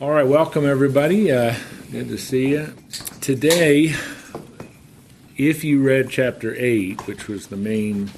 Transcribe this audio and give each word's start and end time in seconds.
All 0.00 0.10
right, 0.10 0.26
welcome 0.26 0.66
everybody. 0.66 1.30
Uh, 1.30 1.54
good 1.90 2.08
to 2.08 2.18
see 2.18 2.48
you. 2.50 2.74
Today, 3.20 3.94
if 5.36 5.64
you 5.64 5.82
read 5.82 6.10
chapter 6.10 6.54
8, 6.56 7.06
which 7.06 7.28
was 7.28 7.46
the 7.46 7.56
main 7.56 8.10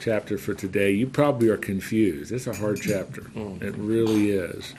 chapter 0.00 0.38
for 0.38 0.54
today, 0.54 0.92
you 0.92 1.06
probably 1.06 1.48
are 1.48 1.56
confused. 1.56 2.30
It's 2.32 2.46
a 2.46 2.54
hard 2.54 2.80
chapter. 2.82 3.30
It 3.60 3.74
really 3.76 4.30
is. 4.30 4.74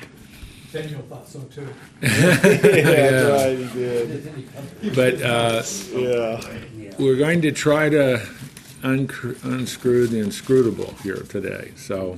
Daniel 0.71 1.01
thought 1.03 1.27
so 1.27 1.39
too. 1.43 1.67
yeah, 2.01 3.27
right, 3.29 3.57
he 3.57 3.79
did. 3.79 4.49
But 4.95 5.21
uh, 5.21 5.63
Yeah. 5.95 6.93
we're 6.99 7.15
going 7.17 7.41
to 7.41 7.51
try 7.51 7.89
to 7.89 8.21
uncr- 8.83 9.43
unscrew 9.43 10.07
the 10.07 10.19
inscrutable 10.19 10.93
here 11.03 11.23
today. 11.29 11.71
So, 11.75 12.17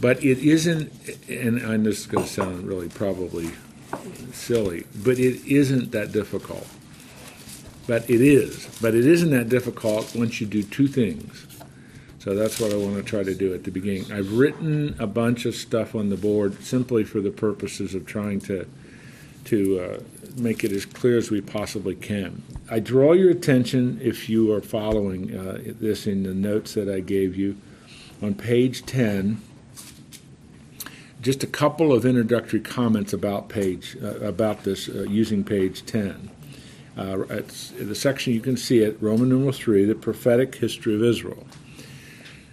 but 0.00 0.22
it 0.24 0.38
isn't, 0.38 0.92
and, 1.28 1.58
and 1.58 1.86
this 1.86 2.00
is 2.00 2.06
going 2.06 2.24
to 2.24 2.30
sound 2.30 2.66
really 2.66 2.88
probably 2.88 3.50
silly, 4.32 4.86
but 5.04 5.18
it 5.18 5.44
isn't 5.46 5.92
that 5.92 6.12
difficult. 6.12 6.66
But 7.86 8.08
it 8.08 8.20
is. 8.20 8.68
But 8.80 8.94
it 8.94 9.06
isn't 9.06 9.30
that 9.30 9.48
difficult 9.48 10.14
once 10.14 10.40
you 10.40 10.46
do 10.46 10.62
two 10.62 10.86
things. 10.86 11.46
So 12.20 12.36
that's 12.36 12.60
what 12.60 12.72
I 12.72 12.76
want 12.76 12.94
to 12.96 13.02
try 13.02 13.24
to 13.24 13.34
do 13.34 13.52
at 13.52 13.64
the 13.64 13.72
beginning. 13.72 14.12
I've 14.12 14.32
written 14.32 14.94
a 15.00 15.08
bunch 15.08 15.44
of 15.44 15.56
stuff 15.56 15.96
on 15.96 16.08
the 16.08 16.16
board 16.16 16.62
simply 16.62 17.02
for 17.02 17.20
the 17.20 17.32
purposes 17.32 17.94
of 17.94 18.06
trying 18.06 18.40
to 18.42 18.66
to 19.44 19.80
uh, 19.80 20.00
make 20.36 20.62
it 20.62 20.70
as 20.70 20.86
clear 20.86 21.18
as 21.18 21.32
we 21.32 21.40
possibly 21.40 21.96
can. 21.96 22.42
I 22.70 22.78
draw 22.78 23.12
your 23.12 23.30
attention, 23.30 23.98
if 24.00 24.28
you 24.28 24.52
are 24.52 24.60
following 24.60 25.36
uh, 25.36 25.58
this 25.80 26.06
in 26.06 26.22
the 26.22 26.32
notes 26.32 26.74
that 26.74 26.88
I 26.88 27.00
gave 27.00 27.34
you, 27.34 27.56
on 28.22 28.34
page 28.34 28.86
10, 28.86 29.40
just 31.22 31.42
a 31.44 31.46
couple 31.46 31.92
of 31.92 32.04
introductory 32.04 32.60
comments 32.60 33.12
about 33.12 33.48
page 33.48 33.96
uh, 34.02 34.18
about 34.20 34.64
this 34.64 34.88
uh, 34.88 35.02
using 35.04 35.44
page 35.44 35.86
10. 35.86 36.30
Uh, 36.98 37.20
it's 37.30 37.70
the 37.70 37.94
section 37.94 38.34
you 38.34 38.40
can 38.40 38.56
see 38.56 38.80
it, 38.80 39.00
Roman 39.00 39.30
numeral 39.30 39.52
3, 39.52 39.86
the 39.86 39.94
prophetic 39.94 40.56
history 40.56 40.94
of 40.94 41.02
Israel. 41.02 41.46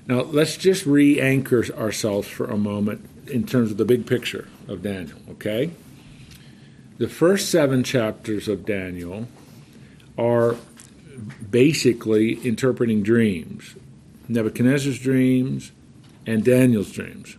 Now, 0.07 0.21
let's 0.21 0.55
just 0.55 0.85
re 0.85 1.19
anchor 1.19 1.65
ourselves 1.75 2.27
for 2.27 2.45
a 2.45 2.57
moment 2.57 3.09
in 3.27 3.45
terms 3.45 3.71
of 3.71 3.77
the 3.77 3.85
big 3.85 4.05
picture 4.05 4.47
of 4.67 4.81
Daniel, 4.81 5.17
okay? 5.31 5.71
The 6.99 7.09
first 7.09 7.49
seven 7.49 7.83
chapters 7.83 8.47
of 8.47 8.65
Daniel 8.65 9.27
are 10.17 10.55
basically 11.49 12.33
interpreting 12.47 13.03
dreams 13.03 13.75
Nebuchadnezzar's 14.29 14.99
dreams 14.99 15.71
and 16.27 16.45
Daniel's 16.45 16.91
dreams. 16.91 17.35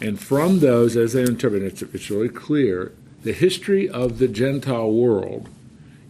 And 0.00 0.20
from 0.20 0.60
those, 0.60 0.96
as 0.96 1.12
they 1.12 1.22
interpret 1.22 1.62
it, 1.62 1.82
it's, 1.82 2.10
really 2.10 2.28
clear 2.28 2.92
the 3.22 3.32
history 3.32 3.88
of 3.88 4.18
the 4.18 4.28
Gentile 4.28 4.90
world 4.90 5.48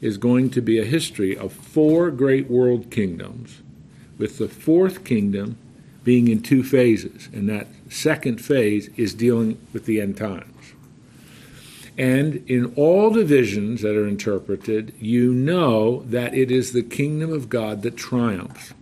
is 0.00 0.18
going 0.18 0.50
to 0.50 0.60
be 0.60 0.78
a 0.78 0.84
history 0.84 1.36
of 1.36 1.52
four 1.52 2.10
great 2.10 2.50
world 2.50 2.90
kingdoms, 2.90 3.62
with 4.18 4.38
the 4.38 4.48
fourth 4.48 5.04
kingdom 5.04 5.56
being 6.04 6.28
in 6.28 6.42
two 6.42 6.62
phases. 6.62 7.28
And 7.32 7.48
that 7.48 7.66
second 7.88 8.40
phase 8.40 8.88
is 8.96 9.14
dealing 9.14 9.58
with 9.72 9.86
the 9.86 10.00
end 10.00 10.16
times. 10.16 10.54
And 11.96 12.48
in 12.48 12.72
all 12.76 13.10
the 13.10 13.24
visions 13.24 13.82
that 13.82 13.96
are 13.96 14.06
interpreted, 14.06 14.94
you 15.00 15.32
know 15.32 16.02
that 16.04 16.32
it 16.32 16.50
is 16.50 16.72
the 16.72 16.84
kingdom 16.84 17.32
of 17.32 17.48
God 17.48 17.82
that 17.82 17.96
triumphs. 17.96 18.72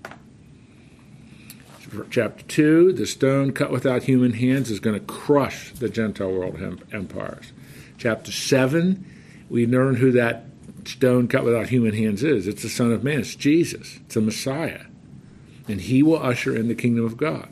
Chapter 2.05 2.45
2 2.45 2.93
the 2.93 3.07
stone 3.07 3.53
cut 3.53 3.71
without 3.71 4.05
human 4.05 4.33
hands 4.35 4.71
is 4.71 4.81
going 4.81 4.99
to 4.99 5.07
crush 5.07 5.73
the 5.73 5.89
Gentile 5.89 6.31
world 6.31 6.61
em- 6.61 6.81
empires. 6.93 7.53
Chapter 7.99 8.33
7, 8.33 9.05
we 9.49 9.67
learn 9.67 9.97
who 9.97 10.13
that 10.13 10.45
stone 10.85 11.29
cut 11.29 11.45
without 11.45 11.69
human 11.69 11.95
hands 11.95 12.23
is. 12.23 12.47
It's 12.47 12.63
the 12.63 12.69
Son 12.69 12.93
of 12.93 13.03
Man, 13.03 13.21
it's 13.21 13.35
Jesus, 13.35 13.99
it's 14.05 14.15
the 14.15 14.21
Messiah. 14.21 14.83
And 15.69 15.81
he 15.81 16.03
will 16.03 16.23
usher 16.23 16.55
in 16.55 16.69
the 16.69 16.75
kingdom 16.75 17.05
of 17.05 17.17
God. 17.17 17.49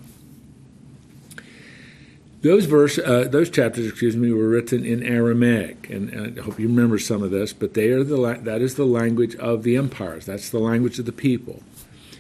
Those 2.45 2.67
verse, 2.67 2.99
uh, 2.99 3.27
those 3.31 3.49
chapters, 3.49 3.89
excuse 3.89 4.17
me, 4.17 4.31
were 4.31 4.47
written 4.47 4.85
in 4.85 5.03
Aramaic, 5.03 5.89
and, 5.89 6.11
and 6.11 6.39
I 6.39 6.43
hope 6.43 6.61
you 6.61 6.69
remember 6.69 6.99
some 6.99 7.23
of 7.23 7.31
this. 7.31 7.55
But 7.55 7.73
they 7.73 7.89
are 7.89 8.05
the 8.05 8.39
that 8.43 8.61
is 8.61 8.75
the 8.75 8.85
language 8.85 9.35
of 9.37 9.63
the 9.63 9.79
empires. 9.79 10.27
That's 10.27 10.51
the 10.51 10.59
language 10.59 10.99
of 10.99 11.07
the 11.07 11.13
people, 11.13 11.63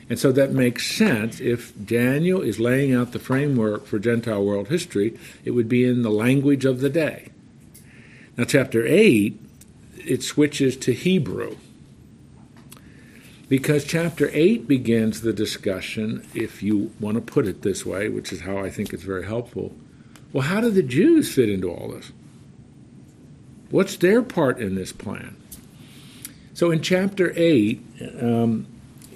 and 0.09 0.19
so 0.19 0.33
that 0.33 0.53
makes 0.53 0.91
sense. 0.91 1.41
If 1.41 1.73
Daniel 1.85 2.43
is 2.43 2.61
laying 2.61 2.95
out 2.95 3.13
the 3.13 3.19
framework 3.19 3.87
for 3.87 3.99
Gentile 3.99 4.45
world 4.45 4.69
history, 4.69 5.19
it 5.45 5.53
would 5.53 5.69
be 5.69 5.85
in 5.85 6.03
the 6.03 6.11
language 6.11 6.65
of 6.65 6.81
the 6.81 6.91
day. 6.91 7.29
Now, 8.37 8.45
chapter 8.45 8.87
eight, 8.87 9.41
it 9.97 10.23
switches 10.23 10.77
to 10.79 10.93
Hebrew 10.93 11.57
because 13.49 13.85
chapter 13.85 14.31
8 14.33 14.67
begins 14.67 15.21
the 15.21 15.33
discussion, 15.33 16.27
if 16.35 16.63
you 16.63 16.93
want 16.99 17.17
to 17.17 17.21
put 17.21 17.47
it 17.47 17.63
this 17.63 17.85
way, 17.85 18.09
which 18.09 18.33
is 18.33 18.41
how 18.41 18.59
I 18.59 18.71
think 18.71 18.93
it's 18.93 19.03
very 19.03 19.27
helpful. 19.27 19.75
Well, 20.33 20.49
how 20.49 20.61
do 20.61 20.71
the 20.71 20.83
Jews 20.83 21.33
fit 21.33 21.51
into 21.51 21.71
all 21.71 21.89
this? 21.89 22.11
What's 23.71 23.97
their 23.97 24.23
part 24.23 24.59
in 24.59 24.75
this 24.75 24.93
plan? 24.93 25.37
So 26.55 26.71
in 26.71 26.81
chapter 26.81 27.33
8, 27.37 27.83
um, 28.21 28.67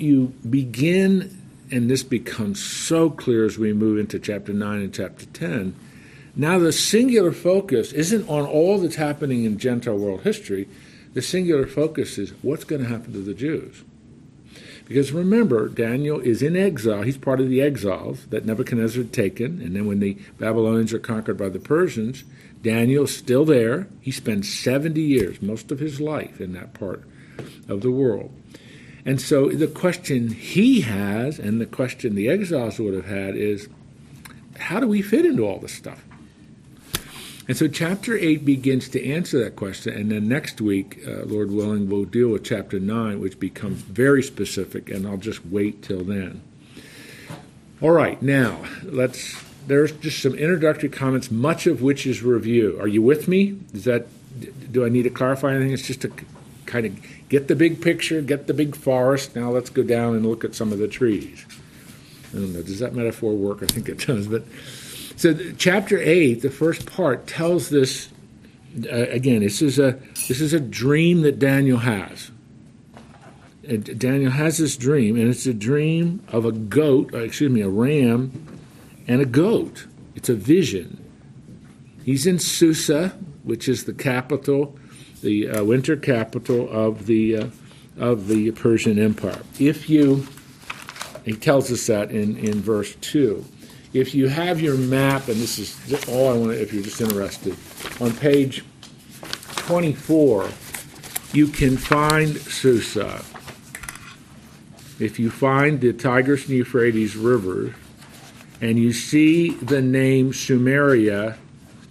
you 0.01 0.35
begin, 0.49 1.37
and 1.71 1.91
this 1.91 2.03
becomes 2.03 2.63
so 2.63 3.11
clear 3.11 3.45
as 3.45 3.59
we 3.59 3.73
move 3.73 3.99
into 3.99 4.19
chapter 4.19 4.53
9 4.53 4.81
and 4.81 4.95
chapter 4.95 5.27
10. 5.27 5.75
Now, 6.37 6.59
the 6.59 6.73
singular 6.73 7.33
focus 7.33 7.93
isn't 7.93 8.29
on 8.29 8.47
all 8.47 8.79
that's 8.79 8.95
happening 8.95 9.45
in 9.45 9.59
Gentile 9.59 9.99
world 9.99 10.23
history. 10.23 10.69
The 11.15 11.23
singular 11.23 11.67
focus 11.67 12.19
is 12.19 12.31
what's 12.43 12.65
going 12.65 12.83
to 12.83 12.89
happen 12.89 13.13
to 13.13 13.21
the 13.21 13.35
Jews. 13.35 13.83
Because 14.87 15.13
remember, 15.13 15.69
Daniel 15.69 16.19
is 16.19 16.41
in 16.41 16.57
exile. 16.57 17.03
He's 17.03 17.19
part 17.19 17.41
of 17.41 17.49
the 17.51 17.61
exiles 17.61 18.25
that 18.27 18.47
Nebuchadnezzar 18.47 19.03
had 19.03 19.13
taken. 19.13 19.61
And 19.61 19.77
then 19.77 19.87
when 19.87 20.01
the 20.01 20.17
Babylonians 20.39 20.95
are 20.95 20.99
conquered 20.99 21.37
by 21.37 21.51
the 21.51 21.59
Persians, 21.59 22.25
Daniel's 22.63 23.15
still 23.15 23.45
there. 23.45 23.87
He 24.01 24.11
spends 24.11 24.53
70 24.53 25.01
years, 25.01 25.43
most 25.43 25.71
of 25.71 25.79
his 25.79 26.01
life, 26.01 26.41
in 26.41 26.55
that 26.55 26.73
part 26.73 27.05
of 27.69 27.83
the 27.83 27.91
world. 27.91 28.33
And 29.09 29.23
so 29.23 29.49
the 29.49 29.67
question 29.67 30.29
he 30.33 30.83
has, 30.83 31.39
and 31.39 31.63
the 31.63 31.65
question 31.65 32.15
the 32.15 32.29
exiles 32.29 32.79
would 32.79 32.93
have 32.93 33.07
had, 33.07 33.37
is 33.37 33.67
how 34.59 34.81
do 34.81 34.87
we 34.87 35.01
fit 35.01 35.25
into 35.25 35.47
all 35.47 35.59
this 35.59 35.73
stuff? 35.73 36.05
And 37.49 37.57
so 37.57 37.69
chapter 37.69 38.19
8 38.19 38.45
begins 38.45 38.87
to 38.91 39.03
answer 39.03 39.43
that 39.43 39.57
question, 39.57 39.95
and 39.95 40.11
then 40.11 40.29
next 40.29 40.61
week, 40.61 41.01
uh, 41.09 41.25
Lord 41.25 41.51
willing, 41.51 41.89
we'll 41.89 42.05
deal 42.05 42.29
with 42.29 42.45
chapter 42.45 42.79
9, 42.79 43.19
which 43.19 43.41
becomes 43.41 43.81
very 43.81 44.23
specific, 44.23 44.91
and 44.91 45.07
I'll 45.07 45.17
just 45.17 45.47
wait 45.47 45.81
till 45.83 46.05
then. 46.05 46.43
All 47.81 47.93
right, 47.93 48.21
now, 48.21 48.63
let's, 48.83 49.43
there's 49.67 49.93
just 49.93 50.23
some 50.23 50.35
introductory 50.35 50.91
comments, 50.91 51.31
much 51.31 51.67
of 51.67 51.81
which 51.81 52.07
is 52.07 52.23
review. 52.23 52.79
Are 52.79 52.87
you 52.87 53.01
with 53.01 53.27
me? 53.27 53.59
Is 53.73 53.85
that, 53.85 54.07
do 54.71 54.85
I 54.85 54.91
need 54.91 55.05
to 55.05 55.11
clarify 55.11 55.55
anything? 55.55 55.73
It's 55.73 55.87
just 55.87 56.03
to 56.03 56.13
kind 56.69 56.87
of 56.87 57.29
get 57.29 57.49
the 57.49 57.57
big 57.57 57.83
picture, 57.83 58.23
get 58.23 58.47
the 58.47 58.55
big 58.55 58.77
forest. 58.77 59.35
Now 59.35 59.51
let's 59.51 59.71
go 59.71 59.83
down 59.83 60.15
and 60.15 60.25
look 60.25 60.45
at 60.45 60.55
some 60.55 60.73
of 60.73 60.79
the 60.79 60.87
trees. 60.87 61.45
I 62.33 62.37
don't 62.37 62.53
know, 62.53 62.63
does 62.63 62.79
that 62.79 62.95
metaphor 62.95 63.33
work? 63.33 63.63
I 63.63 63.67
think 63.67 63.89
it 63.89 64.07
does, 64.07 64.29
but 64.29 64.45
so, 65.19 65.35
chapter 65.57 65.99
eight, 65.99 66.43
the 66.43 66.51
first 66.51 66.87
part, 66.87 67.27
tells 67.27 67.71
this. 67.71 68.09
Uh, 68.85 69.07
again, 69.09 69.41
this 69.41 69.61
is 69.61 69.77
a 69.77 69.99
this 70.29 70.41
is 70.41 70.53
a 70.53 70.61
dream 70.61 71.23
that 71.23 71.41
Daniel 71.41 71.79
has. 71.79 72.31
And 73.67 73.99
Daniel 73.99 74.31
has 74.31 74.59
this 74.59 74.77
dream, 74.77 75.17
and 75.17 75.29
it's 75.29 75.45
a 75.45 75.53
dream 75.53 76.23
of 76.29 76.45
a 76.45 76.53
goat, 76.53 77.13
uh, 77.13 77.19
excuse 77.19 77.51
me, 77.51 77.63
a 77.63 77.69
ram, 77.69 78.31
and 79.09 79.21
a 79.21 79.27
goat. 79.27 79.89
It's 80.15 80.29
a 80.29 80.37
vision. 80.37 81.05
He's 82.05 82.25
in 82.25 82.39
Susa, 82.39 83.19
which 83.43 83.69
is 83.69 83.87
the 83.87 83.93
capital, 83.93 84.79
the 85.23 85.49
uh, 85.49 85.65
winter 85.65 85.97
capital 85.97 86.69
of 86.71 87.07
the 87.07 87.37
uh, 87.37 87.47
of 87.97 88.29
the 88.29 88.53
Persian 88.53 88.99
Empire. 88.99 89.43
If 89.59 89.91
you, 89.91 90.27
he 91.25 91.33
tells 91.33 91.73
us 91.73 91.87
that 91.87 92.11
in 92.11 92.37
in 92.37 92.61
verse 92.61 92.95
two 93.01 93.45
if 93.93 94.15
you 94.15 94.29
have 94.29 94.61
your 94.61 94.77
map, 94.77 95.29
and 95.29 95.37
this 95.37 95.59
is 95.59 96.09
all 96.09 96.31
I 96.31 96.37
want 96.37 96.53
if 96.53 96.73
you're 96.73 96.83
just 96.83 97.01
interested, 97.01 97.57
on 98.01 98.13
page 98.15 98.65
24, 99.57 100.49
you 101.33 101.47
can 101.47 101.77
find 101.77 102.37
Susa. 102.37 103.25
If 104.99 105.19
you 105.19 105.31
find 105.31 105.81
the 105.81 105.93
Tigris 105.93 106.49
and 106.49 106.57
Euphrates 106.57 107.17
rivers, 107.17 107.73
and 108.61 108.79
you 108.79 108.93
see 108.93 109.51
the 109.51 109.81
name 109.81 110.33
Sumeria, 110.33 111.37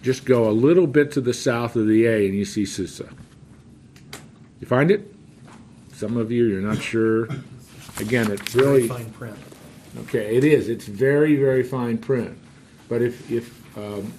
just 0.07 0.24
go 0.24 0.50
a 0.50 0.56
little 0.56 0.88
bit 0.88 1.12
to 1.12 1.19
the 1.19 1.33
south 1.33 1.75
of 1.75 1.86
the 1.86 2.06
A 2.06 2.25
and 2.27 2.33
you 2.33 2.45
see 2.45 2.65
Susa. 2.65 3.09
You 4.62 4.65
find 4.65 4.89
it? 4.89 5.13
Some 5.92 6.15
of 6.15 6.31
you, 6.31 6.45
you're 6.45 6.62
not 6.62 6.81
sure. 6.81 7.25
Again, 8.00 8.31
it's 8.31 8.56
really. 8.56 8.88
Fine 8.88 9.09
print. 9.12 9.38
Okay, 10.04 10.38
it 10.38 10.45
is. 10.45 10.69
It's 10.69 10.86
very, 10.86 11.36
very 11.36 11.62
fine 11.62 11.98
print. 11.98 12.38
But 12.88 13.01
if, 13.01 13.30
if 13.30 13.77
um, 13.77 14.13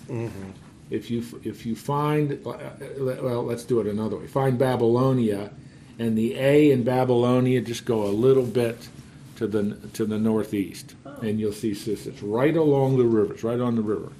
if 0.91 1.11
you 1.11 1.25
if 1.43 1.65
you 1.65 1.75
find 1.75 2.33
uh, 2.47 2.59
well, 2.99 3.45
let's 3.45 3.65
do 3.65 3.81
it 3.81 3.87
another 3.87 4.19
way. 4.19 4.27
Find 4.27 4.59
Babylonia, 4.59 5.51
and 5.99 6.19
the 6.19 6.35
A 6.39 6.71
in 6.71 6.85
Babylonia 6.85 7.63
just 7.63 7.87
go 7.87 8.05
a 8.05 8.13
little 8.13 8.45
bit 8.45 8.91
to 9.37 9.47
the 9.47 9.75
to 9.95 10.05
the 10.05 10.19
northeast, 10.19 10.97
and 11.23 11.41
you'll 11.41 11.53
see 11.53 11.73
this. 11.73 12.07
It's 12.07 12.23
right 12.23 12.55
along 12.55 12.99
the 12.99 13.07
river. 13.07 13.33
It's 13.33 13.45
right 13.45 13.61
on 13.61 13.75
the 13.75 13.83
river. 13.83 14.13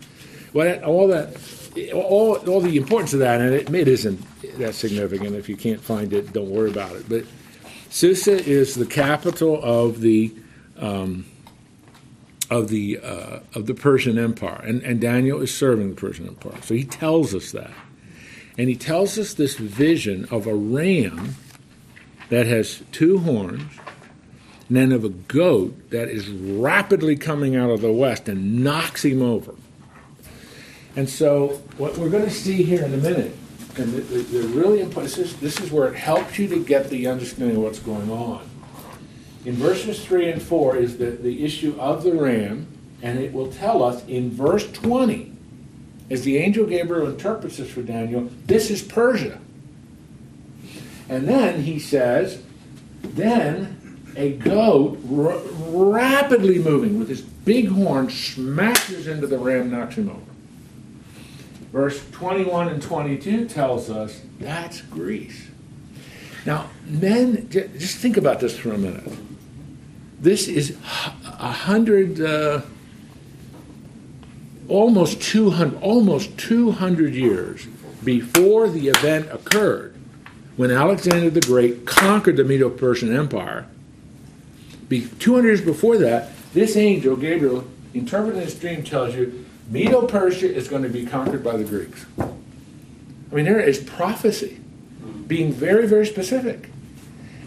Well, 0.55 0.83
all 0.83 1.09
that, 1.09 1.35
all 1.93 2.37
all 2.49 2.61
the 2.61 2.77
importance 2.77 3.13
of 3.13 3.21
that, 3.21 3.41
and 3.41 3.55
it, 3.55 3.73
it 3.75 3.89
isn't 3.89 4.21
that 4.59 4.75
significant. 4.75 5.35
If 5.37 5.49
you 5.49 5.57
can't 5.57 5.81
find 5.81 6.13
it, 6.13 6.33
don't 6.33 6.51
worry 6.51 6.71
about 6.71 6.97
it. 6.97 7.09
But 7.09 7.25
Susa 7.91 8.45
is 8.45 8.75
the 8.75 8.87
capital 8.87 9.61
of 9.63 10.01
the. 10.01 10.35
Um, 10.79 11.27
of 12.51 12.69
the 12.69 12.99
uh, 12.99 13.41
of 13.55 13.67
the 13.67 13.75
Persian 13.75 14.19
Empire, 14.19 14.63
and, 14.65 14.83
and 14.83 15.01
Daniel 15.01 15.43
is 15.43 15.55
serving 15.55 15.91
the 15.91 15.95
Persian 15.95 16.27
Empire. 16.27 16.61
So 16.63 16.75
he 16.75 16.85
tells 16.85 17.35
us 17.35 17.53
that, 17.53 17.71
and 18.57 18.71
he 18.71 18.77
tells 18.77 19.19
us 19.19 19.35
this 19.35 19.57
vision 19.57 20.27
of 20.31 20.47
a 20.47 20.55
ram 20.55 21.35
that 22.31 22.47
has 22.47 22.83
two 22.91 23.19
horns, 23.19 23.71
and 24.69 24.77
then 24.77 24.93
of 24.93 25.05
a 25.05 25.11
goat 25.11 25.91
that 25.91 26.09
is 26.09 26.31
rapidly 26.31 27.17
coming 27.17 27.55
out 27.55 27.71
of 27.71 27.83
the 27.83 27.93
west 27.93 28.29
and 28.29 28.65
knocks 28.65 29.05
him 29.05 29.21
over. 29.21 29.55
And 30.99 31.09
so, 31.09 31.61
what 31.77 31.97
we're 31.97 32.11
going 32.11 32.25
to 32.25 32.31
see 32.31 32.65
here 32.65 32.85
in 32.85 32.93
a 32.93 32.97
minute, 32.97 33.33
and 33.77 33.93
the, 33.93 34.01
the, 34.01 34.19
the 34.19 34.49
really 34.49 34.81
important, 34.81 35.15
this 35.15 35.19
is, 35.19 35.37
this 35.37 35.61
is 35.61 35.71
where 35.71 35.87
it 35.87 35.95
helps 35.95 36.41
you 36.41 36.49
to 36.49 36.65
get 36.65 36.91
the 36.91 37.07
understanding 37.07 37.57
of 37.57 37.63
what's 37.63 37.79
going 37.79 38.11
on 38.11 38.49
in 39.45 39.55
verses 39.55 40.05
3 40.05 40.33
and 40.33 40.43
4 40.43 40.77
is 40.77 40.99
the, 40.99 41.11
the 41.11 41.45
issue 41.45 41.75
of 41.79 42.03
the 42.03 42.13
ram, 42.13 42.67
and 43.01 43.19
it 43.19 43.33
will 43.33 43.51
tell 43.51 43.83
us 43.83 44.05
in 44.07 44.31
verse 44.31 44.71
20, 44.73 45.33
as 46.11 46.23
the 46.23 46.37
angel 46.37 46.67
Gabriel 46.67 47.09
interprets 47.09 47.57
this 47.57 47.71
for 47.71 47.83
Daniel, 47.83 48.29
this 48.47 48.71
is 48.71 48.83
Persia. 48.83 49.39
And 51.09 51.27
then 51.27 51.63
he 51.63 51.79
says, 51.79 52.43
then 53.03 54.01
a 54.17 54.33
goat 54.33 54.99
r- 55.11 55.39
rapidly 55.71 56.59
moving 56.59 56.99
with 56.99 57.09
his 57.09 57.23
big 57.23 57.69
horn 57.69 58.11
smashes 58.11 59.07
into 59.07 59.27
the 59.27 59.39
ram, 59.39 59.71
knocks 59.71 59.95
him 59.95 60.11
over. 60.11 60.28
Verse 61.73 62.03
21 62.11 62.69
and 62.69 62.83
22 62.83 63.47
tells 63.47 63.91
us 63.91 64.23
that's 64.41 64.81
Greece. 64.83 65.49
Now, 66.47 66.71
men, 66.87 67.49
just 67.51 67.99
think 67.99 68.17
about 68.17 68.41
this 68.41 68.57
for 68.57 68.73
a 68.73 68.79
minute. 68.79 69.13
This 70.21 70.49
is 70.49 70.77
a 71.25 71.53
hundred, 71.53 72.21
uh, 72.21 72.63
almost 74.69 75.21
two 75.21 75.51
hundred, 75.51 75.81
almost 75.81 76.37
two 76.39 76.73
hundred 76.73 77.15
years 77.15 77.67
before 78.03 78.69
the 78.69 78.89
event 78.89 79.29
occurred, 79.31 79.95
when 80.57 80.71
Alexander 80.71 81.31
the 81.31 81.41
Great 81.41 81.87
conquered 81.87 82.37
the 82.37 82.45
Medo-Persian 82.45 83.15
Empire. 83.15 83.67
Be, 84.89 85.07
200 85.19 85.47
years 85.47 85.61
before 85.61 85.99
that, 85.99 86.31
this 86.55 86.77
angel, 86.77 87.15
Gabriel, 87.15 87.69
interpreting 87.93 88.41
this 88.41 88.59
dream, 88.59 88.83
tells 88.83 89.15
you 89.15 89.45
Medo-Persia 89.69 90.53
is 90.53 90.69
going 90.69 90.83
to 90.83 90.89
be 90.89 91.05
conquered 91.05 91.45
by 91.45 91.57
the 91.57 91.65
Greeks. 91.65 92.07
I 92.19 93.35
mean, 93.35 93.45
there 93.45 93.61
is 93.61 93.79
prophecy 93.79 94.61
being 95.27 95.53
very, 95.53 95.87
very 95.87 96.07
specific. 96.07 96.71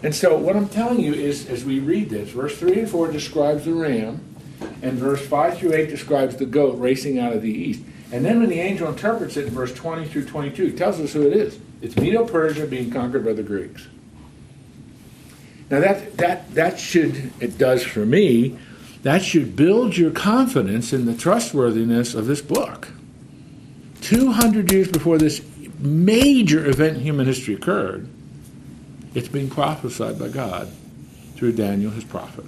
And 0.04 0.14
so, 0.14 0.36
what 0.36 0.56
I'm 0.56 0.68
telling 0.68 1.00
you 1.00 1.14
is, 1.14 1.48
as 1.48 1.64
we 1.64 1.80
read 1.80 2.10
this, 2.10 2.30
verse 2.30 2.58
3 2.58 2.80
and 2.80 2.90
4 2.90 3.10
describes 3.10 3.64
the 3.64 3.72
ram, 3.72 4.20
and 4.82 4.92
verse 4.94 5.24
5 5.26 5.58
through 5.58 5.74
8 5.74 5.88
describes 5.88 6.36
the 6.36 6.46
goat 6.46 6.78
racing 6.78 7.18
out 7.18 7.32
of 7.32 7.42
the 7.42 7.52
east. 7.52 7.82
And 8.12 8.24
then, 8.24 8.40
when 8.40 8.48
the 8.48 8.60
angel 8.60 8.88
interprets 8.88 9.36
it 9.36 9.46
in 9.46 9.54
verse 9.54 9.72
20 9.74 10.06
through 10.06 10.26
22, 10.26 10.66
he 10.66 10.72
tells 10.72 11.00
us 11.00 11.12
who 11.12 11.26
it 11.26 11.36
is. 11.36 11.58
It's 11.80 11.96
Medo 11.96 12.24
Persia 12.24 12.66
being 12.66 12.90
conquered 12.90 13.24
by 13.24 13.32
the 13.32 13.42
Greeks. 13.42 13.86
Now, 15.70 15.80
that, 15.80 16.16
that, 16.18 16.54
that 16.54 16.78
should, 16.78 17.32
it 17.40 17.56
does 17.56 17.82
for 17.82 18.04
me, 18.04 18.58
that 19.02 19.22
should 19.24 19.56
build 19.56 19.96
your 19.96 20.10
confidence 20.10 20.92
in 20.92 21.06
the 21.06 21.14
trustworthiness 21.14 22.14
of 22.14 22.26
this 22.26 22.40
book. 22.40 22.88
200 24.02 24.70
years 24.72 24.88
before 24.88 25.18
this 25.18 25.44
major 25.78 26.66
event 26.66 26.98
in 26.98 27.02
human 27.02 27.26
history 27.26 27.54
occurred, 27.54 28.08
it's 29.14 29.28
being 29.28 29.50
prophesied 29.50 30.18
by 30.18 30.28
God 30.28 30.68
through 31.34 31.52
Daniel, 31.52 31.90
his 31.90 32.04
prophet. 32.04 32.44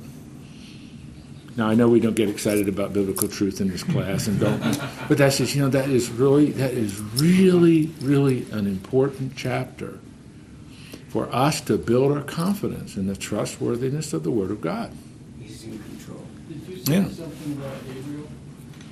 Now 1.56 1.68
I 1.68 1.74
know 1.74 1.88
we 1.88 2.00
don't 2.00 2.16
get 2.16 2.28
excited 2.28 2.68
about 2.68 2.92
biblical 2.92 3.28
truth 3.28 3.60
in 3.60 3.68
this 3.68 3.84
class 3.84 4.26
and 4.26 4.40
don't, 4.40 4.60
but 5.08 5.18
that's 5.18 5.38
just 5.38 5.54
you 5.54 5.62
know 5.62 5.68
that 5.68 5.88
is 5.88 6.10
really 6.10 6.50
that 6.52 6.72
is 6.72 7.00
really 7.00 7.86
really 8.00 8.50
an 8.50 8.66
important 8.66 9.36
chapter 9.36 10.00
for 11.08 11.32
us 11.32 11.60
to 11.62 11.78
build 11.78 12.10
our 12.16 12.24
confidence 12.24 12.96
in 12.96 13.06
the 13.06 13.14
trustworthiness 13.14 14.12
of 14.12 14.24
the 14.24 14.32
Word 14.32 14.50
of 14.50 14.60
God. 14.60 14.92
He's 15.40 15.62
in 15.62 15.78
control. 15.78 16.23
Did 16.84 16.94
you 16.94 17.02
say 17.02 17.08
Yeah. 17.08 17.14
something 17.14 17.52
about 17.52 17.86
Gabriel? 17.86 18.28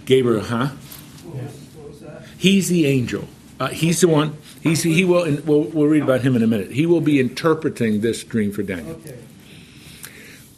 Gabriel, 0.04 0.44
huh? 0.44 0.66
What 0.68 1.42
was, 1.42 1.52
what 1.76 1.88
was 1.90 2.00
that? 2.00 2.22
He's 2.38 2.68
the 2.68 2.86
angel. 2.86 3.28
Uh, 3.60 3.68
he's 3.68 4.00
the 4.00 4.08
one. 4.08 4.36
He's 4.62 4.82
he 4.82 5.04
will. 5.04 5.22
And 5.24 5.46
we'll, 5.46 5.62
we'll 5.62 5.86
read 5.86 6.02
about 6.02 6.22
him 6.22 6.34
in 6.34 6.42
a 6.42 6.46
minute. 6.46 6.72
He 6.72 6.86
will 6.86 7.00
be 7.00 7.20
interpreting 7.20 8.00
this 8.00 8.24
dream 8.24 8.50
for 8.52 8.62
Daniel. 8.62 8.96
Okay. 8.96 9.18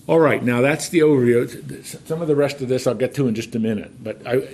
All 0.06 0.20
right, 0.20 0.42
now 0.42 0.60
that's 0.60 0.90
the 0.90 0.98
overview. 1.00 1.82
Some 2.06 2.20
of 2.20 2.28
the 2.28 2.36
rest 2.36 2.60
of 2.60 2.68
this 2.68 2.86
I'll 2.86 2.94
get 2.94 3.14
to 3.14 3.26
in 3.26 3.34
just 3.34 3.54
a 3.54 3.58
minute. 3.58 4.04
But 4.04 4.20
I, 4.26 4.46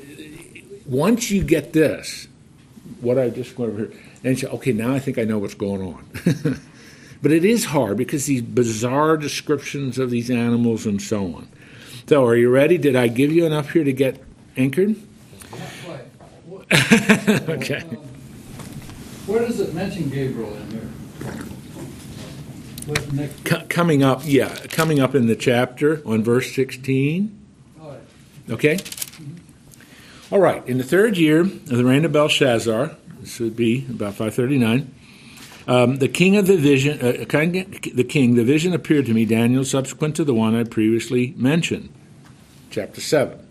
once 0.87 1.31
you 1.31 1.43
get 1.43 1.73
this, 1.73 2.29
what 3.00 3.19
I 3.19 3.31
just 3.31 3.59
went 3.59 3.73
over 3.73 3.87
here, 3.87 4.00
then 4.23 4.32
you 4.32 4.38
say, 4.38 4.47
okay, 4.47 4.73
now 4.73 4.94
I 4.94 5.00
think 5.00 5.19
I 5.19 5.25
know 5.25 5.38
what's 5.41 5.55
going 5.55 5.82
on. 5.82 6.06
but 7.23 7.32
it 7.32 7.44
is 7.44 7.65
hard 7.65 7.97
because 7.97 8.27
these 8.27 8.43
bizarre 8.43 9.17
descriptions 9.17 9.99
of 9.99 10.11
these 10.11 10.31
animals 10.31 10.87
and 10.87 11.03
so 11.03 11.35
on. 11.35 11.49
So, 12.10 12.26
are 12.26 12.34
you 12.34 12.50
ready? 12.50 12.76
Did 12.76 12.96
I 12.96 13.06
give 13.06 13.30
you 13.30 13.46
enough 13.46 13.70
here 13.70 13.84
to 13.84 13.92
get 13.92 14.20
anchored? 14.56 14.96
Not 15.52 15.60
quite. 15.84 16.00
What, 16.44 16.66
Okay. 17.48 17.84
um, 17.88 17.98
where 19.28 19.46
does 19.46 19.60
it 19.60 19.72
mention 19.74 20.10
Gabriel 20.10 20.52
in 20.56 20.70
here? 23.44 23.64
Coming 23.68 24.02
up, 24.02 24.22
yeah, 24.24 24.48
coming 24.72 24.98
up 24.98 25.14
in 25.14 25.28
the 25.28 25.36
chapter 25.36 26.02
on 26.04 26.24
verse 26.24 26.52
16. 26.52 27.30
All 27.80 27.90
right. 27.90 28.00
Okay? 28.50 28.78
All 30.32 30.40
right. 30.40 30.66
In 30.66 30.78
the 30.78 30.84
third 30.84 31.16
year 31.16 31.42
of 31.42 31.68
the 31.68 31.84
reign 31.84 32.04
of 32.04 32.10
Belshazzar, 32.10 32.90
this 33.20 33.38
would 33.38 33.54
be 33.54 33.86
about 33.88 34.14
539, 34.14 34.93
um, 35.69 35.98
the 35.98 36.08
king 36.08 36.36
of 36.36 36.48
the 36.48 36.56
vision, 36.56 36.98
uh, 37.00 37.24
the 37.93 38.05
king, 38.05 38.34
the 38.34 38.43
vision 38.43 38.74
appeared 38.74 39.06
to 39.06 39.14
me, 39.14 39.24
Daniel, 39.24 39.64
subsequent 39.64 40.17
to 40.17 40.24
the 40.24 40.34
one 40.34 40.56
I 40.56 40.64
previously 40.64 41.34
mentioned, 41.36 41.90
chapter 42.70 43.00
7. 43.00 43.46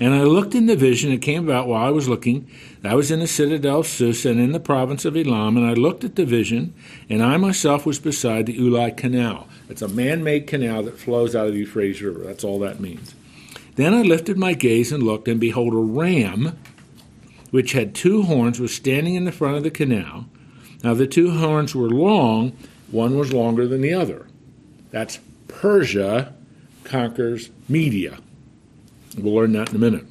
And 0.00 0.14
I 0.14 0.22
looked 0.22 0.54
in 0.54 0.64
the 0.64 0.76
vision, 0.76 1.12
it 1.12 1.20
came 1.20 1.44
about 1.44 1.68
while 1.68 1.84
I 1.84 1.90
was 1.90 2.08
looking. 2.08 2.50
I 2.82 2.94
was 2.94 3.10
in 3.10 3.20
the 3.20 3.26
citadel 3.26 3.80
of 3.80 3.86
Sus 3.86 4.24
and 4.24 4.40
in 4.40 4.52
the 4.52 4.58
province 4.58 5.04
of 5.04 5.14
Elam, 5.14 5.58
and 5.58 5.66
I 5.66 5.74
looked 5.74 6.04
at 6.04 6.16
the 6.16 6.24
vision, 6.24 6.72
and 7.10 7.22
I 7.22 7.36
myself 7.36 7.84
was 7.84 7.98
beside 7.98 8.46
the 8.46 8.58
Ulai 8.58 8.96
Canal. 8.96 9.46
It's 9.68 9.82
a 9.82 9.88
man 9.88 10.24
made 10.24 10.46
canal 10.46 10.82
that 10.84 10.98
flows 10.98 11.36
out 11.36 11.48
of 11.48 11.52
the 11.52 11.58
Euphrates 11.58 12.00
River. 12.00 12.20
That's 12.24 12.44
all 12.44 12.58
that 12.60 12.80
means. 12.80 13.14
Then 13.76 13.92
I 13.92 14.00
lifted 14.00 14.38
my 14.38 14.54
gaze 14.54 14.90
and 14.90 15.02
looked, 15.02 15.28
and 15.28 15.38
behold, 15.38 15.74
a 15.74 15.76
ram, 15.76 16.58
which 17.50 17.72
had 17.72 17.94
two 17.94 18.22
horns, 18.22 18.58
was 18.58 18.74
standing 18.74 19.16
in 19.16 19.26
the 19.26 19.32
front 19.32 19.58
of 19.58 19.62
the 19.62 19.70
canal. 19.70 20.24
Now 20.82 20.94
the 20.94 21.06
two 21.06 21.32
horns 21.32 21.74
were 21.74 21.90
long, 21.90 22.56
one 22.90 23.18
was 23.18 23.34
longer 23.34 23.68
than 23.68 23.82
the 23.82 23.92
other. 23.92 24.26
That's 24.90 25.20
Persia 25.46 26.34
conquers 26.84 27.50
Media. 27.68 28.18
We'll 29.16 29.34
learn 29.34 29.52
that 29.52 29.70
in 29.70 29.76
a 29.76 29.78
minute. 29.78 30.06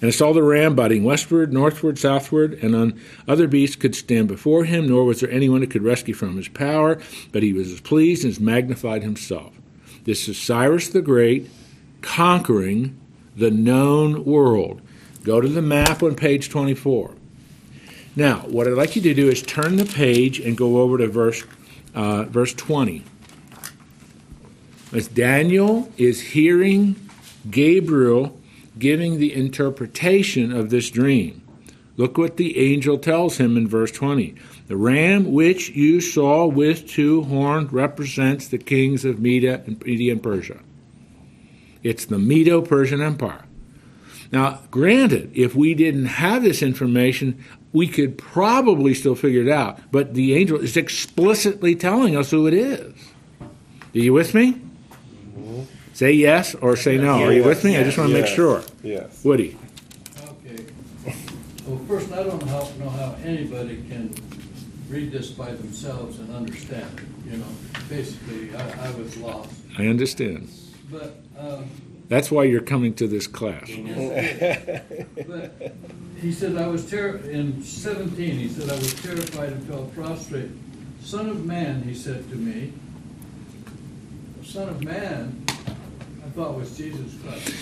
And 0.00 0.08
I 0.08 0.10
saw 0.10 0.32
the 0.32 0.42
ram 0.42 0.74
butting 0.74 1.04
westward, 1.04 1.52
northward, 1.52 1.98
southward, 1.98 2.54
and 2.62 2.74
on 2.74 3.00
other 3.26 3.48
beasts 3.48 3.76
could 3.76 3.94
stand 3.94 4.28
before 4.28 4.64
him, 4.64 4.88
nor 4.88 5.04
was 5.04 5.20
there 5.20 5.30
anyone 5.30 5.62
who 5.62 5.66
could 5.66 5.82
rescue 5.82 6.14
from 6.14 6.36
his 6.36 6.48
power, 6.48 7.00
but 7.32 7.42
he 7.42 7.52
was 7.52 7.72
as 7.72 7.80
pleased 7.80 8.24
and 8.24 8.38
magnified 8.40 9.02
himself. 9.02 9.54
This 10.04 10.28
is 10.28 10.38
Cyrus 10.38 10.88
the 10.88 11.02
Great 11.02 11.48
conquering 12.02 12.98
the 13.34 13.50
known 13.50 14.24
world. 14.24 14.80
Go 15.24 15.40
to 15.40 15.48
the 15.48 15.62
map 15.62 16.02
on 16.02 16.14
page 16.14 16.48
24. 16.50 17.14
Now, 18.14 18.38
what 18.46 18.66
I'd 18.66 18.74
like 18.74 18.96
you 18.96 19.02
to 19.02 19.14
do 19.14 19.28
is 19.28 19.42
turn 19.42 19.76
the 19.76 19.84
page 19.84 20.38
and 20.38 20.56
go 20.56 20.78
over 20.80 20.98
to 20.98 21.08
verse, 21.08 21.44
uh, 21.94 22.24
verse 22.24 22.54
20. 22.54 23.04
As 24.92 25.08
Daniel 25.08 25.92
is 25.96 26.20
hearing 26.20 26.96
Gabriel 27.50 28.38
giving 28.78 29.18
the 29.18 29.34
interpretation 29.34 30.52
of 30.52 30.70
this 30.70 30.90
dream. 30.90 31.42
Look 31.96 32.18
what 32.18 32.36
the 32.36 32.58
angel 32.58 32.98
tells 32.98 33.38
him 33.38 33.56
in 33.56 33.66
verse 33.66 33.90
20. 33.90 34.34
The 34.68 34.76
ram 34.76 35.32
which 35.32 35.70
you 35.70 36.00
saw 36.00 36.46
with 36.46 36.86
two 36.86 37.22
horns 37.24 37.72
represents 37.72 38.48
the 38.48 38.58
kings 38.58 39.04
of 39.04 39.18
Media 39.18 39.62
and, 39.66 39.82
Media 39.84 40.12
and 40.12 40.22
Persia. 40.22 40.60
It's 41.82 42.04
the 42.04 42.18
Medo 42.18 42.60
Persian 42.60 43.00
Empire. 43.00 43.44
Now, 44.32 44.60
granted, 44.70 45.30
if 45.34 45.54
we 45.54 45.72
didn't 45.72 46.06
have 46.06 46.42
this 46.42 46.62
information, 46.62 47.42
we 47.72 47.86
could 47.86 48.18
probably 48.18 48.92
still 48.92 49.14
figure 49.14 49.42
it 49.42 49.48
out. 49.48 49.78
But 49.90 50.14
the 50.14 50.34
angel 50.34 50.58
is 50.58 50.76
explicitly 50.76 51.74
telling 51.76 52.16
us 52.16 52.30
who 52.30 52.46
it 52.46 52.54
is. 52.54 52.92
Are 53.40 53.98
you 53.98 54.12
with 54.12 54.34
me? 54.34 54.60
Say 55.96 56.12
yes 56.12 56.54
or 56.54 56.76
say 56.76 56.98
no. 56.98 57.24
Are 57.24 57.32
you 57.32 57.42
with 57.42 57.64
me? 57.64 57.78
I 57.78 57.82
just 57.82 57.96
want 57.96 58.10
to 58.10 58.20
make 58.20 58.26
sure. 58.26 58.62
Yes. 58.82 59.24
Woody. 59.24 59.56
Okay. 60.44 60.62
Well, 61.66 61.78
first, 61.88 62.12
I 62.12 62.22
don't 62.22 62.38
know 62.44 62.52
how, 62.52 62.68
know 62.78 62.90
how 62.90 63.16
anybody 63.24 63.82
can 63.88 64.14
read 64.90 65.10
this 65.10 65.30
by 65.30 65.52
themselves 65.52 66.18
and 66.18 66.30
understand 66.36 67.00
it, 67.00 67.32
you 67.32 67.38
know. 67.38 67.46
Basically, 67.88 68.54
I, 68.54 68.88
I 68.88 68.90
was 68.90 69.16
lost. 69.16 69.50
I 69.78 69.86
understand. 69.86 70.50
But, 70.90 71.16
um, 71.38 71.70
That's 72.08 72.30
why 72.30 72.44
you're 72.44 72.60
coming 72.60 72.92
to 72.96 73.08
this 73.08 73.26
class. 73.26 73.70
but 75.26 75.76
he 76.20 76.30
said, 76.30 76.58
I 76.58 76.66
was 76.66 76.90
ter, 76.90 77.16
in 77.16 77.62
seventeen, 77.62 78.38
he 78.38 78.50
said, 78.50 78.68
I 78.68 78.74
was 78.74 78.92
terrified 79.00 79.48
and 79.48 79.66
fell 79.66 79.86
prostrate. 79.94 80.50
Son 81.02 81.30
of 81.30 81.46
man, 81.46 81.84
he 81.84 81.94
said 81.94 82.28
to 82.28 82.36
me, 82.36 82.74
Son 84.44 84.68
of 84.68 84.84
man, 84.84 85.42
I 85.66 85.72
thought 86.36 86.54
was 86.54 86.76
Jesus 86.76 87.14
Christ. 87.22 87.54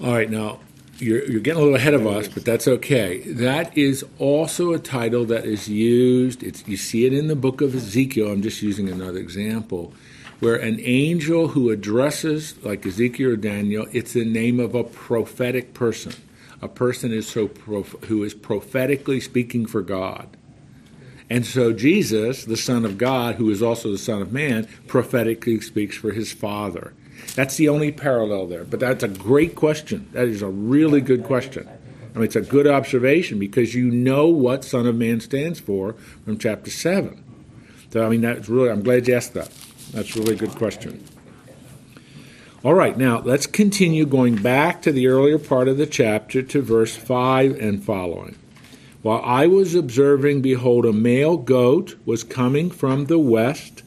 All 0.00 0.14
right, 0.14 0.30
now 0.30 0.60
you're, 0.96 1.22
you're 1.30 1.40
getting 1.40 1.60
a 1.60 1.62
little 1.62 1.76
ahead 1.76 1.92
of 1.92 2.06
us, 2.06 2.28
but 2.28 2.46
that's 2.46 2.66
okay. 2.66 3.18
That 3.18 3.76
is 3.76 4.06
also 4.18 4.72
a 4.72 4.78
title 4.78 5.26
that 5.26 5.44
is 5.44 5.68
used. 5.68 6.42
It's, 6.42 6.66
you 6.66 6.78
see 6.78 7.04
it 7.04 7.12
in 7.12 7.26
the 7.26 7.36
book 7.36 7.60
of 7.60 7.74
Ezekiel. 7.74 8.32
I'm 8.32 8.40
just 8.40 8.62
using 8.62 8.88
another 8.88 9.18
example, 9.18 9.92
where 10.38 10.56
an 10.56 10.80
angel 10.80 11.48
who 11.48 11.68
addresses, 11.68 12.54
like 12.64 12.86
Ezekiel 12.86 13.32
or 13.32 13.36
Daniel, 13.36 13.86
it's 13.92 14.14
the 14.14 14.24
name 14.24 14.60
of 14.60 14.74
a 14.74 14.82
prophetic 14.82 15.74
person. 15.74 16.14
A 16.62 16.68
person 16.68 17.12
is 17.12 17.28
so 17.28 17.48
prof- 17.48 18.02
who 18.04 18.24
is 18.24 18.32
prophetically 18.32 19.20
speaking 19.20 19.66
for 19.66 19.82
God. 19.82 20.38
And 21.28 21.44
so 21.44 21.74
Jesus, 21.74 22.46
the 22.46 22.56
Son 22.56 22.86
of 22.86 22.96
God, 22.96 23.34
who 23.34 23.50
is 23.50 23.62
also 23.62 23.92
the 23.92 23.98
Son 23.98 24.22
of 24.22 24.32
Man, 24.32 24.66
prophetically 24.86 25.60
speaks 25.60 25.98
for 25.98 26.12
his 26.12 26.32
Father. 26.32 26.94
That's 27.34 27.56
the 27.56 27.68
only 27.68 27.92
parallel 27.92 28.46
there. 28.46 28.64
But 28.64 28.80
that's 28.80 29.02
a 29.02 29.08
great 29.08 29.54
question. 29.54 30.08
That 30.12 30.28
is 30.28 30.42
a 30.42 30.48
really 30.48 31.00
good 31.00 31.24
question. 31.24 31.68
I 32.14 32.18
mean, 32.18 32.24
it's 32.24 32.36
a 32.36 32.40
good 32.40 32.66
observation 32.66 33.38
because 33.38 33.74
you 33.74 33.90
know 33.90 34.26
what 34.26 34.64
Son 34.64 34.86
of 34.86 34.96
Man 34.96 35.20
stands 35.20 35.60
for 35.60 35.94
from 36.24 36.38
chapter 36.38 36.70
7. 36.70 37.22
So, 37.92 38.04
I 38.04 38.08
mean, 38.08 38.20
that's 38.20 38.48
really, 38.48 38.70
I'm 38.70 38.82
glad 38.82 39.06
you 39.06 39.14
asked 39.14 39.34
that. 39.34 39.50
That's 39.92 40.14
a 40.16 40.20
really 40.20 40.36
good 40.36 40.50
question. 40.50 41.04
All 42.62 42.74
right, 42.74 42.96
now 42.96 43.20
let's 43.20 43.46
continue 43.46 44.04
going 44.04 44.36
back 44.36 44.82
to 44.82 44.92
the 44.92 45.06
earlier 45.06 45.38
part 45.38 45.66
of 45.66 45.78
the 45.78 45.86
chapter 45.86 46.42
to 46.42 46.60
verse 46.60 46.94
5 46.94 47.58
and 47.58 47.82
following. 47.82 48.36
While 49.02 49.22
I 49.24 49.46
was 49.46 49.74
observing, 49.74 50.42
behold, 50.42 50.84
a 50.84 50.92
male 50.92 51.38
goat 51.38 51.96
was 52.04 52.22
coming 52.22 52.70
from 52.70 53.06
the 53.06 53.18
west 53.18 53.82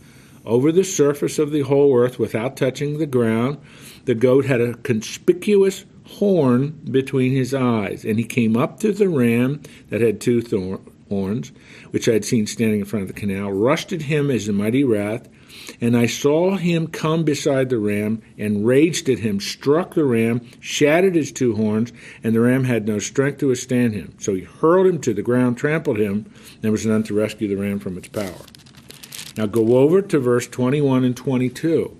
over 0.46 0.72
the 0.72 0.84
surface 0.84 1.40
of 1.40 1.52
the 1.52 1.62
whole 1.62 1.96
earth 1.98 2.20
without 2.20 2.58
touching 2.58 2.98
the 2.98 3.06
ground. 3.06 3.58
The 4.06 4.16
goat 4.16 4.46
had 4.46 4.62
a 4.62 4.76
conspicuous 4.76 5.86
horn 6.06 6.72
between 6.90 7.32
his 7.32 7.54
eyes, 7.54 8.04
and 8.04 8.18
he 8.20 8.26
came 8.26 8.58
up 8.58 8.80
to 8.82 8.92
the 8.92 9.10
ram 9.10 9.62
that 9.90 10.02
had 10.02 10.20
two 10.20 10.42
horns, 11.10 11.52
which 11.92 12.10
I 12.10 12.14
had 12.14 12.26
seen 12.26 12.48
standing 12.48 12.80
in 12.80 12.86
front 12.86 13.04
of 13.04 13.14
the 13.14 13.20
canal, 13.20 13.52
rushed 13.52 13.94
at 13.94 14.04
him 14.04 14.30
as 14.30 14.48
a 14.48 14.54
mighty 14.54 14.84
wrath. 14.84 15.30
And 15.80 15.96
I 15.96 16.08
saw 16.08 16.58
him 16.58 16.88
come 16.88 17.24
beside 17.24 17.70
the 17.70 17.78
ram 17.78 18.22
and 18.38 18.66
raged 18.66 19.08
at 19.08 19.20
him, 19.20 19.40
struck 19.40 19.94
the 19.94 20.04
ram, 20.04 20.42
shattered 20.60 21.16
his 21.16 21.32
two 21.32 21.56
horns, 21.56 21.94
and 22.24 22.36
the 22.36 22.42
ram 22.42 22.66
had 22.66 22.88
no 22.88 23.00
strength 23.00 23.38
to 23.40 23.48
withstand 23.48 23.94
him. 23.94 24.14
So 24.20 24.34
he 24.34 24.42
hurled 24.42 24.88
him 24.88 25.00
to 25.02 25.14
the 25.14 25.22
ground, 25.22 25.58
trampled 25.58 26.00
him, 26.00 26.26
and 26.62 26.72
was 26.72 26.86
none 26.86 27.04
to 27.04 27.14
rescue 27.14 27.48
the 27.48 27.56
ram 27.56 27.80
from 27.80 27.98
its 27.98 28.10
power. 28.10 28.34
Now 29.36 29.46
go 29.46 29.78
over 29.78 30.02
to 30.02 30.20
verse 30.20 30.48
21 30.48 31.04
and 31.04 31.18
22. 31.18 31.98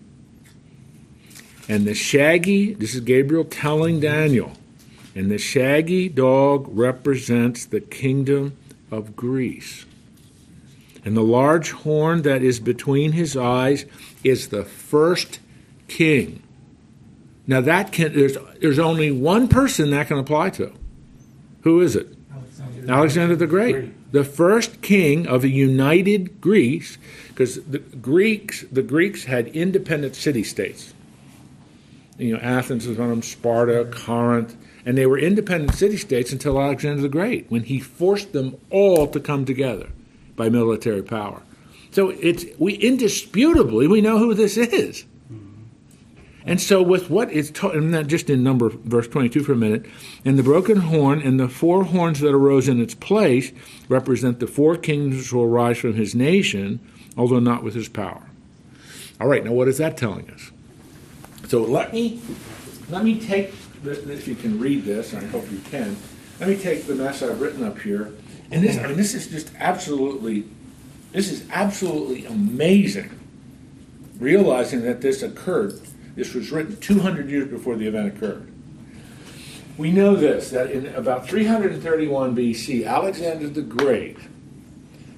And 1.68 1.86
the 1.86 1.96
shaggy, 1.96 2.74
this 2.74 2.94
is 2.94 3.02
Gabriel 3.02 3.46
telling 3.46 4.00
Daniel, 4.00 4.52
and 5.16 5.32
the 5.32 5.38
shaggy 5.38 6.10
dog 6.10 6.68
represents 6.70 7.66
the 7.66 7.80
kingdom 7.80 8.58
of 8.92 9.16
Greece. 9.16 9.86
And 11.06 11.18
the 11.18 11.24
large 11.24 11.72
horn 11.72 12.22
that 12.22 12.44
is 12.44 12.60
between 12.60 13.14
his 13.14 13.36
eyes 13.36 13.86
is 14.24 14.50
the 14.50 14.64
first 14.64 15.40
king. 15.88 16.44
Now 17.46 17.62
that 17.62 17.92
can 17.92 18.14
there's 18.14 18.38
there's 18.62 18.80
only 18.80 19.12
one 19.12 19.48
person 19.48 19.90
that 19.92 20.08
can 20.08 20.18
apply 20.18 20.52
to. 20.52 20.72
Who 21.62 21.82
is 21.82 21.96
it? 21.96 22.08
Alexander 22.88 23.36
the 23.36 23.48
Great, 23.48 24.12
the 24.12 24.24
first 24.24 24.82
king 24.82 25.28
of 25.28 25.44
a 25.44 25.50
united 25.50 26.42
Greece, 26.42 26.98
because 27.34 27.64
the 27.64 27.80
Greeks 27.80 28.64
the 28.72 28.84
Greeks 28.84 29.26
had 29.26 29.48
independent 29.48 30.16
city 30.16 30.44
states. 30.44 30.94
You 32.18 32.34
know, 32.34 32.40
Athens 32.40 32.88
was 32.88 32.98
one 32.98 33.10
of 33.10 33.16
them, 33.16 33.24
Sparta, 33.24 33.90
Corinth, 33.92 34.56
and 34.86 34.98
they 34.98 35.08
were 35.08 35.18
independent 35.18 35.74
city 35.74 35.98
states 35.98 36.32
until 36.32 36.62
Alexander 36.62 37.02
the 37.02 37.10
Great, 37.10 37.48
when 37.50 37.64
he 37.64 37.80
forced 37.80 38.34
them 38.34 38.56
all 38.70 39.08
to 39.08 39.20
come 39.20 39.46
together 39.46 39.90
by 40.36 40.50
military 40.50 41.02
power. 41.02 41.42
So 41.92 42.10
it's 42.10 42.46
we 42.60 42.74
indisputably 42.74 43.88
we 43.88 44.02
know 44.02 44.20
who 44.20 44.34
this 44.34 44.58
is. 44.58 45.06
And 46.46 46.60
so, 46.60 46.84
with 46.84 47.10
what 47.10 47.32
is 47.32 47.52
taught, 47.52 47.76
and 47.76 47.92
not 47.92 48.08
just 48.08 48.30
in 48.30 48.44
number 48.44 48.70
verse 48.70 49.08
22 49.08 49.44
for 49.44 49.54
a 49.54 49.56
minute, 49.56 49.86
and 50.26 50.38
the 50.38 50.44
broken 50.44 50.78
horn 50.78 51.22
and 51.22 51.40
the 51.40 51.48
four 51.48 51.86
horns 51.86 52.20
that 52.20 52.34
arose 52.34 52.68
in 52.68 52.82
its 52.82 52.94
place 52.94 53.54
represent 53.88 54.40
the 54.40 54.48
four 54.48 54.76
kingdoms 54.76 55.18
which 55.18 55.34
will 55.34 55.44
arise 55.44 55.78
from 55.78 55.94
his 55.94 56.14
nation, 56.14 56.82
although 57.18 57.40
not 57.40 57.64
with 57.64 57.76
his 57.76 57.88
power. 57.88 58.24
All 59.20 59.28
right, 59.28 59.44
now 59.44 59.52
what 59.52 59.68
is 59.68 59.78
that 59.78 59.98
telling 59.98 60.30
us? 60.32 60.52
So 61.48 61.62
let 61.62 61.94
me 61.94 62.22
let 62.90 63.04
me 63.04 63.20
take 63.20 63.54
the, 63.84 63.92
if 64.12 64.28
you 64.28 64.36
can 64.36 64.60
read 64.60 64.86
this, 64.86 65.14
I 65.14 65.24
hope 65.26 65.50
you 65.52 65.60
can. 65.70 65.96
Let 66.40 66.50
me 66.50 66.58
take 66.58 66.86
the 66.86 66.96
mess 66.96 67.22
I've 67.22 67.40
written 67.40 67.64
up 67.64 67.80
here, 67.80 68.14
and 68.52 68.64
this 68.64 68.78
I 68.78 68.88
mean 68.88 68.98
this 68.98 69.14
is 69.14 69.28
just 69.28 69.52
absolutely 69.60 70.46
this 71.12 71.32
is 71.32 71.48
absolutely 71.52 72.26
amazing. 72.26 73.20
Realizing 74.20 74.82
that 74.84 75.02
this 75.02 75.22
occurred 75.22 75.80
this 76.16 76.34
was 76.34 76.52
written 76.52 76.80
200 76.80 77.30
years 77.30 77.48
before 77.50 77.76
the 77.76 77.88
event 77.88 78.16
occurred. 78.16 78.48
We 79.78 79.92
know 79.92 80.16
this 80.16 80.52
that 80.52 80.72
in 80.72 80.88
about 80.88 81.28
331 81.28 82.36
BC, 82.36 82.86
Alexander 82.86 83.48
the 83.48 83.62
Great 83.62 84.18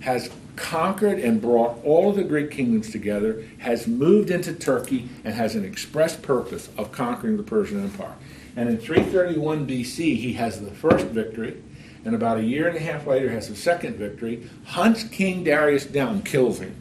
has 0.01 0.29
conquered 0.55 1.19
and 1.19 1.41
brought 1.41 1.83
all 1.83 2.09
of 2.09 2.15
the 2.15 2.23
Greek 2.23 2.51
kingdoms 2.51 2.91
together, 2.91 3.43
has 3.59 3.87
moved 3.87 4.29
into 4.29 4.53
Turkey, 4.53 5.09
and 5.23 5.33
has 5.33 5.55
an 5.55 5.65
express 5.65 6.15
purpose 6.15 6.69
of 6.77 6.91
conquering 6.91 7.37
the 7.37 7.43
Persian 7.43 7.83
Empire. 7.83 8.15
And 8.55 8.69
in 8.69 8.77
331 8.77 9.67
BC, 9.67 10.17
he 10.17 10.33
has 10.33 10.61
the 10.61 10.71
first 10.71 11.07
victory, 11.07 11.61
and 12.05 12.15
about 12.15 12.37
a 12.37 12.43
year 12.43 12.67
and 12.67 12.77
a 12.77 12.79
half 12.79 13.07
later 13.07 13.29
has 13.29 13.49
the 13.49 13.55
second 13.55 13.95
victory, 13.95 14.49
hunts 14.65 15.03
King 15.03 15.43
Darius 15.43 15.85
down, 15.85 16.21
kills 16.21 16.59
him. 16.59 16.75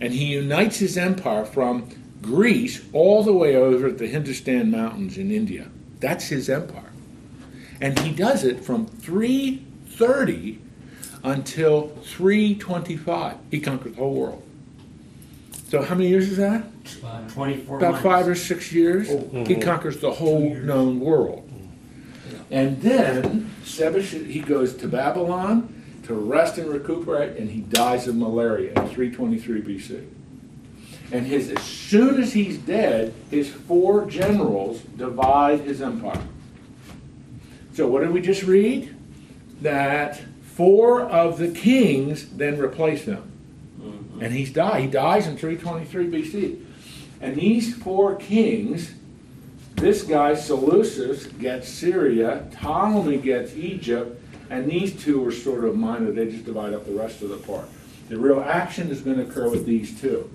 And 0.00 0.12
he 0.12 0.26
unites 0.26 0.78
his 0.78 0.98
empire 0.98 1.44
from 1.44 1.88
Greece 2.20 2.82
all 2.92 3.22
the 3.22 3.32
way 3.32 3.54
over 3.56 3.90
the 3.90 4.06
Hindustan 4.06 4.70
Mountains 4.70 5.18
in 5.18 5.30
India. 5.30 5.68
That's 6.00 6.28
his 6.28 6.48
empire. 6.48 6.92
And 7.80 7.98
he 7.98 8.12
does 8.12 8.44
it 8.44 8.64
from 8.64 8.86
330 8.86 10.60
until 11.24 11.88
325. 11.88 13.36
He 13.50 13.60
conquers 13.60 13.94
the 13.94 13.98
whole 13.98 14.14
world. 14.14 14.42
So 15.68 15.82
how 15.82 15.94
many 15.94 16.08
years 16.08 16.30
is 16.30 16.36
that? 16.36 16.64
24 17.30 17.78
About 17.78 17.92
months. 17.92 18.04
five 18.04 18.28
or 18.28 18.34
six 18.34 18.70
years. 18.70 19.08
Oh. 19.10 19.18
He 19.18 19.54
mm-hmm. 19.54 19.60
conquers 19.60 19.98
the 19.98 20.12
whole 20.12 20.54
known 20.54 21.00
world. 21.00 21.50
And 22.50 22.80
then 22.82 23.50
Sebastian, 23.64 24.26
he 24.26 24.40
goes 24.40 24.74
to 24.76 24.86
Babylon 24.86 25.82
to 26.04 26.14
rest 26.14 26.58
and 26.58 26.68
recuperate, 26.68 27.38
and 27.38 27.50
he 27.50 27.62
dies 27.62 28.06
of 28.06 28.14
malaria 28.14 28.68
in 28.68 28.88
323 28.88 29.62
BC. 29.62 30.06
And 31.10 31.26
his, 31.26 31.50
as 31.50 31.62
soon 31.62 32.22
as 32.22 32.32
he's 32.34 32.58
dead, 32.58 33.14
his 33.30 33.48
four 33.48 34.04
generals 34.06 34.80
divide 34.96 35.60
his 35.60 35.80
empire. 35.80 36.22
So 37.72 37.88
what 37.88 38.00
did 38.00 38.10
we 38.10 38.20
just 38.20 38.42
read? 38.42 38.94
That 39.62 40.20
four 40.54 41.02
of 41.02 41.38
the 41.38 41.48
kings 41.48 42.28
then 42.30 42.58
replace 42.58 43.04
him. 43.04 43.30
Mm-hmm. 43.80 44.22
And 44.22 44.32
he's 44.32 44.52
died. 44.52 44.82
He 44.82 44.86
dies 44.86 45.26
in 45.26 45.36
323 45.36 46.06
BC. 46.06 46.64
And 47.20 47.36
these 47.36 47.74
four 47.76 48.16
kings, 48.16 48.94
this 49.74 50.02
guy 50.02 50.34
Seleucus 50.34 51.26
gets 51.38 51.68
Syria, 51.68 52.46
Ptolemy 52.52 53.18
gets 53.18 53.54
Egypt, 53.54 54.20
and 54.50 54.70
these 54.70 55.02
two 55.02 55.26
are 55.26 55.32
sort 55.32 55.64
of 55.64 55.76
minor. 55.76 56.12
They 56.12 56.30
just 56.30 56.44
divide 56.44 56.74
up 56.74 56.86
the 56.86 56.92
rest 56.92 57.22
of 57.22 57.30
the 57.30 57.38
part. 57.38 57.68
The 58.08 58.18
real 58.18 58.40
action 58.40 58.90
is 58.90 59.00
going 59.00 59.16
to 59.16 59.24
occur 59.24 59.48
with 59.48 59.66
these 59.66 60.00
two. 60.00 60.30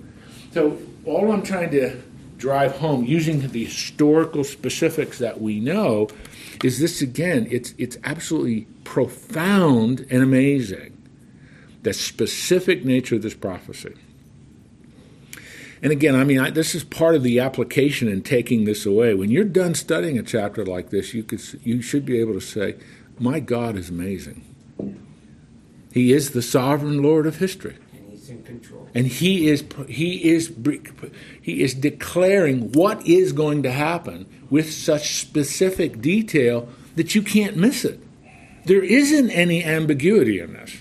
So 0.52 0.76
all 1.06 1.32
I'm 1.32 1.42
trying 1.42 1.70
to 1.70 2.02
drive 2.36 2.72
home 2.78 3.04
using 3.04 3.40
the 3.40 3.64
historical 3.64 4.44
specifics 4.44 5.18
that 5.18 5.40
we 5.40 5.60
know 5.60 6.08
is 6.64 6.78
this 6.78 7.00
again 7.00 7.46
it's 7.50 7.74
it's 7.78 7.96
absolutely 8.04 8.66
profound 8.84 10.06
and 10.10 10.22
amazing 10.22 10.96
the 11.82 11.92
specific 11.94 12.84
nature 12.84 13.14
of 13.14 13.22
this 13.22 13.34
prophecy. 13.34 13.94
And 15.82 15.92
again 15.92 16.14
i 16.14 16.24
mean 16.24 16.38
I, 16.38 16.50
this 16.50 16.74
is 16.74 16.84
part 16.84 17.14
of 17.14 17.22
the 17.22 17.40
application 17.40 18.08
in 18.08 18.22
taking 18.22 18.64
this 18.64 18.84
away. 18.84 19.14
When 19.14 19.30
you're 19.30 19.44
done 19.44 19.74
studying 19.74 20.18
a 20.18 20.22
chapter 20.22 20.64
like 20.64 20.90
this 20.90 21.14
you 21.14 21.22
could 21.22 21.42
you 21.64 21.82
should 21.82 22.04
be 22.04 22.20
able 22.20 22.34
to 22.34 22.40
say 22.40 22.76
my 23.18 23.40
god 23.40 23.76
is 23.76 23.90
amazing. 23.90 24.44
He 25.92 26.12
is 26.12 26.30
the 26.30 26.42
sovereign 26.42 27.02
lord 27.02 27.26
of 27.26 27.36
history 27.36 27.76
in 28.30 28.42
control. 28.42 28.88
and 28.94 29.06
he 29.06 29.48
is 29.48 29.64
he 29.88 30.30
is 30.30 30.52
he 31.42 31.62
is 31.62 31.74
declaring 31.74 32.72
what 32.72 33.06
is 33.06 33.32
going 33.32 33.62
to 33.62 33.70
happen 33.70 34.26
with 34.48 34.72
such 34.72 35.16
specific 35.16 36.00
detail 36.00 36.68
that 36.96 37.14
you 37.14 37.22
can't 37.22 37.56
miss 37.56 37.84
it. 37.84 38.00
There 38.64 38.82
isn't 38.82 39.30
any 39.30 39.64
ambiguity 39.64 40.40
in 40.40 40.52
this. 40.52 40.76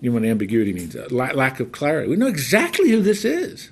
You 0.00 0.10
know 0.10 0.14
what 0.14 0.24
ambiguity 0.24 0.72
means? 0.72 0.96
Uh, 0.96 1.06
lack 1.10 1.60
of 1.60 1.70
clarity. 1.70 2.08
We 2.08 2.16
know 2.16 2.26
exactly 2.26 2.90
who 2.90 3.02
this 3.02 3.24
is. 3.24 3.70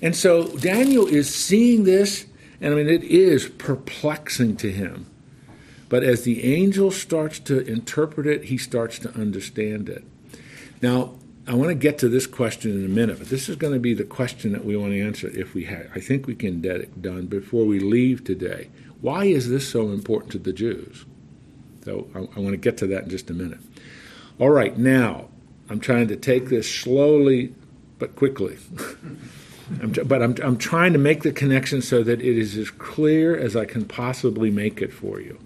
And 0.00 0.14
so 0.14 0.56
Daniel 0.58 1.06
is 1.06 1.34
seeing 1.34 1.84
this, 1.84 2.26
and 2.60 2.72
I 2.72 2.76
mean, 2.76 2.88
it 2.88 3.02
is 3.02 3.48
perplexing 3.48 4.56
to 4.58 4.70
him. 4.70 5.06
But 5.88 6.04
as 6.04 6.22
the 6.22 6.44
angel 6.54 6.92
starts 6.92 7.40
to 7.40 7.60
interpret 7.66 8.26
it, 8.26 8.44
he 8.44 8.56
starts 8.56 8.98
to 9.00 9.10
understand 9.10 9.88
it. 9.88 10.04
Now, 10.80 11.14
I 11.50 11.54
want 11.54 11.70
to 11.70 11.74
get 11.74 11.98
to 11.98 12.08
this 12.08 12.28
question 12.28 12.70
in 12.70 12.84
a 12.84 12.88
minute, 12.88 13.18
but 13.18 13.28
this 13.28 13.48
is 13.48 13.56
going 13.56 13.72
to 13.72 13.80
be 13.80 13.92
the 13.92 14.04
question 14.04 14.52
that 14.52 14.64
we 14.64 14.76
want 14.76 14.92
to 14.92 15.00
answer 15.00 15.26
if 15.36 15.52
we 15.52 15.64
have. 15.64 15.90
I 15.92 15.98
think 15.98 16.28
we 16.28 16.36
can 16.36 16.60
get 16.60 16.76
it 16.76 17.02
done 17.02 17.26
before 17.26 17.64
we 17.64 17.80
leave 17.80 18.22
today. 18.22 18.70
Why 19.00 19.24
is 19.24 19.48
this 19.48 19.68
so 19.68 19.88
important 19.88 20.30
to 20.30 20.38
the 20.38 20.52
Jews? 20.52 21.04
So 21.84 22.06
I, 22.14 22.18
I 22.18 22.38
want 22.38 22.52
to 22.52 22.56
get 22.56 22.76
to 22.78 22.86
that 22.86 23.02
in 23.02 23.10
just 23.10 23.30
a 23.30 23.34
minute. 23.34 23.58
All 24.38 24.50
right, 24.50 24.78
now 24.78 25.26
I'm 25.68 25.80
trying 25.80 26.06
to 26.06 26.16
take 26.16 26.50
this 26.50 26.72
slowly 26.72 27.52
but 27.98 28.14
quickly. 28.14 28.56
I'm, 29.82 29.90
but 29.90 30.22
I'm, 30.22 30.36
I'm 30.44 30.56
trying 30.56 30.92
to 30.92 31.00
make 31.00 31.24
the 31.24 31.32
connection 31.32 31.82
so 31.82 32.04
that 32.04 32.20
it 32.20 32.38
is 32.38 32.56
as 32.56 32.70
clear 32.70 33.36
as 33.36 33.56
I 33.56 33.64
can 33.64 33.86
possibly 33.86 34.52
make 34.52 34.80
it 34.80 34.92
for 34.92 35.20
you. 35.20 35.36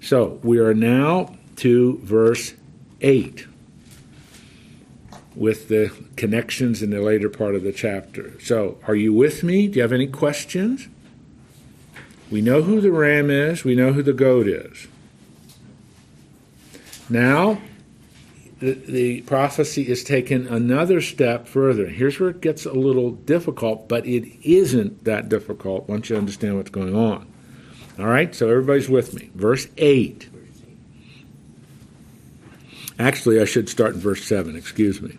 So 0.00 0.40
we 0.42 0.60
are 0.60 0.72
now 0.72 1.36
to 1.56 1.98
verse 1.98 2.54
8 3.02 3.48
with 5.34 5.68
the 5.68 5.92
connections 6.16 6.82
in 6.82 6.90
the 6.90 7.00
later 7.00 7.28
part 7.28 7.54
of 7.54 7.62
the 7.62 7.72
chapter. 7.72 8.38
So, 8.40 8.78
are 8.86 8.94
you 8.94 9.12
with 9.12 9.42
me? 9.42 9.66
Do 9.66 9.76
you 9.76 9.82
have 9.82 9.92
any 9.92 10.06
questions? 10.06 10.88
We 12.30 12.40
know 12.40 12.62
who 12.62 12.80
the 12.80 12.92
ram 12.92 13.30
is, 13.30 13.64
we 13.64 13.74
know 13.74 13.92
who 13.92 14.02
the 14.02 14.12
goat 14.12 14.46
is. 14.46 14.86
Now, 17.08 17.60
the, 18.60 18.72
the 18.72 19.20
prophecy 19.22 19.88
is 19.88 20.02
taken 20.02 20.46
another 20.46 21.00
step 21.00 21.46
further. 21.46 21.86
Here's 21.86 22.18
where 22.18 22.30
it 22.30 22.40
gets 22.40 22.64
a 22.64 22.72
little 22.72 23.10
difficult, 23.10 23.88
but 23.88 24.06
it 24.06 24.26
isn't 24.42 25.04
that 25.04 25.28
difficult 25.28 25.88
once 25.88 26.08
you 26.08 26.16
understand 26.16 26.56
what's 26.56 26.70
going 26.70 26.94
on. 26.94 27.30
All 27.98 28.06
right, 28.06 28.34
so 28.34 28.48
everybody's 28.48 28.88
with 28.88 29.14
me. 29.14 29.30
Verse 29.34 29.68
8. 29.76 30.28
Actually, 32.98 33.40
I 33.40 33.44
should 33.44 33.68
start 33.68 33.94
in 33.94 34.00
verse 34.00 34.24
7, 34.24 34.56
excuse 34.56 35.02
me. 35.02 35.18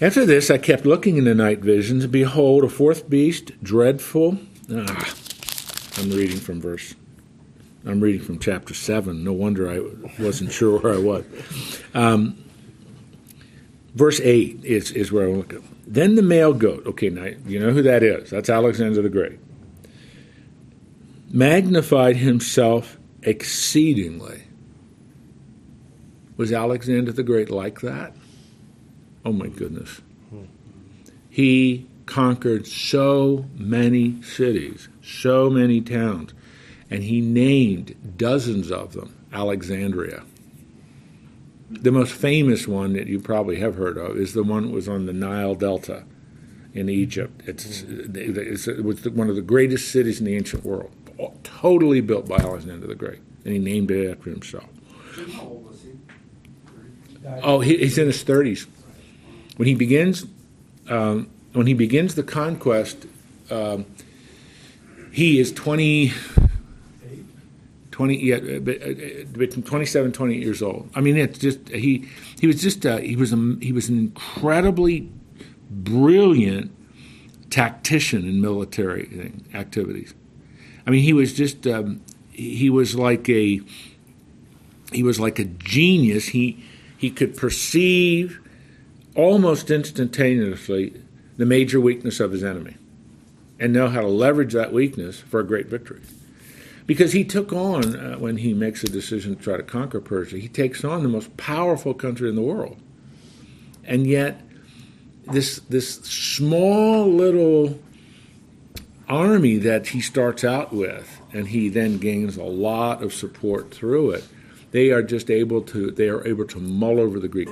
After 0.00 0.26
this, 0.26 0.50
I 0.50 0.58
kept 0.58 0.84
looking 0.84 1.16
in 1.16 1.24
the 1.24 1.34
night 1.34 1.60
visions, 1.60 2.06
behold, 2.06 2.64
a 2.64 2.68
fourth 2.68 3.08
beast, 3.08 3.52
dreadful. 3.62 4.38
Ah, 4.70 5.14
I'm 5.96 6.10
reading 6.10 6.38
from 6.38 6.60
verse. 6.60 6.94
I'm 7.86 8.00
reading 8.00 8.22
from 8.22 8.38
chapter 8.38 8.74
7. 8.74 9.22
No 9.22 9.32
wonder 9.32 9.70
I 9.70 9.80
wasn't 10.22 10.52
sure 10.52 10.78
where 10.78 10.94
I 10.94 10.98
was. 10.98 11.24
Um, 11.94 12.42
verse 13.94 14.20
8 14.20 14.64
is, 14.64 14.90
is 14.92 15.12
where 15.12 15.26
I 15.26 15.30
want 15.30 15.48
to 15.50 15.56
go. 15.56 15.64
Then 15.86 16.14
the 16.14 16.22
male 16.22 16.54
goat, 16.54 16.86
okay, 16.86 17.10
now 17.10 17.28
you 17.46 17.60
know 17.60 17.70
who 17.70 17.82
that 17.82 18.02
is. 18.02 18.30
That's 18.30 18.48
Alexander 18.48 19.02
the 19.02 19.10
Great. 19.10 19.38
Magnified 21.30 22.16
himself 22.16 22.98
exceedingly 23.22 24.43
was 26.36 26.52
Alexander 26.52 27.12
the 27.12 27.22
Great 27.22 27.50
like 27.50 27.80
that? 27.80 28.14
Oh 29.24 29.32
my 29.32 29.48
goodness. 29.48 30.00
He 31.30 31.86
conquered 32.06 32.66
so 32.66 33.46
many 33.56 34.22
cities, 34.22 34.88
so 35.02 35.50
many 35.50 35.80
towns, 35.80 36.32
and 36.90 37.02
he 37.02 37.20
named 37.20 37.96
dozens 38.16 38.70
of 38.70 38.92
them 38.92 39.16
Alexandria. 39.32 40.22
The 41.70 41.90
most 41.90 42.12
famous 42.12 42.68
one 42.68 42.92
that 42.92 43.08
you 43.08 43.18
probably 43.18 43.56
have 43.56 43.74
heard 43.76 43.96
of 43.98 44.16
is 44.16 44.34
the 44.34 44.44
one 44.44 44.66
that 44.66 44.72
was 44.72 44.88
on 44.88 45.06
the 45.06 45.12
Nile 45.12 45.54
Delta 45.54 46.04
in 46.72 46.88
Egypt. 46.88 47.42
It's, 47.46 47.82
it's, 47.88 48.68
it 48.68 48.84
was 48.84 49.04
one 49.08 49.28
of 49.30 49.36
the 49.36 49.42
greatest 49.42 49.90
cities 49.90 50.20
in 50.20 50.26
the 50.26 50.36
ancient 50.36 50.64
world, 50.64 50.92
totally 51.42 52.00
built 52.00 52.28
by 52.28 52.36
Alexander 52.36 52.86
the 52.86 52.94
Great, 52.94 53.20
and 53.44 53.54
he 53.54 53.58
named 53.58 53.90
it 53.90 54.10
after 54.10 54.30
himself. 54.30 54.68
Oh, 57.42 57.60
he, 57.60 57.78
he's 57.78 57.98
in 57.98 58.06
his 58.06 58.22
thirties. 58.22 58.66
When 59.56 59.68
he 59.68 59.74
begins, 59.74 60.26
um, 60.88 61.30
when 61.52 61.66
he 61.66 61.74
begins 61.74 62.14
the 62.16 62.22
conquest, 62.22 63.06
um, 63.50 63.86
he 65.12 65.38
is 65.38 65.52
20, 65.52 66.12
20 67.92 68.24
yeah, 68.24 68.58
between 68.58 69.62
27 69.62 70.12
28 70.12 70.42
years 70.42 70.62
old. 70.62 70.90
I 70.94 71.00
mean, 71.00 71.16
it's 71.16 71.38
just 71.38 71.68
he 71.68 72.08
he 72.40 72.46
was 72.46 72.60
just 72.60 72.84
uh, 72.84 72.98
he 72.98 73.16
was 73.16 73.32
a, 73.32 73.56
he 73.60 73.72
was 73.72 73.88
an 73.88 73.98
incredibly 73.98 75.08
brilliant 75.70 76.72
tactician 77.50 78.24
in 78.26 78.40
military 78.40 79.32
activities. 79.54 80.12
I 80.86 80.90
mean, 80.90 81.02
he 81.02 81.12
was 81.12 81.32
just 81.32 81.66
um, 81.66 82.00
he 82.30 82.68
was 82.68 82.96
like 82.96 83.28
a 83.28 83.60
he 84.92 85.02
was 85.02 85.20
like 85.20 85.38
a 85.38 85.44
genius. 85.44 86.26
He 86.28 86.62
he 87.04 87.10
could 87.10 87.36
perceive 87.36 88.40
almost 89.14 89.70
instantaneously 89.70 91.02
the 91.36 91.44
major 91.44 91.78
weakness 91.78 92.18
of 92.18 92.32
his 92.32 92.42
enemy 92.42 92.78
and 93.60 93.74
know 93.74 93.88
how 93.88 94.00
to 94.00 94.06
leverage 94.06 94.54
that 94.54 94.72
weakness 94.72 95.20
for 95.20 95.38
a 95.38 95.44
great 95.44 95.66
victory. 95.66 96.00
Because 96.86 97.12
he 97.12 97.22
took 97.22 97.52
on, 97.52 97.94
uh, 97.94 98.14
when 98.14 98.38
he 98.38 98.54
makes 98.54 98.82
a 98.82 98.86
decision 98.86 99.36
to 99.36 99.42
try 99.42 99.58
to 99.58 99.62
conquer 99.62 100.00
Persia, 100.00 100.38
he 100.38 100.48
takes 100.48 100.82
on 100.82 101.02
the 101.02 101.10
most 101.10 101.36
powerful 101.36 101.92
country 101.92 102.26
in 102.26 102.36
the 102.36 102.40
world. 102.40 102.80
And 103.84 104.06
yet, 104.06 104.40
this, 105.30 105.58
this 105.68 105.96
small 105.96 107.06
little 107.06 107.78
army 109.10 109.58
that 109.58 109.88
he 109.88 110.00
starts 110.00 110.42
out 110.42 110.72
with, 110.72 111.20
and 111.34 111.48
he 111.48 111.68
then 111.68 111.98
gains 111.98 112.38
a 112.38 112.44
lot 112.44 113.02
of 113.02 113.12
support 113.12 113.74
through 113.74 114.12
it, 114.12 114.24
they 114.74 114.90
are 114.90 115.04
just 115.04 115.30
able 115.30 115.62
to 115.62 115.92
they 115.92 116.08
are 116.08 116.26
able 116.26 116.44
to 116.44 116.58
mull 116.58 116.98
over 116.98 117.20
the 117.20 117.28
Greek 117.28 117.48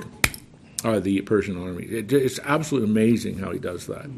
or 0.83 0.99
the 0.99 1.21
Persian 1.21 1.57
army. 1.57 1.85
It, 1.85 2.11
it's 2.11 2.37
absolutely 2.43 2.89
amazing 2.91 3.39
how 3.39 3.51
he 3.51 3.59
does 3.59 3.87
that. 3.87 4.09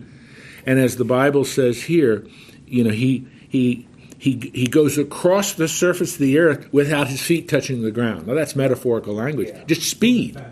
And 0.65 0.79
as 0.79 0.95
the 0.95 1.05
Bible 1.05 1.45
says 1.45 1.83
here, 1.83 2.25
you 2.65 2.83
know, 2.83 2.89
he 2.89 3.27
he 3.47 3.87
he 4.17 4.51
he 4.55 4.65
goes 4.65 4.97
across 4.97 5.53
the 5.53 5.67
surface 5.67 6.13
of 6.13 6.19
the 6.19 6.39
earth 6.39 6.67
without 6.73 7.07
his 7.07 7.21
feet 7.21 7.47
touching 7.47 7.83
the 7.83 7.91
ground. 7.91 8.25
Now 8.25 8.33
that's 8.33 8.55
metaphorical 8.55 9.13
language. 9.13 9.49
Yeah. 9.49 9.63
Just 9.65 9.83
speed. 9.83 10.43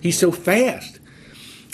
He's 0.00 0.18
so 0.18 0.32
fast. 0.32 0.98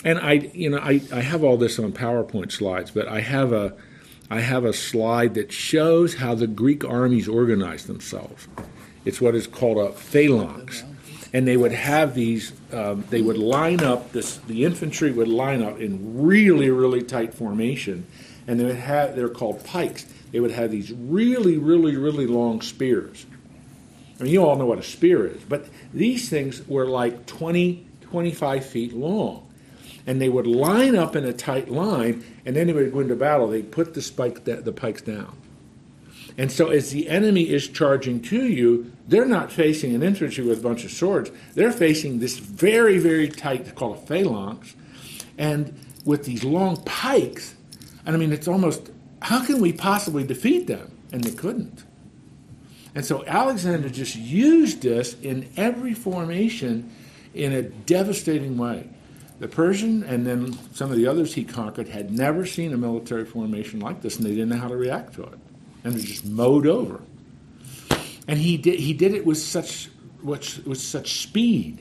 And 0.03 0.19
I 0.19 0.33
you 0.33 0.69
know, 0.69 0.79
I, 0.79 0.99
I 1.13 1.21
have 1.21 1.45
all 1.45 1.55
this 1.55 1.79
on 1.79 1.93
PowerPoint 1.93 2.51
slides, 2.51 2.91
but 2.91 3.07
I 3.07 3.21
have 3.21 3.53
a 3.53 3.73
I 4.29 4.41
have 4.41 4.65
a 4.65 4.73
slide 4.73 5.35
that 5.35 5.53
shows 5.53 6.15
how 6.15 6.35
the 6.35 6.47
Greek 6.47 6.83
armies 6.83 7.29
organize 7.29 7.85
themselves. 7.85 8.49
It's 9.05 9.19
what 9.19 9.35
is 9.35 9.47
called 9.47 9.77
a 9.77 9.91
phalanx. 9.93 10.83
And 11.33 11.47
they 11.47 11.57
would 11.57 11.71
have 11.71 12.13
these, 12.13 12.53
um, 12.71 13.03
they 13.09 13.21
would 13.21 13.37
line 13.37 13.83
up, 13.83 14.11
this, 14.11 14.37
the 14.37 14.65
infantry 14.65 15.11
would 15.11 15.27
line 15.27 15.63
up 15.63 15.79
in 15.79 16.21
really, 16.23 16.69
really 16.69 17.01
tight 17.01 17.33
formation. 17.33 18.05
And 18.45 18.59
they 18.59 18.65
would 18.65 18.75
have, 18.75 19.15
they're 19.15 19.29
called 19.29 19.65
pikes. 19.65 20.05
They 20.31 20.39
would 20.39 20.51
have 20.51 20.69
these 20.69 20.91
really, 20.91 21.57
really, 21.57 21.95
really 21.95 22.27
long 22.27 22.61
spears. 22.61 23.25
I 24.19 24.23
mean, 24.23 24.33
you 24.33 24.45
all 24.45 24.55
know 24.55 24.65
what 24.65 24.77
a 24.77 24.83
spear 24.83 25.25
is, 25.25 25.41
but 25.43 25.67
these 25.93 26.29
things 26.29 26.65
were 26.67 26.85
like 26.85 27.25
20, 27.25 27.85
25 28.01 28.65
feet 28.65 28.93
long. 28.93 29.47
And 30.05 30.21
they 30.21 30.29
would 30.29 30.47
line 30.47 30.95
up 30.95 31.15
in 31.15 31.23
a 31.23 31.33
tight 31.33 31.69
line, 31.69 32.23
and 32.45 32.55
then 32.55 32.67
they 32.67 32.73
would 32.73 32.91
go 32.91 32.99
into 32.99 33.15
battle. 33.15 33.47
They'd 33.47 33.71
put 33.71 33.93
the, 33.93 34.01
spike, 34.01 34.43
the 34.43 34.71
pikes 34.71 35.01
down. 35.01 35.35
And 36.37 36.51
so, 36.51 36.69
as 36.69 36.91
the 36.91 37.09
enemy 37.09 37.49
is 37.49 37.67
charging 37.67 38.21
to 38.23 38.47
you, 38.47 38.91
they're 39.07 39.25
not 39.25 39.51
facing 39.51 39.93
an 39.93 40.01
infantry 40.01 40.43
with 40.43 40.59
a 40.59 40.61
bunch 40.61 40.83
of 40.83 40.91
swords. 40.91 41.31
They're 41.53 41.71
facing 41.71 42.19
this 42.19 42.37
very, 42.39 42.97
very 42.97 43.29
tight, 43.29 43.65
they 43.65 43.71
called 43.71 43.97
a 43.97 44.01
phalanx, 44.01 44.75
and 45.37 45.79
with 46.05 46.25
these 46.25 46.43
long 46.43 46.77
pikes. 46.83 47.55
And 48.05 48.15
I 48.15 48.19
mean, 48.19 48.31
it's 48.31 48.47
almost 48.47 48.89
how 49.21 49.45
can 49.45 49.61
we 49.61 49.71
possibly 49.71 50.23
defeat 50.23 50.67
them? 50.67 50.91
And 51.11 51.23
they 51.23 51.31
couldn't. 51.31 51.83
And 52.95 53.05
so 53.05 53.25
Alexander 53.25 53.89
just 53.89 54.15
used 54.15 54.81
this 54.81 55.15
in 55.21 55.49
every 55.57 55.93
formation 55.93 56.91
in 57.33 57.53
a 57.53 57.61
devastating 57.63 58.57
way. 58.57 58.89
The 59.39 59.47
Persian 59.47 60.03
and 60.03 60.25
then 60.25 60.53
some 60.73 60.91
of 60.91 60.97
the 60.97 61.07
others 61.07 61.33
he 61.33 61.43
conquered 61.43 61.87
had 61.87 62.11
never 62.11 62.45
seen 62.45 62.73
a 62.73 62.77
military 62.77 63.25
formation 63.25 63.79
like 63.79 64.01
this, 64.01 64.17
and 64.17 64.25
they 64.25 64.31
didn't 64.31 64.49
know 64.49 64.57
how 64.57 64.67
to 64.67 64.77
react 64.77 65.15
to 65.15 65.23
it, 65.23 65.39
and 65.83 65.93
they 65.93 66.01
just 66.01 66.25
mowed 66.25 66.67
over. 66.67 67.01
And 68.27 68.39
he 68.39 68.57
did 68.57 68.79
he 68.79 68.93
did 68.93 69.13
it 69.13 69.25
with 69.25 69.37
such 69.37 69.89
with, 70.23 70.65
with 70.65 70.79
such 70.79 71.21
speed, 71.23 71.79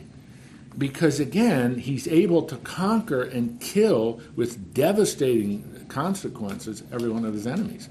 because 0.77 1.21
again 1.21 1.79
he's 1.79 2.09
able 2.09 2.43
to 2.43 2.57
conquer 2.57 3.23
and 3.23 3.61
kill 3.61 4.21
with 4.35 4.75
devastating 4.75 5.87
consequences 5.89 6.83
every 6.93 7.11
one 7.11 7.25
of 7.25 7.33
his 7.35 7.47
enemies. 7.47 7.89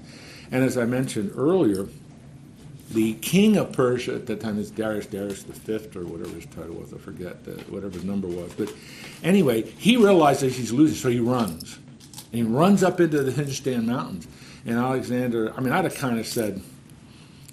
And 0.50 0.62
as 0.62 0.76
I 0.76 0.84
mentioned 0.84 1.32
earlier, 1.34 1.88
the 2.90 3.14
king 3.14 3.56
of 3.56 3.72
Persia 3.72 4.16
at 4.16 4.26
that 4.26 4.40
time 4.40 4.58
is 4.58 4.70
Darius, 4.70 5.06
Darius 5.06 5.44
the 5.44 5.54
fifth 5.54 5.96
or 5.96 6.04
whatever 6.04 6.34
his 6.34 6.44
title 6.46 6.74
was. 6.74 6.92
I 6.92 6.98
forget 6.98 7.42
the, 7.44 7.52
whatever 7.72 7.94
his 7.94 8.04
number 8.04 8.28
was. 8.28 8.52
But 8.52 8.70
anyway, 9.22 9.62
he 9.62 9.96
realizes 9.96 10.56
he's 10.56 10.72
losing, 10.72 10.96
so 10.96 11.08
he 11.08 11.20
runs. 11.20 11.78
And 12.32 12.34
he 12.34 12.42
runs 12.42 12.82
up 12.82 13.00
into 13.00 13.22
the 13.22 13.32
Hindustan 13.32 13.86
mountains. 13.86 14.26
And 14.64 14.78
Alexander, 14.78 15.52
I 15.56 15.60
mean, 15.60 15.72
I'd 15.72 15.84
have 15.84 15.96
kind 15.96 16.18
of 16.18 16.26
said, 16.26 16.62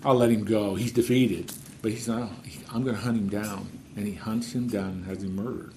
I'll 0.03 0.15
let 0.15 0.29
him 0.29 0.43
go. 0.43 0.75
He's 0.75 0.91
defeated. 0.91 1.51
But 1.81 1.91
he's 1.91 2.07
not, 2.07 2.29
I'm 2.71 2.83
going 2.83 2.95
to 2.95 3.01
hunt 3.01 3.17
him 3.17 3.29
down. 3.29 3.69
And 3.95 4.05
he 4.05 4.13
hunts 4.13 4.53
him 4.53 4.67
down 4.67 4.89
and 4.89 5.05
has 5.05 5.23
him 5.23 5.35
murdered. 5.35 5.73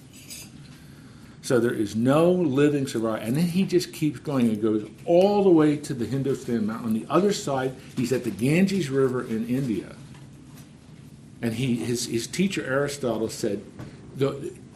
So 1.41 1.59
there 1.59 1.73
is 1.73 1.93
no 1.93 2.31
living 2.31 2.87
survivor. 2.87 3.17
And 3.17 3.35
then 3.35 3.47
he 3.47 3.63
just 3.63 3.91
keeps 3.91 4.19
going 4.19 4.47
and 4.47 4.61
goes 4.61 4.89
all 5.03 5.43
the 5.43 5.49
way 5.49 5.75
to 5.75 5.93
the 5.93 6.05
Hindustan 6.05 6.65
mountain. 6.65 6.87
On 6.87 6.93
the 6.93 7.05
other 7.09 7.33
side, 7.33 7.75
he's 7.97 8.13
at 8.13 8.23
the 8.23 8.31
Ganges 8.31 8.89
River 8.89 9.21
in 9.21 9.47
India. 9.47 9.95
And 11.41 11.55
he, 11.55 11.75
his, 11.75 12.05
his 12.05 12.27
teacher 12.27 12.65
Aristotle 12.65 13.27
said, 13.27 13.61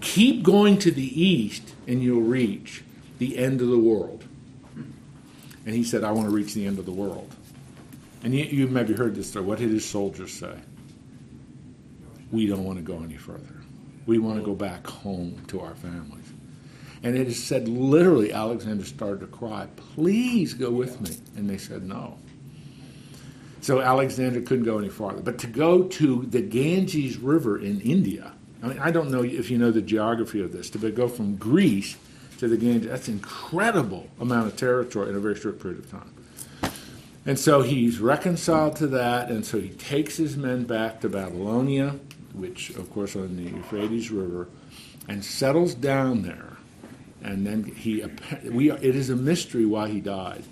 keep 0.02 0.43
going 0.43 0.78
to 0.80 0.91
the 0.91 1.22
east 1.24 1.74
and 1.88 2.04
you'll 2.04 2.22
reach 2.22 2.84
the 3.17 3.38
end 3.38 3.62
of 3.62 3.70
the 3.70 3.80
world. 3.80 4.26
And 5.67 5.75
he 5.75 5.84
said, 5.84 6.06
I 6.06 6.12
want 6.12 6.30
to 6.30 6.34
reach 6.34 6.53
the 6.53 6.65
end 6.65 6.80
of 6.80 6.86
the 6.86 6.93
world. 6.93 7.30
And 8.23 8.34
you, 8.34 8.45
you 8.45 8.67
maybe 8.67 8.93
heard 8.93 9.15
this 9.15 9.30
story. 9.30 9.43
What 9.43 9.60
did 9.60 9.69
his 9.69 9.84
soldiers 9.84 10.32
say? 10.32 10.56
We 12.32 12.47
don't 12.47 12.63
want 12.63 12.77
to 12.77 12.84
go 12.84 13.03
any 13.03 13.17
further. 13.17 13.62
We 14.06 14.17
want 14.17 14.39
to 14.39 14.45
go 14.45 14.56
back 14.56 14.88
home 14.88 15.43
to 15.47 15.60
our 15.60 15.75
families. 15.75 16.23
And 17.03 17.17
it 17.17 17.27
is 17.27 17.43
said 17.43 17.67
literally, 17.67 18.32
Alexander 18.32 18.86
started 18.86 19.19
to 19.19 19.27
cry, 19.27 19.67
Please 19.75 20.53
go 20.53 20.71
with 20.71 21.01
me. 21.01 21.17
And 21.36 21.49
they 21.49 21.58
said 21.58 21.84
no. 21.84 22.17
So 23.60 23.82
Alexander 23.82 24.39
couldn't 24.39 24.63
go 24.63 24.80
any 24.80 24.88
farther. 24.88 25.21
But 25.21 25.38
to 25.39 25.47
go 25.47 25.84
to 25.84 26.25
the 26.27 26.41
Ganges 26.41 27.17
River 27.17 27.60
in 27.60 27.82
India, 27.82 28.32
I 28.63 28.67
mean, 28.67 28.80
I 28.80 28.91
don't 28.91 29.12
know 29.12 29.21
if 29.21 29.51
you 29.51 29.58
know 29.58 29.71
the 29.71 29.82
geography 29.82 30.41
of 30.41 30.53
this, 30.53 30.69
to 30.69 30.91
go 30.91 31.10
from 31.10 31.36
Greece 31.36 31.97
to 32.38 32.47
the 32.47 32.58
Ganges, 32.58 32.89
that's 32.89 33.08
incredible 33.08 34.08
amount 34.19 34.47
of 34.47 34.56
territory 34.58 35.10
in 35.10 35.15
a 35.15 35.19
very 35.19 35.36
short 35.36 35.62
period 35.62 35.80
of 35.80 35.91
time. 35.91 36.13
And 37.26 37.38
so 37.38 37.62
he's 37.62 38.00
reconciled 38.00 38.78
to 38.78 38.88
that, 38.88 39.30
and 39.30 39.45
so 39.45 39.60
he 39.60 39.69
takes 39.69 40.15
his 40.15 40.38
men 40.38 40.63
back 40.63 41.02
to 41.02 41.10
Babylonia, 41.10 41.95
which, 42.34 42.69
of 42.71 42.91
course, 42.91 43.15
on 43.15 43.36
the 43.36 43.43
Euphrates 43.43 44.12
River, 44.12 44.47
and 45.10 45.23
settles 45.23 45.76
down 45.76 46.21
there 46.21 46.58
and 47.23 47.45
then 47.45 47.63
he 47.63 48.04
we 48.50 48.71
it 48.71 48.95
is 48.95 49.10
a 49.10 49.15
mystery 49.15 49.65
why 49.65 49.89
he 49.89 50.00
died. 50.00 50.43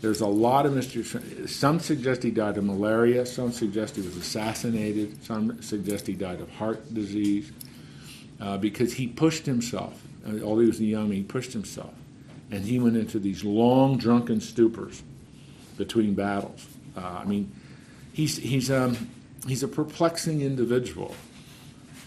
There's 0.00 0.20
a 0.20 0.26
lot 0.26 0.66
of 0.66 0.74
mystery. 0.74 1.04
Some 1.46 1.78
suggest 1.78 2.24
he 2.24 2.32
died 2.32 2.58
of 2.58 2.64
malaria. 2.64 3.24
Some 3.24 3.52
suggest 3.52 3.94
he 3.94 4.02
was 4.02 4.16
assassinated. 4.16 5.22
Some 5.24 5.62
suggest 5.62 6.08
he 6.08 6.14
died 6.14 6.40
of 6.40 6.50
heart 6.50 6.92
disease 6.92 7.52
uh, 8.40 8.56
because 8.56 8.92
he 8.92 9.06
pushed 9.06 9.46
himself. 9.46 10.02
Uh, 10.26 10.42
although 10.44 10.60
he 10.60 10.66
was 10.66 10.80
young, 10.80 11.10
he 11.10 11.22
pushed 11.22 11.52
himself, 11.52 11.94
and 12.50 12.64
he 12.64 12.78
went 12.78 12.96
into 12.96 13.18
these 13.18 13.44
long 13.44 13.98
drunken 13.98 14.38
stupors 14.38 15.02
between 15.76 16.14
battles. 16.14 16.66
Uh, 16.96 17.20
I 17.22 17.24
mean, 17.24 17.50
he's 18.12 18.36
he's 18.36 18.70
um, 18.70 19.10
he's 19.46 19.62
a 19.62 19.68
perplexing 19.68 20.40
individual. 20.40 21.14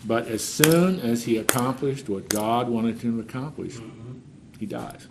But 0.08 0.28
as 0.28 0.44
soon 0.44 1.00
as 1.00 1.24
he 1.24 1.38
accomplished 1.38 2.10
what 2.10 2.30
God 2.30 2.70
wanted 2.70 3.02
him 3.02 3.18
to 3.18 3.28
accomplish, 3.28 3.74
mm-hmm. 3.74 4.20
he 4.60 4.68
dies. 4.68 5.08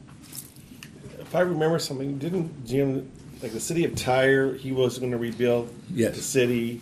If 1.19 1.35
I 1.35 1.41
remember 1.41 1.81
something, 1.81 2.17
didn't 2.19 2.65
Jim, 2.65 3.11
like 3.43 3.53
the 3.53 3.61
city 3.61 3.85
of 3.85 3.97
Tyre, 3.97 4.55
he 4.55 4.71
was 4.71 4.99
going 4.99 5.11
to 5.11 5.19
rebuild 5.19 5.75
yes. 5.91 6.15
the 6.15 6.23
city. 6.23 6.81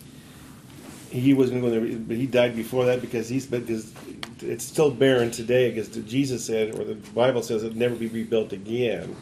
He 1.13 1.33
was 1.33 1.51
going 1.51 1.61
to, 1.61 1.99
but 1.99 2.17
he 2.17 2.25
died 2.25 2.55
before 2.55 2.85
that 2.85 3.01
because 3.01 3.29
he's 3.29 3.45
because 3.45 3.93
it's 4.41 4.63
still 4.63 4.91
barren 4.91 5.31
today. 5.31 5.69
Because 5.69 5.89
Jesus 6.05 6.43
said, 6.45 6.73
or 6.73 6.83
the 6.83 6.95
Bible 6.95 7.43
says, 7.43 7.63
it'll 7.63 7.77
never 7.77 7.95
be 7.95 8.07
rebuilt 8.07 8.51
again 8.51 9.15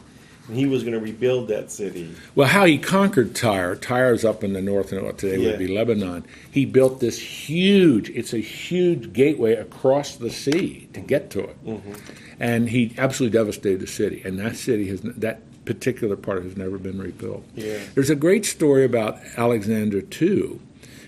and 0.47 0.57
he 0.57 0.65
was 0.65 0.83
going 0.83 0.93
to 0.93 0.99
rebuild 0.99 1.47
that 1.47 1.71
city. 1.71 2.13
Well, 2.35 2.47
how 2.47 2.65
he 2.65 2.77
conquered 2.77 3.35
Tyre, 3.35 3.75
Tyre 3.75 4.13
is 4.13 4.25
up 4.25 4.43
in 4.43 4.53
the 4.53 4.61
north, 4.61 4.91
and 4.91 5.03
what 5.03 5.17
today 5.17 5.41
yeah. 5.41 5.51
would 5.51 5.59
be 5.59 5.67
Lebanon. 5.67 6.25
He 6.51 6.65
built 6.65 6.99
this 6.99 7.19
huge, 7.19 8.09
it's 8.09 8.33
a 8.33 8.39
huge 8.39 9.13
gateway 9.13 9.53
across 9.53 10.15
the 10.15 10.29
sea 10.29 10.89
to 10.93 10.99
get 10.99 11.29
to 11.31 11.41
it. 11.41 11.65
Mm-hmm. 11.65 11.93
And 12.39 12.69
he 12.69 12.93
absolutely 12.97 13.37
devastated 13.37 13.79
the 13.79 13.87
city. 13.87 14.21
And 14.25 14.39
that 14.39 14.55
city 14.55 14.87
has, 14.89 15.01
that 15.01 15.41
particular 15.65 16.15
part 16.15 16.43
has 16.43 16.57
never 16.57 16.77
been 16.77 16.99
rebuilt. 16.99 17.45
Yeah. 17.55 17.79
There's 17.93 18.09
a 18.09 18.15
great 18.15 18.45
story 18.45 18.83
about 18.83 19.19
Alexander, 19.37 20.01
too, 20.01 20.59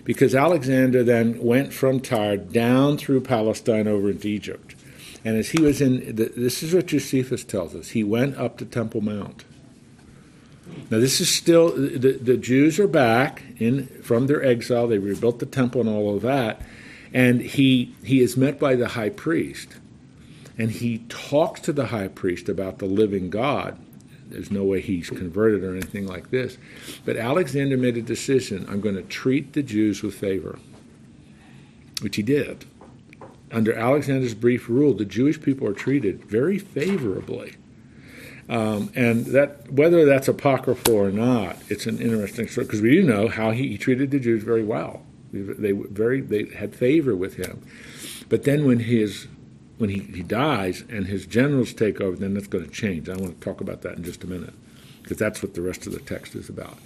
because 0.03 0.35
Alexander 0.35 1.03
then 1.03 1.41
went 1.41 1.73
from 1.73 1.99
Tyre 1.99 2.37
down 2.37 2.97
through 2.97 3.21
Palestine 3.21 3.87
over 3.87 4.09
into 4.09 4.27
Egypt. 4.27 4.75
And 5.25 5.37
as 5.37 5.51
he 5.51 5.61
was 5.61 5.79
in, 5.79 6.15
this 6.15 6.61
is 6.63 6.73
what 6.73 6.87
Josephus 6.87 7.43
tells 7.43 7.73
us. 7.75 7.89
He 7.89 8.03
went 8.03 8.37
up 8.37 8.57
to 8.57 8.65
Temple 8.65 9.01
Mount. 9.01 9.45
Now 10.89 10.99
this 10.99 11.21
is 11.21 11.29
still 11.29 11.71
the, 11.71 12.17
the 12.21 12.37
Jews 12.37 12.79
are 12.79 12.87
back 12.87 13.43
in 13.57 13.87
from 14.01 14.27
their 14.27 14.43
exile. 14.43 14.87
They 14.87 14.97
rebuilt 14.97 15.39
the 15.39 15.45
temple 15.45 15.81
and 15.81 15.89
all 15.89 16.15
of 16.15 16.21
that, 16.23 16.61
and 17.13 17.41
he 17.41 17.95
he 18.03 18.21
is 18.21 18.37
met 18.37 18.59
by 18.59 18.75
the 18.75 18.89
high 18.89 19.09
priest, 19.09 19.69
and 20.57 20.71
he 20.71 20.99
talks 21.09 21.61
to 21.61 21.73
the 21.73 21.87
high 21.87 22.07
priest 22.07 22.49
about 22.49 22.79
the 22.79 22.85
living 22.85 23.29
God. 23.29 23.77
There's 24.33 24.51
no 24.51 24.63
way 24.63 24.81
he's 24.81 25.09
converted 25.09 25.63
or 25.63 25.71
anything 25.71 26.05
like 26.05 26.29
this, 26.29 26.57
but 27.05 27.15
Alexander 27.15 27.77
made 27.77 27.97
a 27.97 28.01
decision. 28.01 28.65
I'm 28.69 28.81
going 28.81 28.95
to 28.95 29.01
treat 29.03 29.53
the 29.53 29.63
Jews 29.63 30.03
with 30.03 30.15
favor, 30.15 30.59
which 32.01 32.17
he 32.17 32.23
did 32.23 32.65
under 33.53 33.73
Alexander's 33.73 34.33
brief 34.33 34.67
rule, 34.67 34.93
the 34.93 35.05
Jewish 35.05 35.39
people 35.39 35.67
are 35.67 35.73
treated 35.73 36.25
very 36.25 36.57
favorably. 36.57 37.55
Um, 38.49 38.91
and 38.93 39.27
that 39.27 39.71
whether 39.71 40.05
that's 40.05 40.27
apocryphal 40.27 40.95
or 40.95 41.11
not, 41.11 41.57
it's 41.69 41.85
an 41.85 41.99
interesting 41.99 42.47
story 42.47 42.65
because 42.65 42.81
we 42.81 42.91
do 42.91 43.03
know 43.03 43.29
how 43.29 43.51
he, 43.51 43.69
he, 43.69 43.77
treated 43.77 44.11
the 44.11 44.19
Jews 44.19 44.43
very 44.43 44.63
well. 44.63 45.05
They 45.31 45.71
very 45.71 46.19
they 46.19 46.45
had 46.55 46.75
favor 46.75 47.15
with 47.15 47.35
him. 47.35 47.65
But 48.27 48.43
then 48.43 48.65
when 48.65 48.79
his 48.79 49.27
when 49.83 49.89
he, 49.89 49.99
he 49.99 50.23
dies 50.23 50.81
and 50.87 51.07
his 51.07 51.25
generals 51.25 51.73
take 51.73 51.99
over, 51.99 52.15
then 52.15 52.33
that's 52.35 52.47
going 52.47 52.63
to 52.63 52.71
change. 52.71 53.09
I 53.09 53.17
want 53.17 53.37
to 53.37 53.45
talk 53.45 53.59
about 53.59 53.81
that 53.81 53.97
in 53.97 54.03
just 54.05 54.23
a 54.23 54.27
minute 54.27 54.53
because 55.01 55.17
that's 55.17 55.43
what 55.43 55.55
the 55.55 55.61
rest 55.61 55.85
of 55.85 55.91
the 55.91 55.99
text 55.99 56.35
is 56.35 56.47
about. 56.47 56.77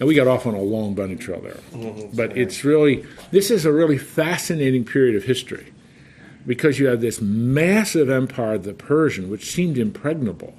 Now 0.00 0.06
we 0.06 0.14
got 0.14 0.26
off 0.26 0.46
on 0.46 0.54
a 0.54 0.62
long 0.62 0.94
bunny 0.94 1.16
trail 1.16 1.42
there, 1.42 1.60
mm-hmm, 1.72 2.16
but 2.16 2.34
it's 2.38 2.64
really 2.64 3.04
this 3.32 3.50
is 3.50 3.66
a 3.66 3.70
really 3.70 3.98
fascinating 3.98 4.86
period 4.86 5.14
of 5.14 5.24
history 5.24 5.74
because 6.46 6.78
you 6.78 6.86
have 6.86 7.02
this 7.02 7.20
massive 7.20 8.08
empire, 8.08 8.56
the 8.56 8.72
Persian, 8.72 9.28
which 9.28 9.50
seemed 9.50 9.76
impregnable. 9.76 10.54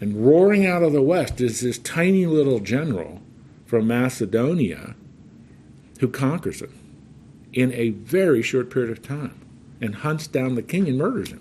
And 0.00 0.26
roaring 0.26 0.66
out 0.66 0.82
of 0.82 0.92
the 0.92 1.02
west 1.02 1.40
is 1.40 1.60
this 1.60 1.78
tiny 1.78 2.26
little 2.26 2.58
general 2.58 3.22
from 3.64 3.86
Macedonia 3.86 4.96
who 6.00 6.08
conquers 6.08 6.60
it 6.60 6.70
in 7.52 7.72
a 7.74 7.90
very 7.90 8.42
short 8.42 8.70
period 8.70 8.90
of 8.90 9.06
time 9.06 9.40
and 9.80 9.96
hunts 9.96 10.26
down 10.26 10.54
the 10.54 10.62
king 10.62 10.88
and 10.88 10.98
murders 10.98 11.30
him. 11.30 11.40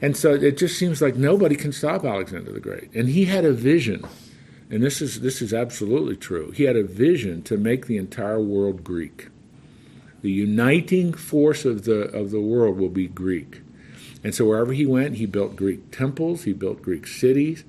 And 0.00 0.16
so 0.16 0.34
it 0.34 0.58
just 0.58 0.78
seems 0.78 1.00
like 1.00 1.16
nobody 1.16 1.56
can 1.56 1.72
stop 1.72 2.04
Alexander 2.04 2.52
the 2.52 2.60
Great. 2.60 2.92
And 2.94 3.08
he 3.08 3.24
had 3.26 3.44
a 3.44 3.52
vision, 3.52 4.04
and 4.70 4.82
this 4.82 5.00
is 5.00 5.20
this 5.20 5.40
is 5.40 5.54
absolutely 5.54 6.16
true. 6.16 6.50
He 6.50 6.64
had 6.64 6.76
a 6.76 6.84
vision 6.84 7.42
to 7.44 7.56
make 7.56 7.86
the 7.86 7.96
entire 7.96 8.40
world 8.40 8.84
Greek. 8.84 9.28
The 10.22 10.30
uniting 10.30 11.14
force 11.14 11.64
of 11.64 11.84
the 11.84 12.02
of 12.08 12.30
the 12.30 12.40
world 12.40 12.78
will 12.78 12.90
be 12.90 13.06
Greek. 13.06 13.62
And 14.22 14.34
so 14.34 14.46
wherever 14.46 14.72
he 14.72 14.84
went, 14.84 15.16
he 15.16 15.26
built 15.26 15.56
Greek 15.56 15.90
temples, 15.90 16.44
he 16.44 16.52
built 16.52 16.82
Greek 16.82 17.06
cities, 17.06 17.64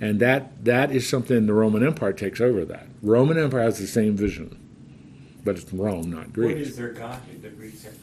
and 0.00 0.20
that 0.20 0.64
that 0.64 0.92
is 0.92 1.08
something 1.08 1.46
the 1.46 1.54
Roman 1.54 1.84
Empire 1.84 2.12
takes 2.12 2.40
over 2.40 2.64
that. 2.66 2.86
Roman 3.02 3.38
Empire 3.38 3.62
has 3.62 3.78
the 3.78 3.86
same 3.86 4.16
vision, 4.16 4.56
but 5.44 5.56
it's 5.56 5.72
Rome, 5.72 6.10
not 6.10 6.32
Greece. 6.32 6.52
What 6.52 6.60
is 6.60 6.76
their 6.76 6.92
god 6.92 7.20
the 7.42 7.48
Greeks 7.48 7.84
have 7.84 7.96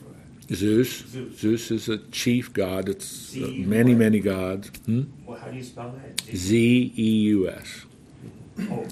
Zeus. 0.52 1.06
Zeus. 1.08 1.40
Zeus 1.40 1.72
is 1.72 1.90
a 1.90 1.98
chief 2.10 2.52
god. 2.54 2.90
It's 2.90 3.36
uh, 3.38 3.48
many, 3.56 3.96
many 3.96 4.20
gods. 4.20 4.70
Hmm? 4.86 5.04
Well, 5.26 5.40
how 5.40 5.48
do 5.48 5.58
you 5.58 5.64
spell 5.64 5.92
that? 6.04 6.22
Z 6.36 6.94
E 6.98 7.10
U 7.30 7.50
S. 7.50 7.86
Oh, 8.70 8.86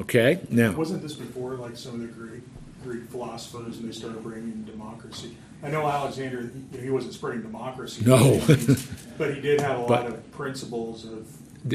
Okay. 0.00 0.38
Now, 0.50 0.72
Wasn't 0.72 1.02
this 1.02 1.14
before 1.14 1.54
like 1.56 1.76
some 1.76 1.94
of 1.94 2.00
the 2.00 2.06
Greek 2.06 2.42
Greek 2.84 3.04
philosophers 3.10 3.78
and 3.78 3.88
they 3.88 3.92
started 3.92 4.22
bringing 4.22 4.62
democracy? 4.62 5.36
I 5.62 5.70
know 5.70 5.86
Alexander, 5.88 6.48
he, 6.72 6.78
he 6.78 6.90
wasn't 6.90 7.14
spreading 7.14 7.42
democracy, 7.42 8.04
No. 8.06 8.40
but 9.18 9.34
he 9.34 9.40
did 9.40 9.60
have 9.60 9.80
a 9.80 9.82
But- 9.82 10.04
lot 10.04 10.06
of 10.06 10.30
principles 10.32 11.04
of 11.04 11.26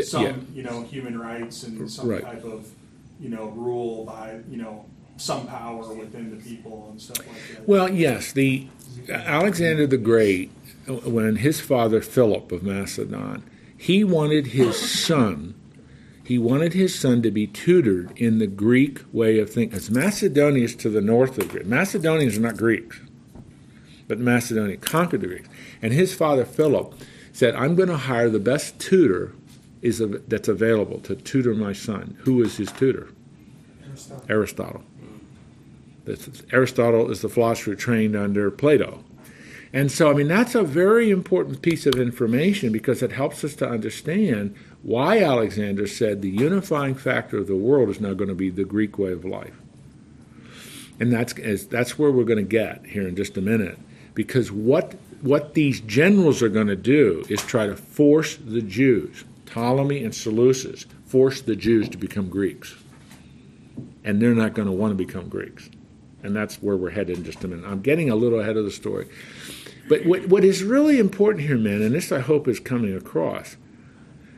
some, 0.05 0.23
yeah. 0.23 0.33
you 0.55 0.63
know, 0.63 0.83
human 0.83 1.19
rights 1.19 1.63
and 1.63 1.91
some 1.91 2.07
Right. 2.07 2.23
type 2.23 2.45
of, 2.45 2.69
you 3.19 3.27
know, 3.29 3.47
rule 3.49 4.05
by, 4.05 4.39
you 4.49 4.55
know, 4.57 4.85
some 5.17 5.45
power 5.45 5.93
within 5.93 6.31
the 6.31 6.37
people 6.41 6.87
and 6.91 6.99
stuff 7.01 7.19
like 7.19 7.57
that. 7.57 7.67
well, 7.67 7.89
yes, 7.91 8.31
the 8.31 8.67
Alexander 9.09 9.87
the 9.87 9.97
Great, 9.97 10.51
when 10.87 11.37
his 11.37 11.59
father 11.59 12.01
Philip 12.01 12.51
of 12.51 12.63
Macedon, 12.63 13.43
he 13.77 14.03
wanted 14.03 14.47
his 14.47 14.77
son. 14.77 15.55
He 16.23 16.37
wanted 16.37 16.73
his 16.73 16.97
son 16.97 17.21
to 17.23 17.31
be 17.31 17.47
tutored 17.47 18.17
in 18.17 18.39
the 18.39 18.47
Greek 18.47 19.01
way 19.11 19.39
of 19.39 19.49
thinking. 19.49 19.77
It's 19.77 19.89
Macedonians 19.89 20.75
to 20.75 20.89
the 20.89 21.01
north 21.01 21.37
of 21.37 21.49
Greece. 21.49 21.65
Macedonians 21.65 22.37
are 22.37 22.41
not 22.41 22.55
Greeks, 22.55 23.01
but 24.07 24.19
Macedonia 24.19 24.77
conquered 24.77 25.21
the 25.21 25.27
Greeks. 25.27 25.49
And 25.81 25.91
his 25.91 26.13
father 26.13 26.45
Philip 26.45 26.93
said, 27.33 27.55
"I'm 27.55 27.75
going 27.75 27.89
to 27.89 27.97
hire 27.97 28.29
the 28.29 28.39
best 28.39 28.79
tutor 28.79 29.33
is 29.81 30.01
that's 30.29 30.47
available 30.47 30.99
to 31.01 31.15
tutor 31.15 31.53
my 31.53 31.73
son." 31.73 32.15
Who 32.21 32.41
is 32.41 32.55
his 32.55 32.71
tutor? 32.71 33.09
Aristotle. 34.29 34.83
That's, 34.83 34.92
Aristotle 36.51 37.09
is 37.11 37.21
the 37.21 37.29
philosopher 37.29 37.75
trained 37.75 38.15
under 38.15 38.51
Plato. 38.51 39.03
And 39.71 39.91
so, 39.91 40.11
I 40.11 40.13
mean, 40.13 40.27
that's 40.27 40.53
a 40.53 40.63
very 40.63 41.09
important 41.09 41.63
piece 41.63 41.87
of 41.87 41.95
information 41.95 42.71
because 42.71 43.01
it 43.01 43.11
helps 43.11 43.43
us 43.43 43.55
to 43.55 43.67
understand 43.67 44.55
why 44.83 45.19
Alexander 45.23 45.87
said 45.87 46.21
the 46.21 46.29
unifying 46.29 46.93
factor 46.93 47.37
of 47.37 47.47
the 47.47 47.55
world 47.55 47.89
is 47.89 47.99
now 47.99 48.13
going 48.13 48.27
to 48.27 48.35
be 48.35 48.51
the 48.51 48.65
Greek 48.65 48.99
way 48.99 49.11
of 49.11 49.25
life. 49.25 49.55
And 50.99 51.11
that's, 51.11 51.33
that's 51.65 51.97
where 51.97 52.11
we're 52.11 52.23
going 52.23 52.37
to 52.37 52.43
get 52.43 52.85
here 52.85 53.07
in 53.07 53.15
just 53.15 53.35
a 53.35 53.41
minute. 53.41 53.79
Because 54.13 54.51
what, 54.51 54.93
what 55.21 55.55
these 55.55 55.81
generals 55.81 56.43
are 56.43 56.49
going 56.49 56.67
to 56.67 56.75
do 56.75 57.25
is 57.27 57.41
try 57.41 57.65
to 57.65 57.75
force 57.75 58.35
the 58.35 58.61
Jews, 58.61 59.23
Ptolemy 59.47 60.03
and 60.03 60.13
Seleucus, 60.13 60.85
force 61.05 61.41
the 61.41 61.55
Jews 61.55 61.89
to 61.89 61.97
become 61.97 62.29
Greeks. 62.29 62.75
And 64.03 64.21
they're 64.21 64.35
not 64.35 64.53
going 64.53 64.67
to 64.67 64.71
want 64.71 64.91
to 64.91 64.95
become 64.95 65.29
Greeks. 65.29 65.67
And 66.23 66.35
that's 66.35 66.55
where 66.61 66.77
we're 66.77 66.89
headed 66.89 67.17
in 67.17 67.23
just 67.23 67.43
a 67.43 67.47
minute. 67.47 67.65
I'm 67.65 67.81
getting 67.81 68.09
a 68.09 68.15
little 68.15 68.39
ahead 68.39 68.57
of 68.57 68.65
the 68.65 68.71
story. 68.71 69.07
But 69.89 70.05
what, 70.05 70.27
what 70.27 70.45
is 70.45 70.63
really 70.63 70.97
important 70.97 71.45
here, 71.45 71.57
men, 71.57 71.81
and 71.81 71.93
this 71.93 72.11
I 72.11 72.19
hope 72.19 72.47
is 72.47 72.59
coming 72.59 72.95
across, 72.95 73.57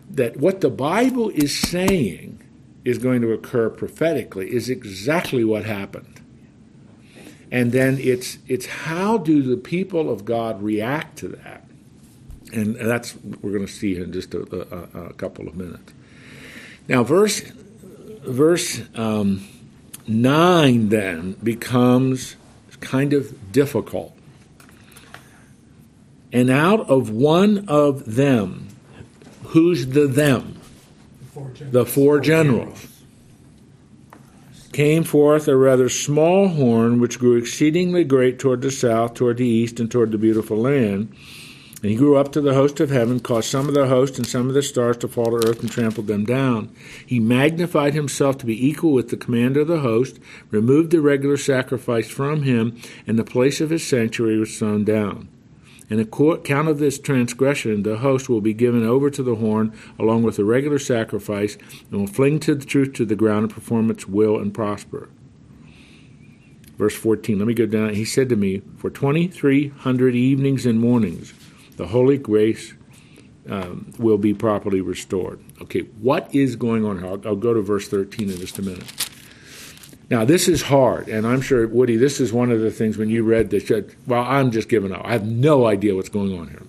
that 0.09 0.37
what 0.37 0.61
the 0.61 0.69
Bible 0.69 1.29
is 1.29 1.57
saying 1.57 2.41
is 2.83 2.97
going 2.97 3.21
to 3.21 3.31
occur 3.31 3.69
prophetically 3.69 4.53
is 4.53 4.69
exactly 4.69 5.43
what 5.43 5.65
happened. 5.65 6.21
And 7.51 7.71
then 7.71 7.97
it's 7.99 8.39
it's 8.47 8.65
how 8.65 9.17
do 9.17 9.41
the 9.41 9.57
people 9.57 10.09
of 10.09 10.25
God 10.25 10.61
react 10.61 11.17
to 11.19 11.29
that? 11.29 11.63
And 12.51 12.75
that's 12.75 13.13
what 13.13 13.43
we're 13.43 13.51
going 13.51 13.65
to 13.65 13.71
see 13.71 13.97
in 13.97 14.11
just 14.11 14.33
a, 14.33 14.97
a, 14.97 15.07
a 15.07 15.13
couple 15.13 15.47
of 15.47 15.55
minutes. 15.55 15.93
Now, 16.87 17.03
verse 17.03 17.41
verse 18.23 18.81
um, 18.95 19.45
nine 20.07 20.89
then 20.89 21.33
becomes 21.43 22.35
kind 22.79 23.13
of 23.13 23.51
difficult. 23.51 24.15
And 26.31 26.49
out 26.49 26.89
of 26.89 27.09
one 27.09 27.65
of 27.67 28.15
them, 28.15 28.67
who's 29.45 29.87
the 29.87 30.07
them? 30.07 30.59
The 31.59 31.85
four 31.85 32.19
generals. 32.19 32.87
Came 34.71 35.03
forth 35.03 35.47
a 35.47 35.55
rather 35.55 35.87
small 35.87 36.49
horn, 36.49 36.99
which 36.99 37.19
grew 37.19 37.37
exceedingly 37.37 38.03
great 38.03 38.39
toward 38.39 38.61
the 38.61 38.71
south, 38.71 39.13
toward 39.13 39.37
the 39.37 39.47
east, 39.47 39.79
and 39.79 39.89
toward 39.89 40.11
the 40.11 40.17
beautiful 40.17 40.57
land. 40.57 41.15
And 41.85 41.91
he 41.91 41.97
grew 41.97 42.17
up 42.17 42.31
to 42.31 42.41
the 42.41 42.55
host 42.55 42.79
of 42.79 42.89
heaven, 42.89 43.19
caused 43.19 43.47
some 43.47 43.67
of 43.67 43.75
the 43.75 43.85
host 43.87 44.17
and 44.17 44.25
some 44.25 44.47
of 44.47 44.55
the 44.55 44.63
stars 44.63 44.97
to 44.97 45.07
fall 45.07 45.25
to 45.25 45.47
earth, 45.47 45.59
and 45.59 45.69
trampled 45.69 46.07
them 46.07 46.25
down. 46.25 46.75
He 47.05 47.19
magnified 47.19 47.93
himself 47.93 48.39
to 48.39 48.47
be 48.47 48.67
equal 48.67 48.91
with 48.91 49.09
the 49.09 49.17
commander 49.17 49.59
of 49.59 49.67
the 49.67 49.81
host, 49.81 50.17
removed 50.49 50.89
the 50.89 50.99
regular 50.99 51.37
sacrifice 51.37 52.09
from 52.09 52.41
him, 52.41 52.75
and 53.05 53.19
the 53.19 53.23
place 53.23 53.61
of 53.61 53.69
his 53.69 53.85
sanctuary 53.85 54.39
was 54.39 54.57
thrown 54.57 54.83
down. 54.83 55.27
In 55.87 55.99
account 55.99 56.69
of 56.69 56.79
this 56.79 56.97
transgression, 56.97 57.83
the 57.83 57.97
host 57.97 58.29
will 58.29 58.41
be 58.41 58.55
given 58.55 58.83
over 58.83 59.11
to 59.11 59.21
the 59.21 59.35
horn 59.35 59.71
along 59.99 60.23
with 60.23 60.37
the 60.37 60.43
regular 60.43 60.79
sacrifice, 60.79 61.55
and 61.91 61.99
will 61.99 62.07
fling 62.07 62.39
to 62.39 62.55
the 62.55 62.65
truth 62.65 62.93
to 62.93 63.05
the 63.05 63.15
ground 63.15 63.43
and 63.43 63.53
perform 63.53 63.91
its 63.91 64.07
will 64.07 64.39
and 64.39 64.55
prosper. 64.55 65.07
Verse 66.79 66.95
14, 66.95 67.37
let 67.37 67.47
me 67.47 67.53
go 67.53 67.67
down. 67.67 67.93
He 67.93 68.05
said 68.05 68.27
to 68.29 68.35
me, 68.35 68.63
For 68.75 68.89
2,300 68.89 70.15
evenings 70.15 70.65
and 70.65 70.79
mornings, 70.79 71.31
the 71.77 71.87
holy 71.87 72.17
grace 72.17 72.73
um, 73.49 73.93
will 73.99 74.17
be 74.17 74.33
properly 74.33 74.81
restored. 74.81 75.39
Okay, 75.61 75.81
what 76.01 76.33
is 76.33 76.55
going 76.55 76.85
on 76.85 76.99
here? 76.99 77.07
I'll, 77.07 77.27
I'll 77.27 77.35
go 77.35 77.53
to 77.53 77.61
verse 77.61 77.87
13 77.87 78.29
in 78.29 78.37
just 78.37 78.57
a 78.59 78.61
minute. 78.61 79.09
Now, 80.09 80.23
this 80.23 80.47
is 80.47 80.63
hard, 80.63 81.07
and 81.07 81.25
I'm 81.25 81.41
sure, 81.41 81.67
Woody, 81.67 81.95
this 81.95 82.19
is 82.19 82.31
one 82.31 82.51
of 82.51 82.61
the 82.61 82.69
things 82.69 82.97
when 82.97 83.09
you 83.09 83.23
read 83.23 83.49
this, 83.49 83.67
said, 83.67 83.95
well, 84.05 84.23
I'm 84.23 84.51
just 84.51 84.69
giving 84.69 84.91
up. 84.91 85.01
I 85.03 85.13
have 85.13 85.25
no 85.25 85.65
idea 85.65 85.95
what's 85.95 86.09
going 86.09 86.37
on 86.37 86.49
here. 86.49 86.61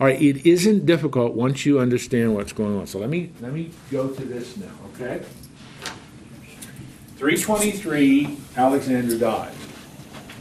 All 0.00 0.06
right, 0.06 0.20
it 0.20 0.46
isn't 0.46 0.86
difficult 0.86 1.34
once 1.34 1.66
you 1.66 1.80
understand 1.80 2.34
what's 2.34 2.52
going 2.52 2.78
on. 2.78 2.86
So 2.86 2.98
let 2.98 3.08
me 3.08 3.30
let 3.40 3.52
me 3.52 3.70
go 3.90 4.08
to 4.08 4.24
this 4.24 4.56
now, 4.56 4.72
okay? 4.94 5.24
323, 7.16 8.36
Alexander 8.56 9.16
dies. 9.16 9.54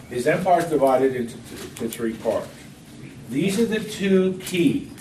His 0.10 0.25
empire 0.25 0.60
is 0.60 0.65
divided 0.65 1.15
into 1.15 1.34
to 1.75 1.89
three 1.89 2.13
parts. 2.13 2.49
These 3.32 3.62
are 3.62 3.65
the 3.65 3.80
two 3.80 4.38
keys. 4.44 4.91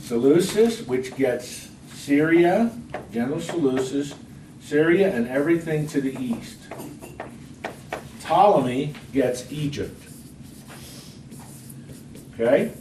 Seleucus, 0.00 0.86
which 0.86 1.14
gets 1.16 1.68
Syria, 1.92 2.72
General 3.12 3.40
Seleucus, 3.40 4.14
Syria, 4.62 5.14
and 5.14 5.28
everything 5.28 5.86
to 5.88 6.00
the 6.00 6.16
east. 6.16 6.56
Ptolemy 8.20 8.94
gets 9.12 9.52
Egypt. 9.52 10.02
Okay? 12.32 12.72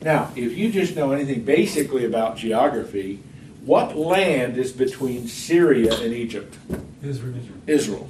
Now, 0.00 0.30
if 0.36 0.56
you 0.56 0.70
just 0.70 0.94
know 0.94 1.10
anything 1.10 1.42
basically 1.42 2.04
about 2.04 2.36
geography, 2.36 3.20
what 3.64 3.96
land 3.96 4.58
is 4.58 4.70
between 4.70 5.26
Syria 5.26 6.00
and 6.00 6.14
Egypt? 6.14 6.56
Israel. 7.02 7.34
Israel. 7.66 8.08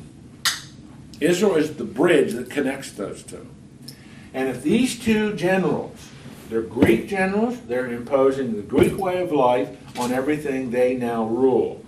Israel 1.19 1.57
is 1.57 1.77
the 1.77 1.85
bridge 1.85 2.35
that 2.35 2.51
connects 2.51 2.93
those 2.93 3.23
two. 3.23 3.47
And 4.33 4.49
if 4.49 4.63
these 4.63 4.99
two 4.99 5.35
generals, 5.35 6.09
they're 6.49 6.63
Greek 6.63 7.09
generals, 7.09 7.61
they're 7.63 7.91
imposing 7.91 8.57
the 8.57 8.63
Greek 8.63 8.97
way 8.99 9.23
of 9.23 9.33
life 9.33 9.69
on 9.99 10.13
everything 10.13 10.71
they 10.71 10.95
now 10.95 11.25
rule. 11.25 11.85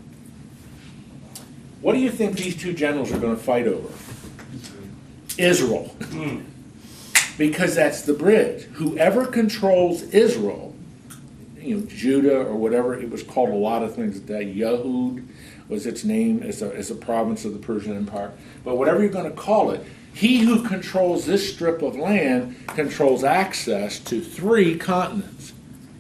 What 1.81 1.95
do 1.95 1.99
you 1.99 2.11
think 2.11 2.37
these 2.37 2.57
two 2.57 2.73
generals 2.73 3.13
are 3.13 3.19
going 3.19 3.37
to 3.37 3.43
fight 3.43 3.67
over? 3.67 3.89
Israel. 5.39 5.85
Hmm. 6.11 6.41
Because 7.39 7.75
that's 7.75 8.03
the 8.03 8.13
bridge. 8.13 8.65
Whoever 8.75 9.27
controls 9.27 10.03
Israel, 10.03 10.75
you 11.59 11.79
know, 11.79 11.87
Judah 11.87 12.41
or 12.41 12.55
whatever, 12.55 12.95
it 12.95 13.11
was 13.11 13.23
called 13.23 13.49
a 13.51 13.55
lot 13.55 13.83
of 13.83 13.95
things. 13.95 14.21
That 14.23 14.43
Yehud 14.43 15.27
was 15.69 15.87
its 15.87 16.05
name 16.05 16.43
as 16.43 16.63
a, 16.63 16.75
as 16.75 16.91
a 16.91 16.95
province 16.95 17.45
of 17.45 17.53
the 17.53 17.59
Persian 17.59 17.97
Empire. 17.97 18.33
But 18.65 18.77
whatever 18.77 19.01
you're 19.01 19.11
going 19.11 19.31
to 19.31 19.37
call 19.37 19.71
it, 19.71 19.85
he 20.15 20.41
who 20.41 20.63
controls 20.67 21.27
this 21.27 21.53
strip 21.53 21.83
of 21.83 21.97
land 21.97 22.57
controls 22.69 23.25
access 23.25 23.99
to 24.01 24.21
three 24.21 24.77
continents 24.77 25.53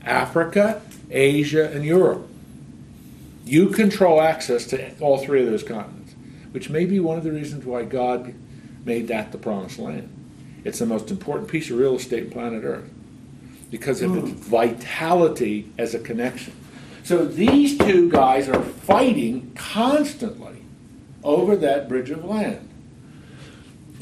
Africa, 0.04 0.82
Asia, 1.10 1.70
and 1.70 1.84
Europe. 1.84 2.28
You 3.44 3.68
control 3.68 4.20
access 4.20 4.66
to 4.66 4.98
all 4.98 5.18
three 5.18 5.40
of 5.40 5.46
those 5.46 5.62
continents, 5.62 6.14
which 6.52 6.70
may 6.70 6.84
be 6.84 7.00
one 7.00 7.18
of 7.18 7.24
the 7.24 7.32
reasons 7.32 7.64
why 7.64 7.84
God 7.84 8.34
made 8.84 9.08
that 9.08 9.32
the 9.32 9.38
promised 9.38 9.78
land. 9.78 10.08
It's 10.64 10.78
the 10.78 10.86
most 10.86 11.10
important 11.10 11.48
piece 11.48 11.70
of 11.70 11.78
real 11.78 11.96
estate 11.96 12.24
on 12.24 12.30
planet 12.30 12.64
Earth 12.64 12.90
because 13.70 14.02
of 14.02 14.16
its 14.16 14.30
hmm. 14.30 14.36
vitality 14.36 15.72
as 15.78 15.94
a 15.94 15.98
connection. 15.98 16.52
So 17.04 17.24
these 17.24 17.78
two 17.78 18.10
guys 18.10 18.48
are 18.48 18.62
fighting 18.62 19.52
constantly 19.54 20.62
over 21.24 21.56
that 21.56 21.88
bridge 21.88 22.10
of 22.10 22.24
land. 22.24 22.68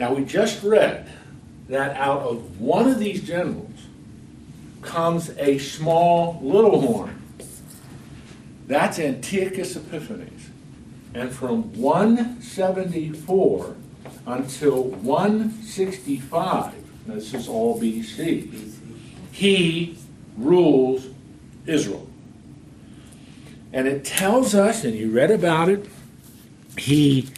Now, 0.00 0.12
we 0.14 0.24
just 0.24 0.62
read 0.62 1.06
that 1.68 1.94
out 1.94 2.22
of 2.22 2.58
one 2.58 2.88
of 2.88 2.98
these 2.98 3.22
generals 3.22 3.68
comes 4.80 5.28
a 5.36 5.58
small 5.58 6.40
little 6.42 6.80
horn. 6.80 7.22
That's 8.66 8.98
Antiochus 8.98 9.76
Epiphanes. 9.76 10.48
And 11.12 11.30
from 11.30 11.78
174 11.78 13.76
until 14.26 14.84
165, 14.84 16.72
This 17.06 17.34
is 17.34 17.46
all 17.46 17.78
BC. 17.78 18.72
He 19.32 19.98
rules 20.38 21.08
Israel. 21.66 22.08
And 23.74 23.86
it 23.86 24.06
tells 24.06 24.54
us, 24.54 24.82
and 24.82 24.94
you 24.94 25.10
read 25.10 25.30
about 25.30 25.68
it, 25.68 25.84
he, 26.78 27.28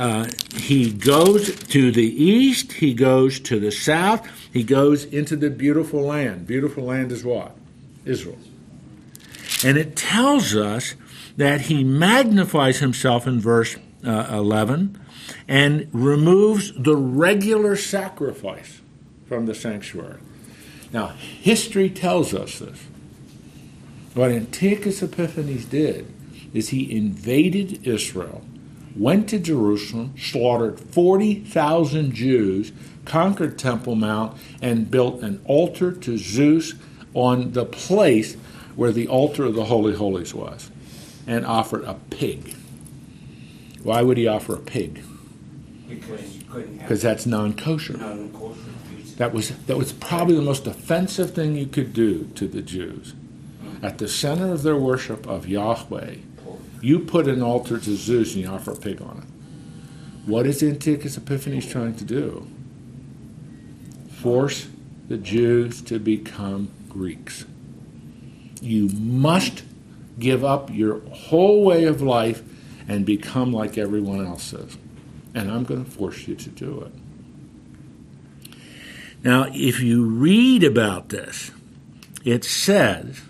uh, 0.00 0.26
he 0.56 0.90
goes 0.90 1.54
to 1.64 1.92
the 1.92 2.02
east, 2.02 2.72
he 2.72 2.94
goes 2.94 3.38
to 3.40 3.60
the 3.60 3.70
south, 3.70 4.26
he 4.50 4.62
goes 4.62 5.04
into 5.04 5.36
the 5.36 5.50
beautiful 5.50 6.00
land. 6.00 6.46
Beautiful 6.46 6.84
land 6.84 7.12
is 7.12 7.22
what? 7.22 7.54
Israel. 8.06 8.38
And 9.62 9.76
it 9.76 9.96
tells 9.96 10.56
us 10.56 10.94
that 11.36 11.62
he 11.62 11.84
magnifies 11.84 12.78
himself 12.78 13.26
in 13.26 13.40
verse 13.40 13.76
uh, 14.02 14.26
11 14.30 14.98
and 15.46 15.86
removes 15.92 16.72
the 16.72 16.96
regular 16.96 17.76
sacrifice 17.76 18.80
from 19.28 19.44
the 19.44 19.54
sanctuary. 19.54 20.18
Now, 20.94 21.08
history 21.08 21.90
tells 21.90 22.32
us 22.32 22.58
this. 22.58 22.86
What 24.14 24.30
Antiochus 24.30 25.02
Epiphanes 25.02 25.66
did 25.66 26.10
is 26.54 26.70
he 26.70 26.90
invaded 26.90 27.86
Israel, 27.86 28.42
went 29.00 29.30
to 29.30 29.38
Jerusalem, 29.38 30.14
slaughtered 30.18 30.78
40,000 30.78 32.12
Jews, 32.12 32.70
conquered 33.06 33.58
Temple 33.58 33.94
Mount, 33.94 34.36
and 34.60 34.90
built 34.90 35.22
an 35.22 35.40
altar 35.46 35.90
to 35.90 36.18
Zeus 36.18 36.74
on 37.14 37.52
the 37.52 37.64
place 37.64 38.34
where 38.76 38.92
the 38.92 39.08
altar 39.08 39.44
of 39.44 39.54
the 39.54 39.64
Holy 39.64 39.94
Holies 39.96 40.34
was, 40.34 40.70
and 41.26 41.46
offered 41.46 41.84
a 41.84 41.94
pig. 42.10 42.54
Why 43.82 44.02
would 44.02 44.18
he 44.18 44.26
offer 44.26 44.54
a 44.54 44.60
pig? 44.60 45.02
Because 45.88 46.36
you 46.36 46.44
couldn't 46.44 46.78
have. 46.78 46.80
Because 46.80 47.02
that's 47.02 47.24
non 47.24 47.54
kosher. 47.54 47.94
That 49.16 49.32
was 49.32 49.50
that 49.66 49.76
was 49.76 49.92
probably 49.92 50.34
the 50.34 50.42
most 50.42 50.66
offensive 50.66 51.34
thing 51.34 51.56
you 51.56 51.66
could 51.66 51.94
do 51.94 52.24
to 52.34 52.46
the 52.46 52.62
Jews. 52.62 53.14
At 53.82 53.96
the 53.96 54.08
center 54.08 54.52
of 54.52 54.62
their 54.62 54.76
worship 54.76 55.26
of 55.26 55.48
Yahweh, 55.48 56.16
you 56.80 57.00
put 57.00 57.28
an 57.28 57.42
altar 57.42 57.78
to 57.78 57.96
Zeus 57.96 58.34
and 58.34 58.44
you 58.44 58.50
offer 58.50 58.72
a 58.72 58.76
pig 58.76 59.02
on 59.02 59.18
it. 59.18 60.28
What 60.28 60.46
is 60.46 60.62
Antiochus 60.62 61.16
Epiphanes 61.16 61.66
trying 61.66 61.94
to 61.96 62.04
do? 62.04 62.46
Force 64.10 64.68
the 65.08 65.16
Jews 65.16 65.82
to 65.82 65.98
become 65.98 66.70
Greeks. 66.88 67.44
You 68.60 68.88
must 68.88 69.62
give 70.18 70.44
up 70.44 70.70
your 70.70 71.00
whole 71.10 71.64
way 71.64 71.84
of 71.84 72.02
life 72.02 72.42
and 72.86 73.06
become 73.06 73.52
like 73.52 73.78
everyone 73.78 74.24
else 74.24 74.52
is. 74.52 74.76
And 75.34 75.50
I'm 75.50 75.64
going 75.64 75.84
to 75.84 75.90
force 75.90 76.28
you 76.28 76.34
to 76.34 76.48
do 76.50 76.82
it. 76.82 76.92
Now, 79.22 79.50
if 79.52 79.80
you 79.80 80.04
read 80.04 80.64
about 80.64 81.08
this, 81.10 81.50
it 82.24 82.44
says, 82.44 83.20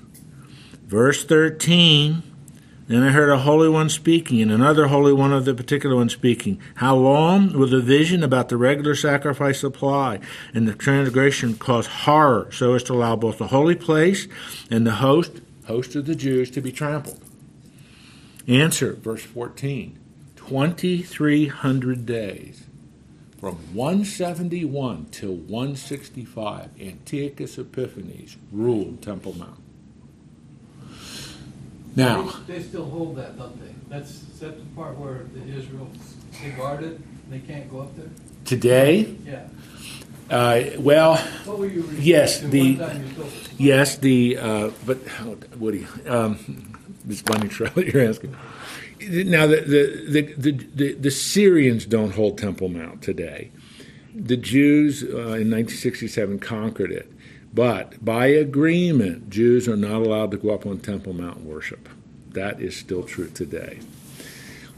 verse 0.87 1.25
13, 1.25 2.23
then 2.91 3.03
I 3.05 3.11
heard 3.11 3.31
a 3.31 3.39
holy 3.39 3.69
one 3.69 3.89
speaking, 3.89 4.43
and 4.43 4.51
another 4.51 4.89
holy 4.89 5.13
one 5.13 5.33
of 5.33 5.45
the 5.45 5.55
particular 5.55 5.95
one 5.95 6.09
speaking. 6.09 6.61
How 6.77 6.97
long 6.97 7.53
will 7.53 7.69
the 7.69 7.81
vision 7.81 8.25
about 8.25 8.49
the 8.49 8.57
regular 8.57 8.97
sacrifice 8.97 9.63
apply, 9.63 10.19
and 10.53 10.67
the 10.67 10.75
transgression 10.75 11.57
cause 11.57 11.87
horror, 11.87 12.49
so 12.51 12.75
as 12.75 12.83
to 12.85 12.95
allow 12.95 13.15
both 13.15 13.39
the 13.39 13.49
holy 13.49 13.77
place 13.77 14.27
and 14.71 14.87
the 14.87 14.97
host, 14.97 15.41
host 15.67 15.95
of 15.95 16.07
the 16.07 16.17
Jews, 16.17 16.51
to 16.51 16.61
be 16.61 16.73
trampled? 16.73 17.23
Answer, 18.49 18.95
verse 18.95 19.23
14 19.23 19.97
2,300 20.37 22.05
days. 22.05 22.65
From 23.39 23.55
171 23.73 25.07
till 25.13 25.35
165, 25.35 26.71
Antiochus 26.81 27.57
Epiphanes 27.57 28.37
ruled 28.51 29.01
Temple 29.01 29.39
Mount. 29.39 29.70
Now, 31.97 32.31
They, 32.47 32.55
they 32.59 32.63
still 32.63 32.85
hold 32.85 33.17
that, 33.17 33.37
don't 33.39 33.59
they? 33.61 33.75
That's, 33.89 34.11
is 34.11 34.41
that 34.41 34.57
the 34.59 34.65
part 34.77 34.97
where 34.99 35.25
the 35.35 35.43
Israel, 35.59 35.89
they 36.43 36.51
guard 36.51 36.83
it, 36.85 36.99
they 37.31 37.41
can't 37.41 37.71
go 37.71 37.81
up 37.81 37.97
there? 37.97 38.07
today, 38.45 39.15
Yeah. 39.27 39.43
uh, 40.31 40.63
well, 40.79 41.17
What 41.45 41.59
were 41.59 41.67
you 41.67 41.83
referring 41.83 42.03
Yes, 42.03 42.41
to 42.41 42.49
the- 42.49 42.77
one 42.77 42.89
time 42.91 43.07
you 43.07 43.13
told 43.15 43.27
us? 43.29 43.49
yes, 43.59 43.97
the, 43.99 44.39
uh, 44.39 44.71
but, 44.87 44.99
oh, 45.21 45.37
Woody, 45.59 45.87
um, 46.07 46.39
this 47.05 47.23
bunny 47.23 47.49
trail 47.49 47.71
that 47.75 47.87
you're 47.87 48.09
asking. 48.09 48.35
Now, 49.01 49.47
the, 49.47 49.57
the, 49.61 50.05
the, 50.09 50.35
the, 50.35 50.53
the, 50.75 50.93
the 50.95 51.11
Syrians 51.11 51.87
don't 51.87 52.13
hold 52.13 52.39
Temple 52.39 52.69
Mount 52.69 53.03
today. 53.03 53.51
The 54.15 54.37
Jews 54.37 55.03
uh, 55.03 55.09
in 55.39 55.51
1967 55.51 56.39
conquered 56.41 56.91
it. 56.93 57.11
But 57.53 58.05
by 58.05 58.27
agreement, 58.27 59.29
Jews 59.31 59.69
are 59.69 59.77
not 59.77 60.03
allowed 60.03 60.31
to 60.31 60.37
go 60.37 60.51
up 60.51 60.67
on 60.67 60.79
Temple 60.79 61.13
Mount 61.13 61.39
and 61.39 61.47
worship. 61.47 61.89
That 62.31 62.61
is 62.61 62.77
still 62.77 63.03
true 63.03 63.29
today. 63.29 63.81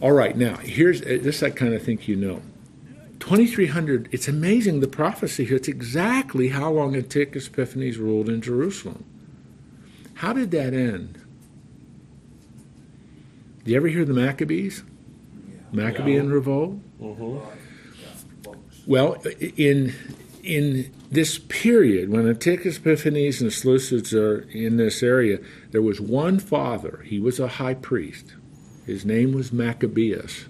All 0.01 0.13
right, 0.13 0.37
now, 0.37 0.57
here's 0.57 1.03
uh, 1.03 1.19
this 1.21 1.43
I 1.43 1.51
kind 1.51 1.75
of 1.75 1.83
think 1.83 2.09
you 2.09 2.17
know. 2.17 2.43
2300, 3.21 4.09
it's 4.11 4.27
amazing 4.27 4.81
the 4.81 4.89
prophecy 4.89 5.45
here. 5.45 5.57
It's 5.57 5.69
exactly 5.69 6.49
how 6.49 6.73
long 6.73 6.97
Antiochus 6.97 7.47
Epiphanes 7.47 7.99
ruled 7.99 8.29
in 8.29 8.41
Jerusalem. 8.41 9.05
How 10.15 10.33
did 10.33 10.51
that 10.51 10.75
end? 10.75 11.21
Do 13.65 13.71
you 13.71 13.77
ever 13.77 13.87
hear 13.87 14.05
the 14.05 14.13
Maccabees? 14.13 14.83
Maccabean 15.71 16.33
revolt? 16.33 16.79
Mm-hmm. 17.01 17.39
Well, 18.87 19.23
in 19.57 19.95
in 20.43 20.93
this 21.11 21.39
period, 21.39 22.11
when 22.11 22.29
Antiochus 22.29 22.79
Epiphanes 22.79 23.41
and 23.41 23.51
the 23.51 23.55
Seleucids 23.55 24.13
are 24.13 24.49
in 24.51 24.77
this 24.77 25.03
area, 25.03 25.39
there 25.71 25.83
was 25.83 26.01
one 26.01 26.39
father. 26.39 27.03
He 27.07 27.21
was 27.21 27.39
a 27.39 27.49
high 27.49 27.75
priest. 27.75 28.35
His 28.87 29.05
name 29.05 29.33
was 29.33 29.53
Maccabeus. 29.53 30.47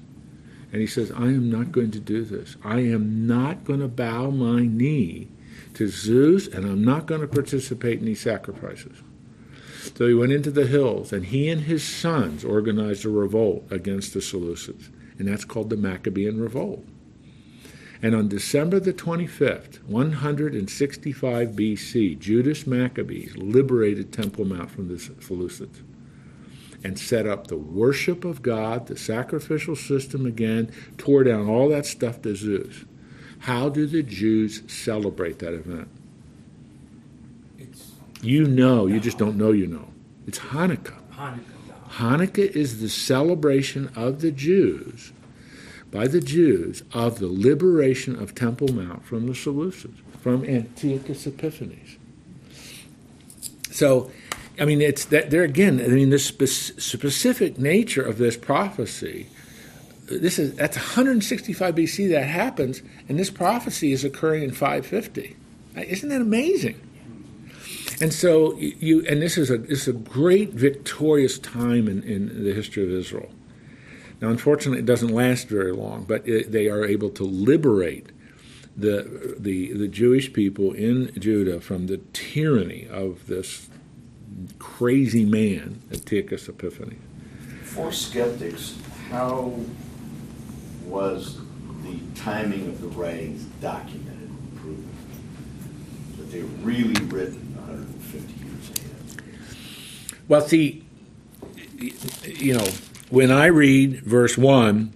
And 0.72 0.80
he 0.80 0.86
says, 0.86 1.12
I 1.12 1.24
am 1.24 1.50
not 1.50 1.72
going 1.72 1.90
to 1.90 2.00
do 2.00 2.24
this. 2.24 2.56
I 2.64 2.80
am 2.80 3.26
not 3.26 3.64
going 3.64 3.80
to 3.80 3.88
bow 3.88 4.30
my 4.30 4.62
knee 4.66 5.28
to 5.74 5.88
Zeus, 5.88 6.46
and 6.46 6.64
I'm 6.64 6.84
not 6.84 7.06
going 7.06 7.20
to 7.20 7.26
participate 7.26 7.98
in 7.98 8.06
these 8.06 8.20
sacrifices. 8.20 8.96
So 9.96 10.06
he 10.06 10.14
went 10.14 10.32
into 10.32 10.50
the 10.50 10.66
hills, 10.66 11.12
and 11.12 11.26
he 11.26 11.50
and 11.50 11.62
his 11.62 11.86
sons 11.86 12.44
organized 12.44 13.04
a 13.04 13.10
revolt 13.10 13.66
against 13.70 14.14
the 14.14 14.20
Seleucids. 14.20 14.88
And 15.18 15.28
that's 15.28 15.44
called 15.44 15.68
the 15.68 15.76
Maccabean 15.76 16.40
Revolt. 16.40 16.86
And 18.02 18.16
on 18.16 18.26
December 18.28 18.80
the 18.80 18.92
25th, 18.92 19.82
165 19.84 21.48
BC, 21.50 22.18
Judas 22.18 22.66
Maccabeus 22.66 23.36
liberated 23.36 24.12
Temple 24.12 24.44
Mount 24.44 24.72
from 24.72 24.88
the 24.88 24.94
Seleucids 24.94 25.82
and 26.84 26.98
set 26.98 27.26
up 27.26 27.46
the 27.46 27.56
worship 27.56 28.24
of 28.24 28.42
God, 28.42 28.88
the 28.88 28.96
sacrificial 28.96 29.76
system 29.76 30.26
again, 30.26 30.72
tore 30.98 31.22
down 31.22 31.48
all 31.48 31.68
that 31.68 31.86
stuff 31.86 32.20
to 32.22 32.34
Zeus. 32.34 32.84
How 33.40 33.68
do 33.68 33.86
the 33.86 34.02
Jews 34.02 34.62
celebrate 34.66 35.38
that 35.38 35.54
event? 35.54 35.88
It's 37.58 37.92
You 38.20 38.46
know, 38.46 38.86
you 38.86 38.98
just 38.98 39.18
don't 39.18 39.36
know 39.36 39.52
you 39.52 39.68
know. 39.68 39.88
It's 40.26 40.38
Hanukkah. 40.38 40.98
Hanukkah. 41.12 41.40
Hanukkah 41.90 42.50
is 42.50 42.80
the 42.80 42.88
celebration 42.88 43.90
of 43.94 44.20
the 44.20 44.30
Jews, 44.32 45.12
by 45.92 46.08
the 46.08 46.20
Jews, 46.20 46.82
of 46.92 47.18
the 47.18 47.28
liberation 47.28 48.20
of 48.20 48.34
Temple 48.34 48.72
Mount 48.72 49.04
from 49.04 49.26
the 49.26 49.34
Seleucids, 49.34 49.98
from 50.20 50.42
Antiochus 50.44 51.26
Epiphanes. 51.26 51.98
So, 53.70 54.10
I 54.58 54.64
mean, 54.64 54.80
it's 54.80 55.04
that 55.06 55.30
there 55.30 55.44
again. 55.44 55.80
I 55.80 55.88
mean, 55.88 56.10
the 56.10 56.18
spe- 56.18 56.80
specific 56.80 57.58
nature 57.58 58.02
of 58.02 58.18
this 58.18 58.36
prophecy. 58.36 59.28
This 60.06 60.38
is 60.38 60.54
that's 60.54 60.76
165 60.76 61.74
BC 61.74 62.10
that 62.10 62.24
happens, 62.24 62.82
and 63.08 63.18
this 63.18 63.30
prophecy 63.30 63.92
is 63.92 64.02
occurring 64.02 64.44
in 64.44 64.50
550. 64.50 65.36
Isn't 65.76 66.08
that 66.08 66.20
amazing? 66.20 66.80
And 68.00 68.12
so 68.12 68.56
you, 68.58 69.06
and 69.06 69.22
this 69.22 69.38
is 69.38 69.50
a 69.50 69.58
this 69.58 69.82
is 69.82 69.88
a 69.88 69.92
great 69.92 70.50
victorious 70.50 71.38
time 71.38 71.86
in, 71.86 72.02
in 72.02 72.44
the 72.44 72.52
history 72.52 72.82
of 72.82 72.90
Israel. 72.90 73.30
Now, 74.22 74.28
unfortunately, 74.28 74.78
it 74.78 74.86
doesn't 74.86 75.12
last 75.12 75.48
very 75.48 75.72
long, 75.72 76.04
but 76.04 76.26
it, 76.28 76.52
they 76.52 76.68
are 76.68 76.84
able 76.84 77.10
to 77.10 77.24
liberate 77.24 78.10
the 78.76 79.34
the 79.36 79.72
the 79.72 79.88
Jewish 79.88 80.32
people 80.32 80.72
in 80.72 81.12
Judah 81.18 81.60
from 81.60 81.88
the 81.88 81.98
tyranny 82.12 82.86
of 82.88 83.26
this 83.26 83.68
crazy 84.60 85.24
man, 85.24 85.82
Antiochus 85.90 86.48
Epiphanes. 86.48 87.02
For 87.64 87.90
skeptics, 87.90 88.76
how 89.10 89.58
was 90.86 91.40
the 91.82 91.98
timing 92.14 92.68
of 92.68 92.80
the 92.80 92.88
writings 92.88 93.42
documented 93.60 94.28
and 94.28 94.56
proven? 94.60 94.88
That 96.18 96.30
they 96.30 96.42
were 96.42 96.48
really 96.62 97.04
written 97.06 97.56
150 97.56 98.44
years 98.44 98.70
ahead? 98.70 99.22
Well, 100.28 100.42
see, 100.42 100.84
you 102.24 102.54
know, 102.54 102.68
when 103.12 103.30
I 103.30 103.46
read 103.46 104.00
verse 104.04 104.38
one, 104.38 104.94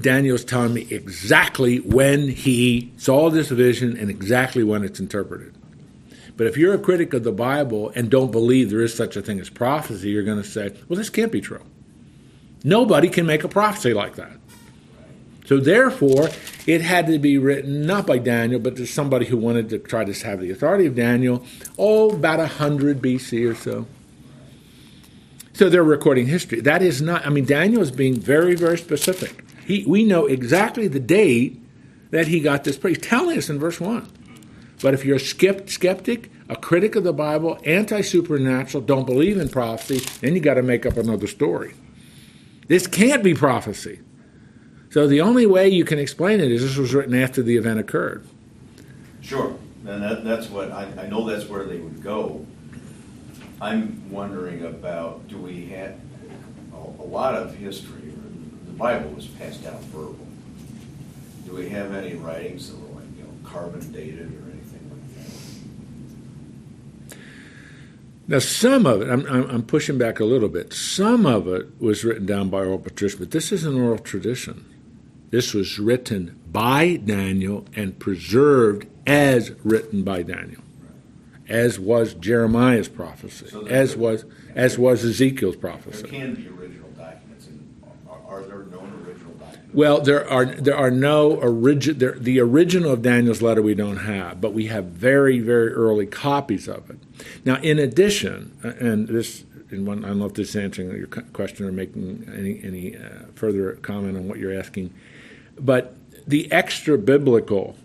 Daniel's 0.00 0.44
telling 0.44 0.74
me 0.74 0.88
exactly 0.90 1.78
when 1.78 2.28
he 2.28 2.92
saw 2.96 3.30
this 3.30 3.50
vision 3.50 3.96
and 3.96 4.10
exactly 4.10 4.64
when 4.64 4.82
it's 4.82 4.98
interpreted. 4.98 5.54
But 6.36 6.48
if 6.48 6.56
you're 6.56 6.74
a 6.74 6.78
critic 6.78 7.14
of 7.14 7.22
the 7.22 7.30
Bible 7.30 7.92
and 7.94 8.10
don't 8.10 8.32
believe 8.32 8.68
there 8.68 8.82
is 8.82 8.92
such 8.92 9.16
a 9.16 9.22
thing 9.22 9.38
as 9.38 9.48
prophecy, 9.48 10.10
you're 10.10 10.24
going 10.24 10.42
to 10.42 10.48
say, 10.48 10.72
well, 10.88 10.98
this 10.98 11.08
can't 11.08 11.30
be 11.30 11.40
true. 11.40 11.62
Nobody 12.64 13.08
can 13.08 13.26
make 13.26 13.44
a 13.44 13.48
prophecy 13.48 13.94
like 13.94 14.16
that. 14.16 14.32
So 15.44 15.58
therefore, 15.58 16.28
it 16.66 16.80
had 16.80 17.06
to 17.06 17.20
be 17.20 17.38
written 17.38 17.86
not 17.86 18.08
by 18.08 18.18
Daniel, 18.18 18.58
but 18.58 18.74
to 18.76 18.86
somebody 18.86 19.26
who 19.26 19.36
wanted 19.36 19.68
to 19.68 19.78
try 19.78 20.04
to 20.04 20.26
have 20.26 20.40
the 20.40 20.50
authority 20.50 20.86
of 20.86 20.96
Daniel, 20.96 21.46
oh, 21.78 22.10
about 22.10 22.40
100 22.40 23.00
BC 23.00 23.48
or 23.48 23.54
so. 23.54 23.86
So 25.56 25.70
they're 25.70 25.82
recording 25.82 26.26
history. 26.26 26.60
That 26.60 26.82
is 26.82 27.00
not, 27.00 27.24
I 27.24 27.30
mean, 27.30 27.46
Daniel 27.46 27.80
is 27.80 27.90
being 27.90 28.20
very, 28.20 28.54
very 28.54 28.76
specific. 28.76 29.42
He, 29.64 29.86
we 29.86 30.04
know 30.04 30.26
exactly 30.26 30.86
the 30.86 31.00
date 31.00 31.58
that 32.10 32.28
he 32.28 32.40
got 32.40 32.64
this. 32.64 32.76
He's 32.76 32.98
telling 32.98 33.38
us 33.38 33.48
in 33.48 33.58
verse 33.58 33.80
1. 33.80 34.06
But 34.82 34.92
if 34.92 35.06
you're 35.06 35.16
a 35.16 35.18
skeptic, 35.18 36.30
a 36.50 36.56
critic 36.56 36.94
of 36.94 37.04
the 37.04 37.14
Bible, 37.14 37.58
anti 37.64 38.02
supernatural, 38.02 38.82
don't 38.82 39.06
believe 39.06 39.38
in 39.38 39.48
prophecy, 39.48 40.00
then 40.20 40.34
you 40.34 40.40
got 40.40 40.54
to 40.54 40.62
make 40.62 40.84
up 40.84 40.98
another 40.98 41.26
story. 41.26 41.72
This 42.68 42.86
can't 42.86 43.24
be 43.24 43.32
prophecy. 43.32 44.00
So 44.90 45.06
the 45.06 45.22
only 45.22 45.46
way 45.46 45.70
you 45.70 45.86
can 45.86 45.98
explain 45.98 46.40
it 46.40 46.52
is 46.52 46.60
this 46.60 46.76
was 46.76 46.92
written 46.92 47.14
after 47.14 47.42
the 47.42 47.56
event 47.56 47.80
occurred. 47.80 48.28
Sure, 49.22 49.56
and 49.86 50.02
that, 50.02 50.22
that's 50.22 50.50
what, 50.50 50.70
I, 50.70 50.84
I 50.98 51.08
know 51.08 51.26
that's 51.26 51.48
where 51.48 51.64
they 51.64 51.78
would 51.78 52.02
go. 52.02 52.44
I'm 53.60 54.10
wondering 54.10 54.64
about, 54.64 55.28
do 55.28 55.38
we 55.38 55.66
have, 55.66 55.98
a, 56.72 56.76
a 56.76 57.06
lot 57.06 57.34
of 57.34 57.54
history, 57.54 58.12
the 58.66 58.72
Bible 58.72 59.10
was 59.10 59.26
passed 59.26 59.64
down 59.64 59.78
verbal. 59.84 60.26
Do 61.46 61.52
we 61.52 61.68
have 61.70 61.94
any 61.94 62.14
writings 62.16 62.70
that 62.70 62.78
were 62.78 63.00
like, 63.00 63.08
you 63.16 63.22
know, 63.22 63.30
carbon 63.44 63.92
dated 63.92 64.26
or 64.26 64.50
anything 64.50 64.90
like 64.90 65.14
that? 67.08 67.18
Now, 68.28 68.40
some 68.40 68.84
of 68.84 69.02
it, 69.02 69.08
I'm, 69.08 69.24
I'm 69.26 69.62
pushing 69.62 69.96
back 69.96 70.20
a 70.20 70.24
little 70.24 70.48
bit. 70.48 70.72
Some 70.72 71.24
of 71.24 71.46
it 71.48 71.80
was 71.80 72.04
written 72.04 72.26
down 72.26 72.50
by 72.50 72.58
oral 72.58 72.80
tradition, 72.80 73.20
but 73.20 73.30
this 73.30 73.52
is 73.52 73.64
an 73.64 73.80
oral 73.80 73.98
tradition. 73.98 74.64
This 75.30 75.54
was 75.54 75.78
written 75.78 76.38
by 76.50 76.96
Daniel 76.96 77.64
and 77.74 77.98
preserved 77.98 78.86
as 79.06 79.52
written 79.64 80.02
by 80.02 80.22
Daniel, 80.22 80.62
as 81.48 81.78
was 81.78 82.14
Jeremiah's 82.14 82.88
prophecy, 82.88 83.46
So 83.48 83.66
as 83.66 83.90
there- 83.90 83.98
was 84.02 84.24
as 84.54 84.78
was 84.78 85.04
Ezekiel's 85.04 85.56
prophecy. 85.56 86.02
There 86.02 86.10
can 86.10 86.34
be 86.34 86.48
original 86.48 86.88
documents, 86.96 87.46
and 87.46 87.74
are, 88.08 88.38
are 88.38 88.42
there 88.42 88.64
known 88.64 89.04
original 89.06 89.32
documents? 89.34 89.74
Well, 89.74 90.00
there 90.00 90.28
are 90.28 90.46
there 90.46 90.76
are 90.76 90.90
no 90.90 91.32
origin. 91.34 91.98
There, 91.98 92.12
the 92.18 92.40
original 92.40 92.92
of 92.92 93.02
Daniel's 93.02 93.42
letter 93.42 93.60
we 93.62 93.74
don't 93.74 93.98
have, 93.98 94.40
but 94.40 94.52
we 94.54 94.66
have 94.66 94.86
very 94.86 95.38
very 95.40 95.72
early 95.72 96.06
copies 96.06 96.68
of 96.68 96.88
it. 96.90 96.98
Now, 97.44 97.56
in 97.62 97.78
addition, 97.78 98.52
uh, 98.64 98.72
and 98.80 99.08
this, 99.08 99.44
and 99.70 99.86
one, 99.86 100.04
I 100.04 100.08
don't 100.08 100.18
know 100.20 100.26
if 100.26 100.34
this 100.34 100.50
is 100.50 100.56
answering 100.56 100.90
your 100.96 101.06
question 101.08 101.66
or 101.66 101.72
making 101.72 102.28
any 102.34 102.60
any 102.64 102.96
uh, 102.96 103.26
further 103.34 103.72
comment 103.82 104.16
on 104.16 104.26
what 104.28 104.38
you're 104.38 104.58
asking, 104.58 104.92
but 105.60 105.96
the 106.26 106.50
extra 106.50 106.96
biblical 106.98 107.76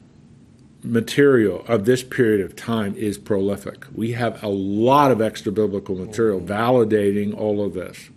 material 0.84 1.64
of 1.68 1.86
this 1.86 2.04
period 2.04 2.42
of 2.42 2.56
time 2.56 2.96
is 2.96 3.18
prolific. 3.18 3.86
We 3.94 4.14
have 4.14 4.42
a 4.44 4.48
lot 4.48 5.12
of 5.12 5.22
extra 5.22 5.52
biblical 5.52 5.96
material 5.96 6.40
oh. 6.42 6.46
validating 6.46 7.38
all 7.38 7.64
of 7.64 7.74
this. 7.74 8.10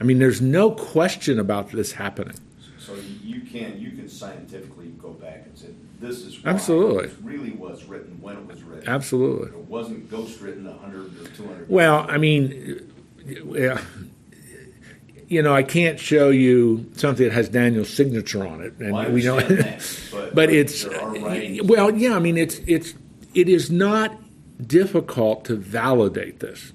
I 0.00 0.04
mean, 0.04 0.18
there's 0.18 0.40
no 0.40 0.70
question 0.70 1.38
about 1.38 1.70
this 1.70 1.92
happening. 1.92 2.34
So 2.78 2.94
you 3.22 3.42
can, 3.42 3.78
you 3.80 3.92
can 3.92 4.08
scientifically 4.08 4.88
go 5.00 5.10
back 5.10 5.44
and 5.46 5.56
say, 5.56 5.68
this 6.00 6.18
is 6.22 6.44
Absolutely. 6.44 7.04
It 7.04 7.14
really 7.22 7.52
was 7.52 7.84
written 7.84 8.20
when 8.20 8.36
it 8.36 8.46
was 8.46 8.62
written. 8.64 8.88
Absolutely. 8.88 9.48
It 9.50 9.66
wasn't 9.68 10.10
ghost 10.10 10.40
written 10.40 10.66
a 10.66 10.72
hundred 10.72 11.14
or 11.22 11.28
two 11.28 11.46
hundred. 11.46 11.68
Well, 11.68 12.04
I 12.08 12.18
mean, 12.18 12.90
yeah, 13.24 13.80
you 15.32 15.42
know, 15.42 15.54
I 15.54 15.62
can't 15.62 15.98
show 15.98 16.28
you 16.30 16.90
something 16.94 17.24
that 17.26 17.32
has 17.32 17.48
Daniel's 17.48 17.88
signature 17.92 18.46
on 18.46 18.60
it, 18.60 18.74
and 18.78 18.92
Well, 18.92 19.10
we 19.10 19.22
know. 19.24 19.40
that, 19.40 20.00
but- 20.12 20.34
but 20.34 20.50
it's 20.50 20.84
uh, 20.84 20.90
writings. 21.22 21.62
well, 21.62 21.90
yeah. 21.96 22.14
I 22.14 22.18
mean, 22.18 22.36
it's 22.36 22.60
it's 22.66 22.94
it 23.34 23.48
is 23.48 23.70
not 23.70 24.18
difficult 24.66 25.44
to 25.46 25.56
validate 25.56 26.40
this. 26.40 26.72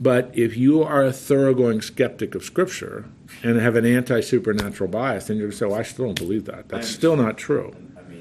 But 0.00 0.30
if 0.34 0.56
you 0.56 0.82
are 0.82 1.04
a 1.04 1.12
thoroughgoing 1.12 1.80
skeptic 1.80 2.34
of 2.34 2.42
Scripture 2.44 3.04
and 3.42 3.56
have 3.60 3.76
an 3.76 3.84
anti 3.86 4.20
supernatural 4.20 4.88
bias, 4.90 5.26
then 5.26 5.36
you're 5.36 5.46
going 5.46 5.52
to 5.52 5.56
say, 5.58 5.66
well, 5.66 5.78
I 5.78 5.82
still 5.82 6.06
don't 6.06 6.18
believe 6.18 6.44
that. 6.46 6.68
That's 6.68 6.88
still 6.88 7.16
not 7.16 7.36
true. 7.38 7.74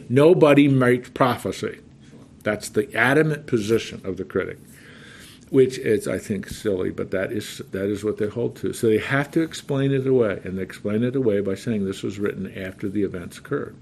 Nobody 0.09 0.67
makes 0.67 1.09
prophecy. 1.09 1.79
That's 2.43 2.69
the 2.69 2.93
adamant 2.95 3.45
position 3.47 4.01
of 4.03 4.17
the 4.17 4.23
critic, 4.25 4.57
which 5.51 5.77
is, 5.77 6.07
I 6.07 6.17
think, 6.17 6.47
silly, 6.47 6.91
but 6.91 7.11
that 7.11 7.33
is 7.33 7.61
that 7.71 7.89
is 7.89 8.05
what 8.05 8.17
they 8.17 8.27
hold 8.27 8.55
to. 8.57 8.71
So 8.71 8.87
they 8.87 8.99
have 8.99 9.29
to 9.31 9.41
explain 9.41 9.91
it 9.91 10.07
away, 10.07 10.39
and 10.45 10.57
they 10.57 10.63
explain 10.63 11.03
it 11.03 11.13
away 11.13 11.41
by 11.41 11.55
saying 11.55 11.83
this 11.85 12.03
was 12.03 12.17
written 12.17 12.57
after 12.57 12.87
the 12.87 13.03
events 13.03 13.37
occurred. 13.37 13.75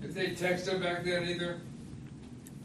Did 0.00 0.14
they 0.14 0.30
text 0.34 0.66
them 0.66 0.80
back 0.82 1.04
then 1.04 1.28
either? 1.28 1.60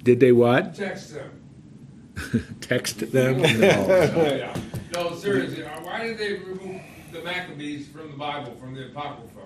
Did 0.04 0.22
they 0.22 0.32
what? 0.32 0.76
Text 0.76 1.14
them. 1.14 2.58
Text 2.62 3.12
them? 3.12 3.42
No. 3.42 3.48
Yeah. 4.38 4.56
No, 4.94 5.14
seriously, 5.16 5.64
uh, 5.64 5.82
why 5.82 6.08
did 6.08 6.18
they 6.18 6.34
remove 6.36 6.82
the 7.12 7.22
Maccabees 7.22 7.88
from 7.90 8.12
the 8.12 8.18
Bible, 8.18 8.56
from 8.60 8.74
the 8.74 8.88
Apocrypha? 8.88 9.42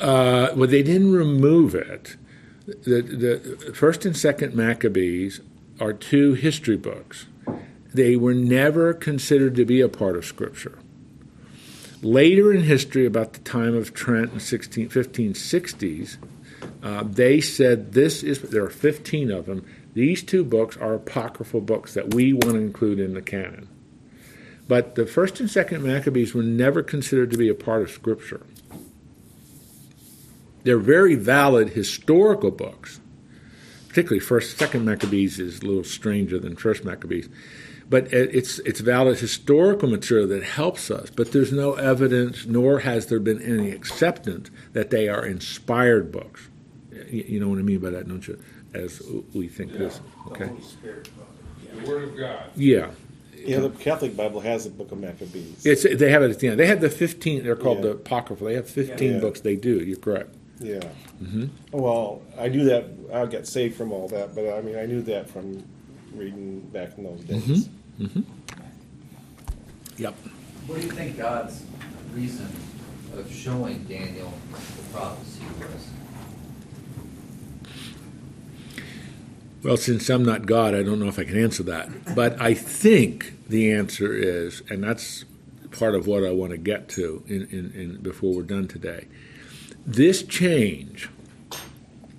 Uh, 0.00 0.52
well, 0.54 0.68
they 0.68 0.82
didn't 0.82 1.12
remove 1.12 1.74
it. 1.74 2.16
The, 2.66 3.02
the 3.02 3.72
first 3.74 4.04
and 4.04 4.16
second 4.16 4.54
Maccabees 4.54 5.40
are 5.80 5.92
two 5.92 6.34
history 6.34 6.76
books. 6.76 7.26
They 7.92 8.16
were 8.16 8.34
never 8.34 8.94
considered 8.94 9.56
to 9.56 9.64
be 9.64 9.80
a 9.80 9.88
part 9.88 10.16
of 10.16 10.24
Scripture. 10.24 10.78
Later 12.02 12.52
in 12.52 12.62
history, 12.62 13.06
about 13.06 13.32
the 13.32 13.40
time 13.40 13.74
of 13.76 13.94
Trent 13.94 14.32
in 14.32 14.40
16, 14.40 14.88
1560s, 14.88 16.16
uh, 16.82 17.04
they 17.04 17.40
said 17.40 17.92
this 17.92 18.22
is, 18.22 18.40
there 18.42 18.64
are 18.64 18.70
15 18.70 19.30
of 19.30 19.46
them, 19.46 19.64
these 19.94 20.22
two 20.22 20.44
books 20.44 20.76
are 20.76 20.94
apocryphal 20.94 21.60
books 21.60 21.94
that 21.94 22.14
we 22.14 22.32
want 22.32 22.54
to 22.54 22.56
include 22.56 22.98
in 22.98 23.14
the 23.14 23.22
canon. 23.22 23.68
But 24.68 24.94
the 24.94 25.06
first 25.06 25.38
and 25.38 25.50
second 25.50 25.82
Maccabees 25.82 26.34
were 26.34 26.42
never 26.42 26.82
considered 26.82 27.30
to 27.32 27.36
be 27.36 27.48
a 27.48 27.54
part 27.54 27.82
of 27.82 27.90
Scripture. 27.90 28.46
They're 30.64 30.78
very 30.78 31.14
valid 31.14 31.70
historical 31.70 32.50
books. 32.50 33.00
Particularly 33.88 34.20
First, 34.20 34.56
Second 34.56 34.84
Maccabees 34.86 35.38
is 35.38 35.60
a 35.60 35.66
little 35.66 35.84
stranger 35.84 36.38
than 36.38 36.56
First 36.56 36.82
Maccabees, 36.82 37.28
but 37.90 38.10
it's 38.10 38.58
it's 38.60 38.80
valid 38.80 39.18
historical 39.18 39.86
material 39.88 40.26
that 40.28 40.42
helps 40.42 40.90
us. 40.90 41.10
But 41.10 41.32
there's 41.32 41.52
no 41.52 41.74
evidence, 41.74 42.46
nor 42.46 42.80
has 42.80 43.06
there 43.08 43.20
been 43.20 43.42
any 43.42 43.70
acceptance 43.70 44.50
that 44.72 44.88
they 44.88 45.08
are 45.10 45.26
inspired 45.26 46.10
books. 46.10 46.48
You, 47.10 47.24
you 47.28 47.40
know 47.40 47.48
what 47.50 47.58
I 47.58 47.62
mean 47.62 47.80
by 47.80 47.90
that, 47.90 48.08
don't 48.08 48.26
you? 48.26 48.40
As 48.72 49.02
we 49.34 49.46
think 49.48 49.72
this, 49.72 50.00
okay? 50.28 50.48
The 51.74 51.86
Word 51.86 52.04
of 52.04 52.16
God. 52.16 52.44
Yeah, 52.56 52.92
Yeah, 53.36 53.60
the 53.60 53.68
Catholic 53.70 54.16
Bible 54.16 54.40
has 54.40 54.64
the 54.64 54.70
Book 54.70 54.90
of 54.92 54.98
Maccabees. 55.00 55.66
it's 55.66 55.82
they 55.82 56.10
have 56.10 56.22
it 56.22 56.30
at 56.30 56.38
the 56.38 56.48
end. 56.48 56.58
They 56.58 56.66
have 56.66 56.80
the 56.80 56.88
15. 56.88 57.42
They're 57.42 57.56
called 57.56 57.78
Yeah. 57.78 57.82
the 57.82 57.90
apocryphal. 57.90 58.46
They 58.46 58.54
have 58.54 58.70
15 58.70 59.12
Yeah. 59.14 59.18
books. 59.18 59.40
They 59.40 59.56
do. 59.56 59.80
You're 59.84 59.98
correct. 59.98 60.34
Yeah. 60.62 60.80
Mm-hmm. 61.22 61.46
Well, 61.72 62.22
I 62.38 62.48
knew 62.48 62.64
that. 62.64 62.86
I 63.12 63.26
got 63.26 63.46
saved 63.46 63.76
from 63.76 63.92
all 63.92 64.08
that, 64.08 64.34
but 64.34 64.52
I 64.52 64.60
mean, 64.62 64.78
I 64.78 64.86
knew 64.86 65.02
that 65.02 65.28
from 65.28 65.62
reading 66.14 66.60
back 66.72 66.96
in 66.96 67.04
those 67.04 67.20
days. 67.20 67.68
Mm-hmm. 68.00 68.20
Yep. 69.98 70.14
What 70.66 70.80
do 70.80 70.86
you 70.86 70.92
think 70.92 71.18
God's 71.18 71.64
reason 72.14 72.48
of 73.16 73.30
showing 73.32 73.84
Daniel 73.84 74.32
the 74.50 74.92
prophecy 74.92 75.42
was? 75.58 75.88
Well, 79.62 79.76
since 79.76 80.08
I'm 80.08 80.24
not 80.24 80.46
God, 80.46 80.74
I 80.74 80.82
don't 80.82 80.98
know 80.98 81.06
if 81.06 81.18
I 81.18 81.24
can 81.24 81.38
answer 81.38 81.62
that. 81.64 82.14
But 82.16 82.40
I 82.40 82.54
think 82.54 83.48
the 83.48 83.72
answer 83.72 84.12
is, 84.12 84.62
and 84.68 84.82
that's 84.82 85.24
part 85.70 85.94
of 85.94 86.06
what 86.06 86.24
I 86.24 86.32
want 86.32 86.50
to 86.50 86.58
get 86.58 86.88
to 86.90 87.22
in, 87.26 87.46
in, 87.46 87.72
in 87.74 87.96
before 88.02 88.34
we're 88.34 88.42
done 88.42 88.66
today. 88.66 89.06
This 89.86 90.22
change 90.22 91.08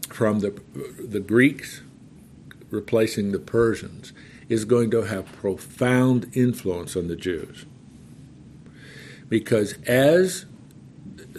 from 0.10 0.40
the 0.40 0.60
the 1.00 1.20
Greeks 1.20 1.82
replacing 2.70 3.32
the 3.32 3.40
Persians 3.40 4.12
is 4.50 4.66
going 4.66 4.92
to 4.92 5.04
have 5.04 5.32
profound 5.34 6.30
influence 6.36 6.96
on 6.96 7.08
the 7.08 7.16
Jews. 7.16 7.66
Because 9.30 9.74
as 9.88 10.46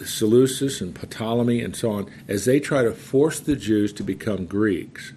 Seleucus 0.03 0.81
and 0.81 0.95
Ptolemy 0.95 1.61
and 1.61 1.75
so 1.75 1.91
on, 1.91 2.09
as 2.27 2.45
they 2.45 2.59
try 2.59 2.83
to 2.83 2.91
force 2.91 3.39
the 3.39 3.55
Jews 3.55 3.93
to 3.93 4.03
become 4.03 4.45
Greeks, 4.45 5.13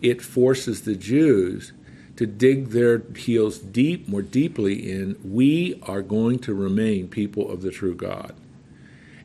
it 0.00 0.22
forces 0.22 0.82
the 0.82 0.94
Jews 0.94 1.72
to 2.16 2.26
dig 2.26 2.68
their 2.68 3.02
heels 3.16 3.58
deep, 3.58 4.08
more 4.08 4.22
deeply 4.22 4.90
in, 4.90 5.18
we 5.24 5.78
are 5.82 6.02
going 6.02 6.38
to 6.40 6.54
remain 6.54 7.08
people 7.08 7.50
of 7.50 7.62
the 7.62 7.70
true 7.70 7.94
God. 7.94 8.34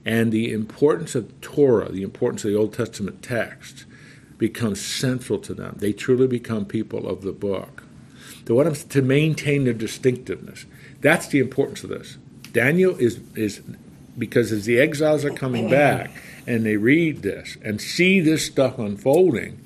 And 0.05 0.31
the 0.31 0.51
importance 0.51 1.15
of 1.15 1.39
Torah, 1.41 1.91
the 1.91 2.03
importance 2.03 2.43
of 2.43 2.51
the 2.51 2.57
Old 2.57 2.73
Testament 2.73 3.21
text, 3.21 3.85
becomes 4.37 4.81
central 4.81 5.37
to 5.39 5.53
them. 5.53 5.75
They 5.77 5.93
truly 5.93 6.27
become 6.27 6.65
people 6.65 7.07
of 7.07 7.21
the 7.21 7.31
book. 7.31 7.83
What 8.47 8.67
I'm 8.67 8.75
to 8.75 9.01
maintain 9.01 9.63
their 9.63 9.73
distinctiveness. 9.73 10.65
That's 10.99 11.27
the 11.27 11.39
importance 11.39 11.83
of 11.83 11.89
this. 11.89 12.17
Daniel 12.51 12.97
is 12.97 13.21
is 13.35 13.61
because 14.17 14.51
as 14.51 14.65
the 14.65 14.79
exiles 14.79 15.23
are 15.23 15.31
coming 15.31 15.69
back 15.69 16.11
and 16.45 16.65
they 16.65 16.75
read 16.75 17.21
this 17.21 17.57
and 17.63 17.79
see 17.79 18.19
this 18.19 18.45
stuff 18.45 18.77
unfolding, 18.77 19.59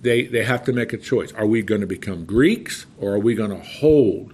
they, 0.00 0.24
they 0.24 0.44
have 0.44 0.64
to 0.64 0.72
make 0.72 0.92
a 0.92 0.96
choice. 0.96 1.32
Are 1.32 1.46
we 1.46 1.62
going 1.62 1.80
to 1.80 1.86
become 1.86 2.24
Greeks 2.24 2.86
or 2.98 3.12
are 3.14 3.18
we 3.18 3.34
going 3.34 3.50
to 3.50 3.62
hold 3.62 4.32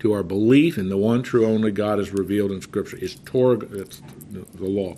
to 0.00 0.12
our 0.12 0.22
belief 0.22 0.78
in 0.78 0.88
the 0.88 0.96
one 0.96 1.22
true 1.22 1.46
only 1.46 1.70
God 1.70 1.98
is 1.98 2.10
revealed 2.12 2.52
in 2.52 2.60
Scripture? 2.60 2.96
Is 2.96 3.16
Torah, 3.24 3.56
that's 3.56 4.00
the 4.30 4.64
law. 4.64 4.96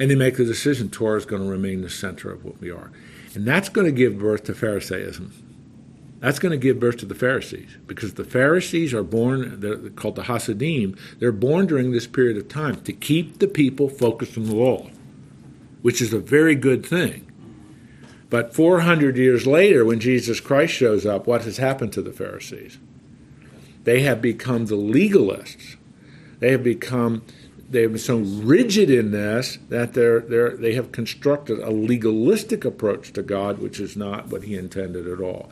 And 0.00 0.10
they 0.10 0.14
make 0.14 0.36
the 0.36 0.44
decision 0.44 0.90
Torah 0.90 1.18
is 1.18 1.26
going 1.26 1.42
to 1.42 1.48
remain 1.48 1.82
the 1.82 1.90
center 1.90 2.30
of 2.30 2.44
what 2.44 2.60
we 2.60 2.70
are. 2.70 2.90
And 3.34 3.46
that's 3.46 3.68
going 3.68 3.86
to 3.86 3.92
give 3.92 4.18
birth 4.18 4.44
to 4.44 4.54
Pharisaism. 4.54 5.32
That's 6.20 6.38
going 6.38 6.52
to 6.52 6.56
give 6.56 6.80
birth 6.80 6.96
to 6.98 7.06
the 7.06 7.14
Pharisees 7.14 7.76
because 7.86 8.14
the 8.14 8.24
Pharisees 8.24 8.94
are 8.94 9.02
born, 9.02 9.60
they're 9.60 9.90
called 9.90 10.16
the 10.16 10.22
Hasidim. 10.22 10.96
They're 11.18 11.32
born 11.32 11.66
during 11.66 11.92
this 11.92 12.06
period 12.06 12.38
of 12.38 12.48
time 12.48 12.80
to 12.82 12.94
keep 12.94 13.40
the 13.40 13.46
people 13.46 13.90
focused 13.90 14.38
on 14.38 14.46
the 14.46 14.54
law, 14.54 14.88
which 15.82 16.00
is 16.00 16.14
a 16.14 16.18
very 16.18 16.54
good 16.54 16.86
thing. 16.86 17.30
But 18.30 18.54
400 18.54 19.18
years 19.18 19.46
later, 19.46 19.84
when 19.84 20.00
Jesus 20.00 20.40
Christ 20.40 20.72
shows 20.72 21.04
up, 21.04 21.26
what 21.26 21.44
has 21.44 21.58
happened 21.58 21.92
to 21.92 22.02
the 22.02 22.12
Pharisees? 22.12 22.78
They 23.84 24.02
have 24.02 24.20
become 24.20 24.66
the 24.66 24.76
legalists. 24.76 25.76
They 26.40 26.50
have 26.50 26.64
become 26.64 27.22
they 27.70 27.82
have 27.82 27.92
been 27.92 27.98
so 27.98 28.18
rigid 28.18 28.88
in 28.88 29.10
this 29.10 29.58
that 29.68 29.94
they're, 29.94 30.20
they're, 30.20 30.56
they 30.56 30.74
have 30.74 30.92
constructed 30.92 31.58
a 31.58 31.70
legalistic 31.70 32.64
approach 32.64 33.12
to 33.14 33.22
God, 33.22 33.58
which 33.58 33.80
is 33.80 33.96
not 33.96 34.28
what 34.28 34.44
He 34.44 34.54
intended 34.56 35.08
at 35.08 35.20
all. 35.20 35.50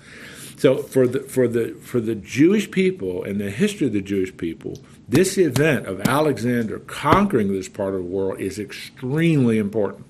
So 0.56 0.78
for 0.78 1.08
the 1.08 1.20
for 1.20 1.48
the 1.48 1.74
for 1.82 2.00
the 2.00 2.14
Jewish 2.14 2.70
people 2.70 3.24
and 3.24 3.40
the 3.40 3.50
history 3.50 3.88
of 3.88 3.92
the 3.92 4.00
Jewish 4.00 4.36
people, 4.36 4.78
this 5.08 5.36
event 5.36 5.86
of 5.86 6.00
Alexander 6.02 6.78
conquering 6.78 7.52
this 7.52 7.68
part 7.68 7.94
of 7.94 8.00
the 8.00 8.06
world 8.06 8.40
is 8.40 8.58
extremely 8.58 9.58
important. 9.58 10.06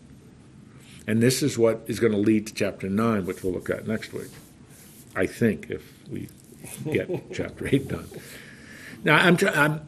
And 1.06 1.22
this 1.22 1.42
is 1.42 1.56
what 1.56 1.82
is 1.86 1.98
going 1.98 2.12
to 2.12 2.18
lead 2.18 2.46
to 2.48 2.54
chapter 2.54 2.88
9, 2.88 3.24
which 3.24 3.42
we'll 3.42 3.54
look 3.54 3.70
at 3.70 3.86
next 3.86 4.12
week. 4.12 4.30
I 5.16 5.26
think, 5.26 5.70
if 5.70 5.82
we 6.10 6.28
get 6.90 7.32
chapter 7.32 7.66
8 7.66 7.88
done. 7.88 8.08
Now, 9.04 9.16
I'm, 9.16 9.36
I'm, 9.54 9.80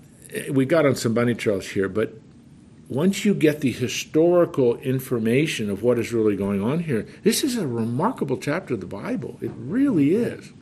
we 0.53 0.65
got 0.67 0.87
on 0.87 0.97
some 0.97 1.15
bunny 1.15 1.35
trails 1.35 1.69
here, 1.69 1.89
but 1.89 2.15
once 2.89 3.25
you 3.25 3.35
get 3.35 3.61
the 3.61 3.73
historical 3.73 4.77
information 4.79 5.71
of 5.71 5.83
what 5.83 5.99
is 5.99 6.13
really 6.13 6.37
going 6.37 6.63
on 6.63 6.81
here, 6.81 7.07
this 7.23 7.43
is 7.43 7.57
a 7.57 7.67
remarkable 7.67 8.37
chapter 8.37 8.75
of 8.75 8.81
the 8.81 8.87
Bible. 8.87 9.39
It 9.41 9.53
really 9.57 10.15
is. 10.15 10.53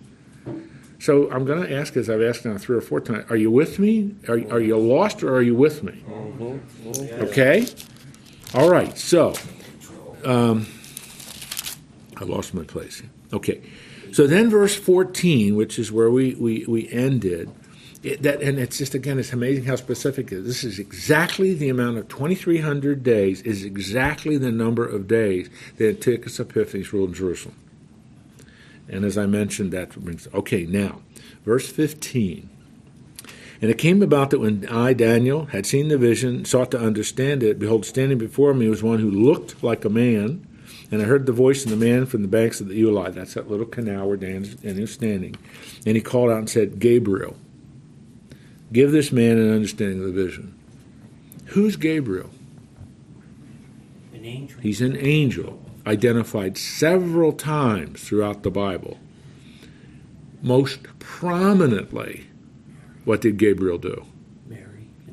So 0.98 1.30
I'm 1.32 1.44
going 1.44 1.66
to 1.66 1.74
ask, 1.74 1.96
as 1.96 2.08
I've 2.08 2.22
asked 2.22 2.44
now 2.44 2.56
three 2.58 2.76
or 2.76 2.80
four 2.80 3.00
times, 3.00 3.28
are 3.28 3.36
you 3.36 3.50
with 3.50 3.80
me? 3.80 4.14
Are, 4.28 4.38
are 4.52 4.60
you 4.60 4.76
lost 4.78 5.24
or 5.24 5.34
are 5.34 5.42
you 5.42 5.56
with 5.56 5.82
me? 5.82 6.00
Okay? 7.22 7.66
All 8.54 8.70
right, 8.70 8.96
so 8.96 9.34
um, 10.24 10.66
I 12.16 12.24
lost 12.24 12.54
my 12.54 12.62
place. 12.62 13.02
Okay. 13.32 13.62
So 14.12 14.26
then, 14.26 14.50
verse 14.50 14.76
14, 14.76 15.56
which 15.56 15.78
is 15.78 15.90
where 15.90 16.10
we, 16.10 16.34
we, 16.34 16.64
we 16.66 16.88
ended, 16.90 17.50
it, 18.02 18.22
that, 18.22 18.42
and 18.42 18.58
it's 18.58 18.78
just, 18.78 18.94
again, 18.94 19.18
it's 19.18 19.32
amazing 19.32 19.64
how 19.64 19.76
specific 19.76 20.32
it 20.32 20.38
is. 20.38 20.44
This 20.44 20.64
is 20.64 20.78
exactly 20.78 21.54
the 21.54 21.68
amount 21.68 21.98
of 21.98 22.08
2,300 22.08 23.02
days, 23.02 23.40
is 23.42 23.64
exactly 23.64 24.36
the 24.36 24.52
number 24.52 24.86
of 24.86 25.08
days 25.08 25.48
that 25.76 25.88
Antiochus 25.88 26.38
Epiphanes 26.38 26.92
ruled 26.92 27.10
in 27.10 27.14
Jerusalem. 27.14 27.54
And 28.88 29.04
as 29.04 29.16
I 29.16 29.26
mentioned, 29.26 29.72
that 29.72 29.94
brings, 29.94 30.28
okay, 30.34 30.66
now, 30.66 31.00
verse 31.44 31.70
15. 31.70 32.50
And 33.62 33.70
it 33.70 33.78
came 33.78 34.02
about 34.02 34.30
that 34.30 34.40
when 34.40 34.66
I, 34.68 34.92
Daniel, 34.92 35.46
had 35.46 35.64
seen 35.64 35.86
the 35.86 35.96
vision, 35.96 36.44
sought 36.44 36.72
to 36.72 36.80
understand 36.80 37.44
it, 37.44 37.60
behold, 37.60 37.86
standing 37.86 38.18
before 38.18 38.52
me 38.52 38.68
was 38.68 38.82
one 38.82 38.98
who 38.98 39.10
looked 39.10 39.62
like 39.62 39.84
a 39.84 39.88
man. 39.88 40.44
And 40.90 41.00
I 41.00 41.06
heard 41.06 41.26
the 41.26 41.32
voice 41.32 41.64
of 41.64 41.70
the 41.70 41.76
man 41.76 42.06
from 42.06 42.22
the 42.22 42.28
banks 42.28 42.60
of 42.60 42.68
the 42.68 42.82
Ulai. 42.82 43.14
That's 43.14 43.34
that 43.34 43.50
little 43.50 43.66
canal 43.66 44.08
where 44.08 44.16
Daniel 44.16 44.44
is 44.62 44.92
standing. 44.92 45.36
And 45.86 45.96
he 45.96 46.02
called 46.02 46.30
out 46.30 46.38
and 46.38 46.50
said, 46.50 46.78
Gabriel, 46.78 47.36
give 48.72 48.92
this 48.92 49.10
man 49.10 49.38
an 49.38 49.52
understanding 49.52 50.00
of 50.00 50.14
the 50.14 50.24
vision. 50.24 50.58
Who's 51.46 51.76
Gabriel? 51.76 52.30
An 54.12 54.24
angel. 54.24 54.60
He's 54.60 54.80
an 54.80 54.96
angel, 54.96 55.60
identified 55.86 56.58
several 56.58 57.32
times 57.32 58.02
throughout 58.02 58.42
the 58.42 58.50
Bible. 58.50 58.98
Most 60.42 60.82
prominently, 60.98 62.26
what 63.04 63.20
did 63.20 63.36
Gabriel 63.36 63.78
do? 63.78 64.04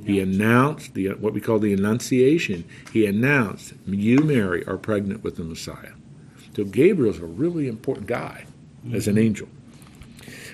He 0.05 0.19
announced 0.19 0.93
the 0.93 1.09
what 1.09 1.33
we 1.33 1.41
call 1.41 1.59
the 1.59 1.73
Annunciation. 1.73 2.63
He 2.91 3.05
announced, 3.05 3.73
"You, 3.85 4.19
Mary, 4.19 4.65
are 4.65 4.77
pregnant 4.77 5.23
with 5.23 5.35
the 5.35 5.43
Messiah." 5.43 5.93
So 6.55 6.63
Gabriel's 6.63 7.19
a 7.19 7.25
really 7.25 7.67
important 7.67 8.07
guy 8.07 8.45
as 8.93 9.07
an 9.07 9.15
mm-hmm. 9.15 9.25
angel. 9.25 9.49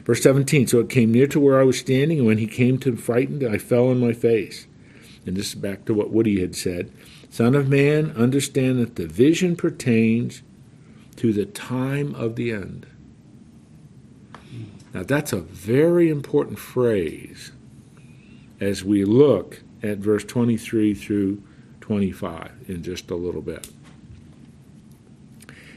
Verse 0.03 0.21
17. 0.21 0.67
So 0.67 0.79
it 0.79 0.89
came 0.89 1.11
near 1.11 1.27
to 1.27 1.39
where 1.39 1.59
I 1.59 1.63
was 1.63 1.79
standing, 1.79 2.19
and 2.19 2.27
when 2.27 2.37
he 2.37 2.47
came 2.47 2.77
to 2.79 2.95
frightened, 2.95 3.43
I 3.43 3.57
fell 3.57 3.87
on 3.89 3.99
my 3.99 4.13
face. 4.13 4.67
And 5.25 5.35
this 5.35 5.49
is 5.49 5.55
back 5.55 5.85
to 5.85 5.93
what 5.93 6.11
Woody 6.11 6.39
had 6.39 6.55
said. 6.55 6.91
Son 7.29 7.55
of 7.55 7.67
man, 7.67 8.11
understand 8.11 8.79
that 8.79 8.95
the 8.95 9.07
vision 9.07 9.55
pertains 9.55 10.43
to 11.15 11.33
the 11.33 11.45
time 11.45 12.13
of 12.15 12.35
the 12.35 12.51
end. 12.51 12.85
Mm. 14.53 14.65
Now, 14.93 15.03
that's 15.03 15.33
a 15.33 15.41
very 15.41 16.09
important 16.09 16.59
phrase 16.59 17.51
as 18.59 18.83
we 18.83 19.05
look 19.05 19.61
at 19.83 19.97
verse 19.97 20.23
23 20.23 20.93
through 20.93 21.41
25 21.81 22.51
in 22.67 22.83
just 22.83 23.11
a 23.11 23.15
little 23.15 23.41
bit. 23.41 23.69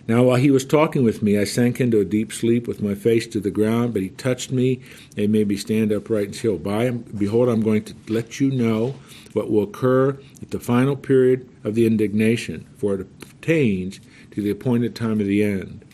Now, 0.07 0.23
while 0.23 0.37
he 0.37 0.51
was 0.51 0.65
talking 0.65 1.05
with 1.05 1.23
me, 1.23 1.39
I 1.39 1.45
sank 1.45 1.83
into 1.83 2.01
a 2.01 2.05
deep 2.05 2.33
sleep 2.33 2.67
with 2.67 2.81
my 2.81 2.95
face 2.95 3.27
to 3.27 3.41
the 3.41 3.51
ground, 3.51 3.93
but 3.93 4.01
he 4.01 4.09
touched 4.09 4.51
me 4.51 4.81
and 5.19 5.31
made 5.31 5.49
me 5.49 5.57
stand 5.59 5.93
upright 5.93 6.25
and 6.29 6.35
say, 6.35 6.57
By 6.57 6.89
Behold, 6.89 7.51
I'm 7.51 7.61
going 7.61 7.85
to 7.85 7.95
let 8.09 8.41
you 8.41 8.51
know 8.51 8.95
what 9.35 9.51
will 9.51 9.65
occur 9.65 10.19
at 10.41 10.51
the 10.51 10.61
final 10.61 10.97
period 10.97 11.47
of 11.63 11.75
the 11.75 11.87
indignation, 11.87 12.67
for 12.79 12.95
it 12.95 13.21
pertains 13.21 14.01
to 14.31 14.41
the 14.41 14.49
appointed 14.49 14.97
time 14.97 15.21
of 15.21 15.27
the 15.27 15.43
end. 15.43 15.85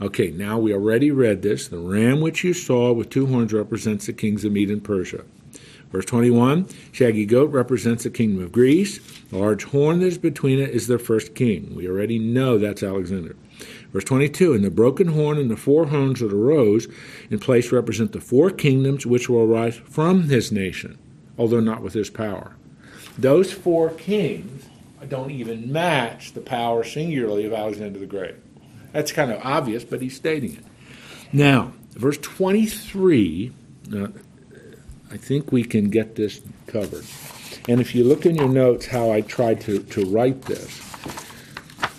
Okay, 0.00 0.32
now 0.32 0.58
we 0.58 0.74
already 0.74 1.12
read 1.12 1.42
this. 1.42 1.68
The 1.68 1.78
ram 1.78 2.20
which 2.20 2.42
you 2.42 2.52
saw 2.52 2.92
with 2.92 3.10
two 3.10 3.26
horns 3.26 3.52
represents 3.52 4.06
the 4.06 4.12
kings 4.12 4.44
of 4.44 4.50
Mede 4.50 4.70
and 4.70 4.82
Persia. 4.82 5.24
Verse 5.96 6.04
21 6.04 6.68
Shaggy 6.92 7.24
goat 7.24 7.50
represents 7.50 8.04
the 8.04 8.10
kingdom 8.10 8.44
of 8.44 8.52
Greece. 8.52 8.98
The 9.30 9.38
large 9.38 9.64
horn 9.64 10.00
that 10.00 10.06
is 10.08 10.18
between 10.18 10.58
it 10.58 10.68
is 10.68 10.88
their 10.88 10.98
first 10.98 11.34
king. 11.34 11.74
We 11.74 11.88
already 11.88 12.18
know 12.18 12.58
that's 12.58 12.82
Alexander. 12.82 13.34
Verse 13.94 14.04
22 14.04 14.52
And 14.52 14.62
the 14.62 14.70
broken 14.70 15.06
horn 15.06 15.38
and 15.38 15.50
the 15.50 15.56
four 15.56 15.86
horns 15.86 16.20
that 16.20 16.34
arose 16.34 16.86
in 17.30 17.38
place 17.38 17.72
represent 17.72 18.12
the 18.12 18.20
four 18.20 18.50
kingdoms 18.50 19.06
which 19.06 19.30
will 19.30 19.50
arise 19.50 19.76
from 19.76 20.24
his 20.24 20.52
nation, 20.52 20.98
although 21.38 21.60
not 21.60 21.80
with 21.80 21.94
his 21.94 22.10
power. 22.10 22.54
Those 23.16 23.50
four 23.50 23.88
kings 23.88 24.66
don't 25.08 25.30
even 25.30 25.72
match 25.72 26.34
the 26.34 26.42
power 26.42 26.84
singularly 26.84 27.46
of 27.46 27.54
Alexander 27.54 27.98
the 27.98 28.04
Great. 28.04 28.34
That's 28.92 29.12
kind 29.12 29.32
of 29.32 29.40
obvious, 29.42 29.82
but 29.82 30.02
he's 30.02 30.14
stating 30.14 30.56
it. 30.56 30.64
Now, 31.32 31.72
verse 31.92 32.18
23, 32.18 33.50
uh, 33.94 34.08
I 35.10 35.16
think 35.16 35.52
we 35.52 35.64
can 35.64 35.88
get 35.88 36.16
this 36.16 36.40
covered. 36.66 37.04
And 37.68 37.80
if 37.80 37.94
you 37.94 38.04
look 38.04 38.26
in 38.26 38.36
your 38.36 38.48
notes 38.48 38.86
how 38.86 39.10
I 39.10 39.20
tried 39.20 39.60
to, 39.62 39.82
to 39.82 40.04
write 40.06 40.42
this, 40.42 40.82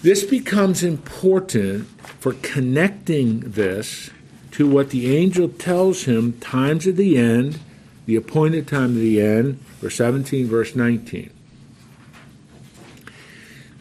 this 0.01 0.24
becomes 0.24 0.84
important 0.84 1.88
for 2.20 2.34
connecting 2.34 3.39
this 3.41 4.10
to 4.51 4.68
what 4.68 4.89
the 4.89 5.16
angel 5.16 5.49
tells 5.49 6.03
him 6.03 6.34
times 6.39 6.88
of 6.88 6.95
the 6.95 7.18
end, 7.18 7.60
the 8.05 8.16
appointed 8.16 8.68
time 8.68 8.91
of 8.91 8.95
the 8.95 9.22
end, 9.22 9.60
verse 9.82 9.95
17, 9.95 10.47
verse 10.47 10.76
19. 10.76 11.32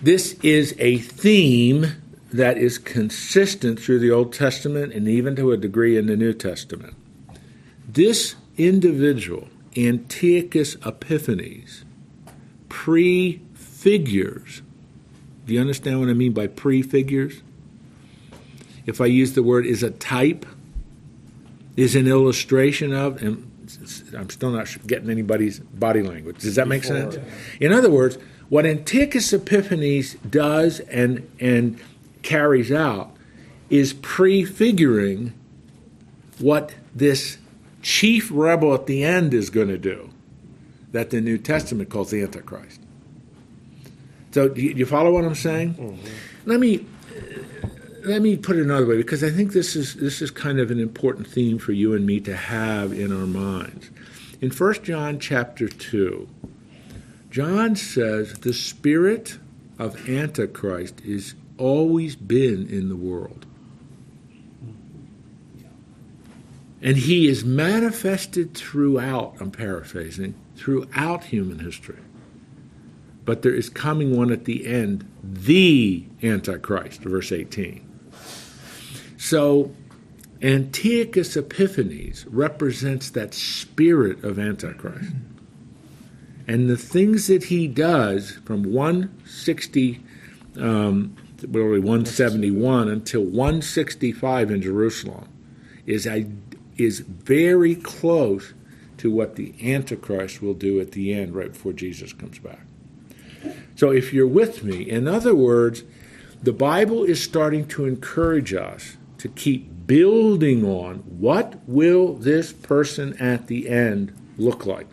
This 0.02 0.34
is 0.42 0.74
a 0.78 0.98
theme 0.98 1.86
that 2.32 2.58
is 2.58 2.78
consistent 2.78 3.80
through 3.80 3.98
the 3.98 4.10
Old 4.10 4.32
Testament 4.32 4.92
and 4.92 5.08
even 5.08 5.36
to 5.36 5.52
a 5.52 5.56
degree 5.56 5.96
in 5.96 6.06
the 6.06 6.16
New 6.16 6.32
Testament. 6.32 6.94
This 7.88 8.34
individual, 8.56 9.48
Antiochus 9.76 10.76
Epiphanes, 10.84 11.84
prefigures. 12.68 14.62
Do 15.46 15.54
you 15.54 15.60
understand 15.60 16.00
what 16.00 16.08
I 16.08 16.14
mean 16.14 16.32
by 16.32 16.46
prefigures? 16.46 17.42
If 18.86 19.00
I 19.00 19.06
use 19.06 19.34
the 19.34 19.42
word 19.42 19.66
is 19.66 19.82
a 19.82 19.90
type, 19.90 20.46
is 21.76 21.94
an 21.94 22.06
illustration 22.06 22.92
of, 22.92 23.22
and 23.22 23.50
I'm 24.16 24.30
still 24.30 24.50
not 24.50 24.68
getting 24.86 25.10
anybody's 25.10 25.58
body 25.58 26.02
language. 26.02 26.38
Does 26.38 26.54
that 26.54 26.68
make 26.68 26.82
Before. 26.82 27.12
sense? 27.12 27.18
In 27.60 27.72
other 27.72 27.90
words, 27.90 28.16
what 28.48 28.64
Antiochus 28.64 29.32
Epiphanes 29.32 30.14
does 30.14 30.80
and 30.80 31.28
and 31.40 31.78
carries 32.22 32.70
out 32.72 33.14
is 33.68 33.92
prefiguring 33.92 35.32
what 36.38 36.72
this 36.94 37.38
chief 37.86 38.30
rebel 38.32 38.74
at 38.74 38.86
the 38.86 39.04
end 39.04 39.32
is 39.32 39.48
going 39.48 39.68
to 39.68 39.78
do, 39.78 40.10
that 40.90 41.10
the 41.10 41.20
New 41.20 41.38
Testament 41.38 41.88
calls 41.88 42.10
the 42.10 42.20
Antichrist. 42.20 42.80
So, 44.32 44.48
do 44.48 44.60
you, 44.60 44.74
do 44.74 44.80
you 44.80 44.86
follow 44.86 45.12
what 45.12 45.24
I'm 45.24 45.36
saying? 45.36 45.74
Mm-hmm. 45.74 46.50
Let 46.50 46.60
me 46.60 46.84
let 48.04 48.22
me 48.22 48.36
put 48.36 48.56
it 48.56 48.62
another 48.62 48.86
way 48.86 48.96
because 48.96 49.22
I 49.22 49.30
think 49.30 49.52
this 49.52 49.76
is 49.76 49.94
this 49.94 50.20
is 50.20 50.32
kind 50.32 50.58
of 50.58 50.72
an 50.72 50.80
important 50.80 51.28
theme 51.28 51.58
for 51.58 51.72
you 51.72 51.94
and 51.94 52.04
me 52.04 52.18
to 52.20 52.36
have 52.36 52.92
in 52.92 53.12
our 53.12 53.26
minds. 53.26 53.90
In 54.40 54.50
1 54.50 54.74
John 54.82 55.18
chapter 55.20 55.68
2, 55.68 56.28
John 57.30 57.76
says 57.76 58.34
the 58.34 58.52
spirit 58.52 59.38
of 59.78 60.08
Antichrist 60.08 61.00
is 61.02 61.34
always 61.56 62.16
been 62.16 62.68
in 62.68 62.88
the 62.88 62.96
world. 62.96 63.46
And 66.86 66.96
he 66.96 67.26
is 67.26 67.44
manifested 67.44 68.54
throughout, 68.54 69.38
I'm 69.40 69.50
paraphrasing, 69.50 70.36
throughout 70.54 71.24
human 71.24 71.58
history. 71.58 71.98
But 73.24 73.42
there 73.42 73.52
is 73.52 73.68
coming 73.68 74.16
one 74.16 74.30
at 74.30 74.44
the 74.44 74.68
end, 74.68 75.04
the 75.20 76.06
Antichrist, 76.22 77.00
verse 77.00 77.32
18. 77.32 77.84
So, 79.18 79.74
Antiochus 80.40 81.36
Epiphanes 81.36 82.24
represents 82.28 83.10
that 83.10 83.34
spirit 83.34 84.22
of 84.22 84.38
Antichrist. 84.38 85.10
And 86.46 86.70
the 86.70 86.76
things 86.76 87.26
that 87.26 87.42
he 87.42 87.66
does 87.66 88.38
from 88.44 88.62
160, 88.62 90.00
um, 90.56 91.16
really 91.48 91.80
171 91.80 92.88
until 92.88 93.24
165 93.24 94.52
in 94.52 94.62
Jerusalem 94.62 95.28
is, 95.84 96.06
a, 96.06 96.26
is 96.76 97.00
very 97.00 97.74
close 97.74 98.52
to 98.98 99.10
what 99.10 99.36
the 99.36 99.54
Antichrist 99.62 100.42
will 100.42 100.54
do 100.54 100.80
at 100.80 100.92
the 100.92 101.12
end, 101.12 101.34
right 101.34 101.52
before 101.52 101.72
Jesus 101.72 102.12
comes 102.12 102.38
back. 102.38 102.60
So, 103.74 103.90
if 103.90 104.12
you're 104.12 104.26
with 104.26 104.64
me, 104.64 104.88
in 104.88 105.06
other 105.06 105.34
words, 105.34 105.84
the 106.42 106.52
Bible 106.52 107.04
is 107.04 107.22
starting 107.22 107.66
to 107.68 107.84
encourage 107.84 108.54
us 108.54 108.96
to 109.18 109.28
keep 109.28 109.86
building 109.86 110.64
on 110.64 110.96
what 110.98 111.60
will 111.66 112.14
this 112.14 112.52
person 112.52 113.16
at 113.18 113.46
the 113.46 113.68
end 113.68 114.12
look 114.38 114.66
like? 114.66 114.88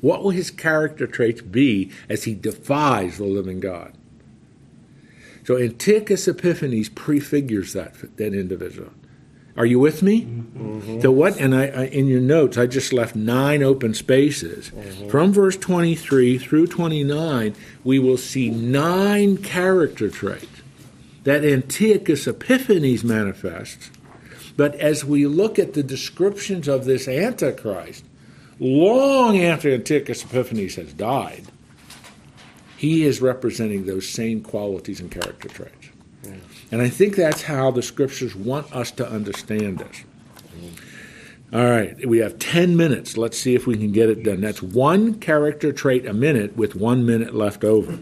What 0.00 0.22
will 0.22 0.30
his 0.30 0.50
character 0.50 1.06
traits 1.06 1.42
be 1.42 1.90
as 2.08 2.24
he 2.24 2.34
defies 2.34 3.18
the 3.18 3.24
living 3.24 3.60
God? 3.60 3.92
So 5.44 5.58
Antiochus 5.58 6.28
Epiphanes 6.28 6.88
prefigures 6.88 7.72
that, 7.74 8.16
that 8.16 8.34
individual. 8.34 8.90
Are 9.56 9.66
you 9.66 9.78
with 9.78 10.02
me? 10.02 10.22
Mm-hmm. 10.22 11.00
So 11.00 11.10
what? 11.10 11.36
And 11.38 11.54
I, 11.54 11.66
I, 11.66 11.84
in 11.86 12.06
your 12.06 12.20
notes, 12.20 12.56
I 12.56 12.66
just 12.66 12.92
left 12.92 13.14
nine 13.16 13.62
open 13.62 13.94
spaces. 13.94 14.70
Mm-hmm. 14.70 15.08
From 15.08 15.32
verse 15.32 15.56
23 15.56 16.38
through 16.38 16.68
29, 16.68 17.54
we 17.84 17.98
will 17.98 18.16
see 18.16 18.50
nine 18.50 19.36
character 19.36 20.08
traits 20.08 20.46
that 21.24 21.44
Antiochus 21.44 22.26
Epiphanes 22.26 23.04
manifests. 23.04 23.90
But 24.56 24.74
as 24.76 25.04
we 25.04 25.26
look 25.26 25.58
at 25.58 25.74
the 25.74 25.82
descriptions 25.82 26.68
of 26.68 26.84
this 26.84 27.08
Antichrist, 27.08 28.04
long 28.58 29.38
after 29.38 29.72
Antiochus 29.72 30.24
Epiphanes 30.24 30.76
has 30.76 30.92
died, 30.92 31.44
he 32.76 33.04
is 33.04 33.20
representing 33.20 33.84
those 33.84 34.08
same 34.08 34.42
qualities 34.42 35.00
and 35.00 35.10
character 35.10 35.48
traits. 35.48 35.90
Yeah. 36.24 36.36
And 36.70 36.80
I 36.80 36.88
think 36.88 37.16
that's 37.16 37.42
how 37.42 37.70
the 37.70 37.82
scriptures 37.82 38.34
want 38.34 38.72
us 38.74 38.90
to 38.92 39.08
understand 39.08 39.78
this. 39.78 40.04
All 41.52 41.68
right, 41.68 42.06
we 42.06 42.18
have 42.18 42.38
10 42.38 42.76
minutes. 42.76 43.16
Let's 43.16 43.36
see 43.36 43.56
if 43.56 43.66
we 43.66 43.76
can 43.76 43.90
get 43.90 44.08
it 44.08 44.22
done. 44.22 44.40
That's 44.40 44.62
one 44.62 45.14
character 45.14 45.72
trait 45.72 46.06
a 46.06 46.12
minute 46.12 46.56
with 46.56 46.76
one 46.76 47.04
minute 47.04 47.34
left 47.34 47.64
over. 47.64 47.98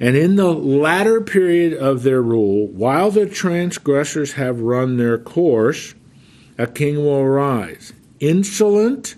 And 0.00 0.16
in 0.16 0.36
the 0.36 0.54
latter 0.54 1.20
period 1.20 1.74
of 1.74 2.02
their 2.02 2.22
rule, 2.22 2.66
while 2.68 3.10
the 3.10 3.26
transgressors 3.26 4.32
have 4.32 4.60
run 4.60 4.96
their 4.96 5.18
course, 5.18 5.94
a 6.56 6.66
king 6.66 6.96
will 6.96 7.18
arise, 7.18 7.92
insolent 8.20 9.16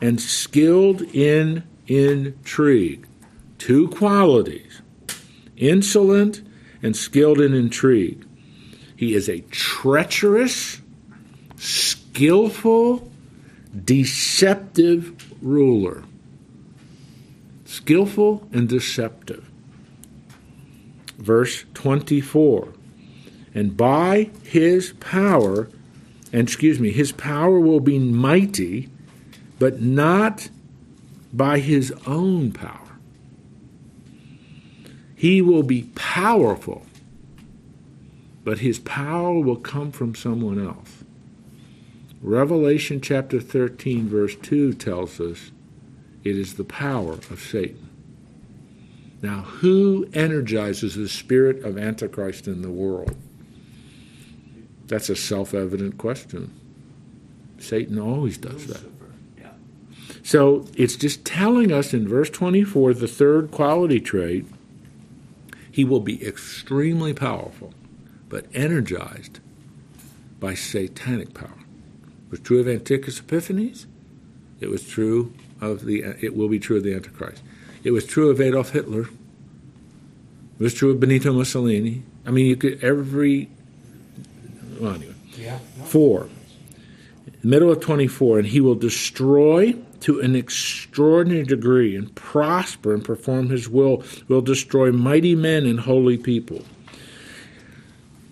and 0.00 0.20
skilled 0.20 1.02
in 1.14 1.62
intrigue. 1.86 3.06
Two 3.58 3.88
qualities 3.88 4.82
insolent 5.56 6.40
and 6.82 6.96
skilled 6.96 7.40
in 7.40 7.54
intrigue. 7.54 8.24
He 8.96 9.14
is 9.14 9.28
a 9.28 9.40
treacherous, 9.50 10.80
skillful, 11.56 13.10
deceptive 13.84 15.32
ruler. 15.42 16.04
Skillful 17.64 18.48
and 18.52 18.68
deceptive. 18.68 19.48
Verse 21.18 21.64
24. 21.74 22.72
And 23.54 23.76
by 23.76 24.30
his 24.44 24.92
power, 25.00 25.68
and 26.32 26.42
excuse 26.42 26.78
me, 26.78 26.90
his 26.90 27.12
power 27.12 27.58
will 27.58 27.80
be 27.80 27.98
mighty, 27.98 28.88
but 29.58 29.80
not 29.80 30.48
by 31.32 31.58
his 31.58 31.92
own 32.06 32.52
power. 32.52 32.87
He 35.18 35.42
will 35.42 35.64
be 35.64 35.90
powerful, 35.96 36.86
but 38.44 38.60
his 38.60 38.78
power 38.78 39.40
will 39.40 39.56
come 39.56 39.90
from 39.90 40.14
someone 40.14 40.64
else. 40.64 41.02
Revelation 42.22 43.00
chapter 43.00 43.40
13, 43.40 44.08
verse 44.08 44.36
2 44.36 44.74
tells 44.74 45.20
us 45.20 45.50
it 46.22 46.38
is 46.38 46.54
the 46.54 46.62
power 46.62 47.14
of 47.14 47.40
Satan. 47.40 47.88
Now, 49.20 49.40
who 49.40 50.08
energizes 50.14 50.94
the 50.94 51.08
spirit 51.08 51.64
of 51.64 51.76
Antichrist 51.76 52.46
in 52.46 52.62
the 52.62 52.70
world? 52.70 53.16
That's 54.86 55.10
a 55.10 55.16
self 55.16 55.52
evident 55.52 55.98
question. 55.98 56.52
Satan 57.58 57.98
always 57.98 58.38
does 58.38 58.68
that. 58.68 58.82
So 60.22 60.66
it's 60.76 60.94
just 60.94 61.24
telling 61.24 61.72
us 61.72 61.92
in 61.92 62.06
verse 62.06 62.30
24, 62.30 62.94
the 62.94 63.08
third 63.08 63.50
quality 63.50 63.98
trait, 63.98 64.46
he 65.70 65.84
will 65.84 66.00
be 66.00 66.24
extremely 66.26 67.12
powerful, 67.12 67.74
but 68.28 68.46
energized 68.54 69.40
by 70.40 70.54
satanic 70.54 71.34
power. 71.34 71.58
It 72.26 72.30
was 72.30 72.40
true 72.40 72.60
of 72.60 72.68
Antiochus 72.68 73.20
Epiphanes. 73.20 73.86
It 74.60 74.68
was 74.68 74.86
true 74.86 75.32
of 75.60 75.84
the. 75.84 76.02
It 76.20 76.36
will 76.36 76.48
be 76.48 76.58
true 76.58 76.76
of 76.76 76.84
the 76.84 76.94
Antichrist. 76.94 77.42
It 77.84 77.92
was 77.92 78.06
true 78.06 78.30
of 78.30 78.40
Adolf 78.40 78.70
Hitler. 78.70 79.02
It 79.02 80.62
was 80.62 80.74
true 80.74 80.90
of 80.90 81.00
Benito 81.00 81.32
Mussolini. 81.32 82.02
I 82.26 82.30
mean, 82.30 82.46
you 82.46 82.56
could 82.56 82.82
every. 82.82 83.48
Well, 84.80 84.94
anyway. 84.94 85.14
Yeah. 85.36 85.58
Four. 85.84 86.28
Middle 87.42 87.70
of 87.70 87.80
24, 87.80 88.40
and 88.40 88.48
he 88.48 88.60
will 88.60 88.74
destroy 88.74 89.74
to 90.00 90.20
an 90.20 90.34
extraordinary 90.34 91.44
degree 91.44 91.96
and 91.96 92.14
prosper 92.14 92.94
and 92.94 93.04
perform 93.04 93.50
his 93.50 93.68
will, 93.68 94.02
will 94.28 94.40
destroy 94.40 94.92
mighty 94.92 95.34
men 95.34 95.66
and 95.66 95.80
holy 95.80 96.16
people. 96.16 96.64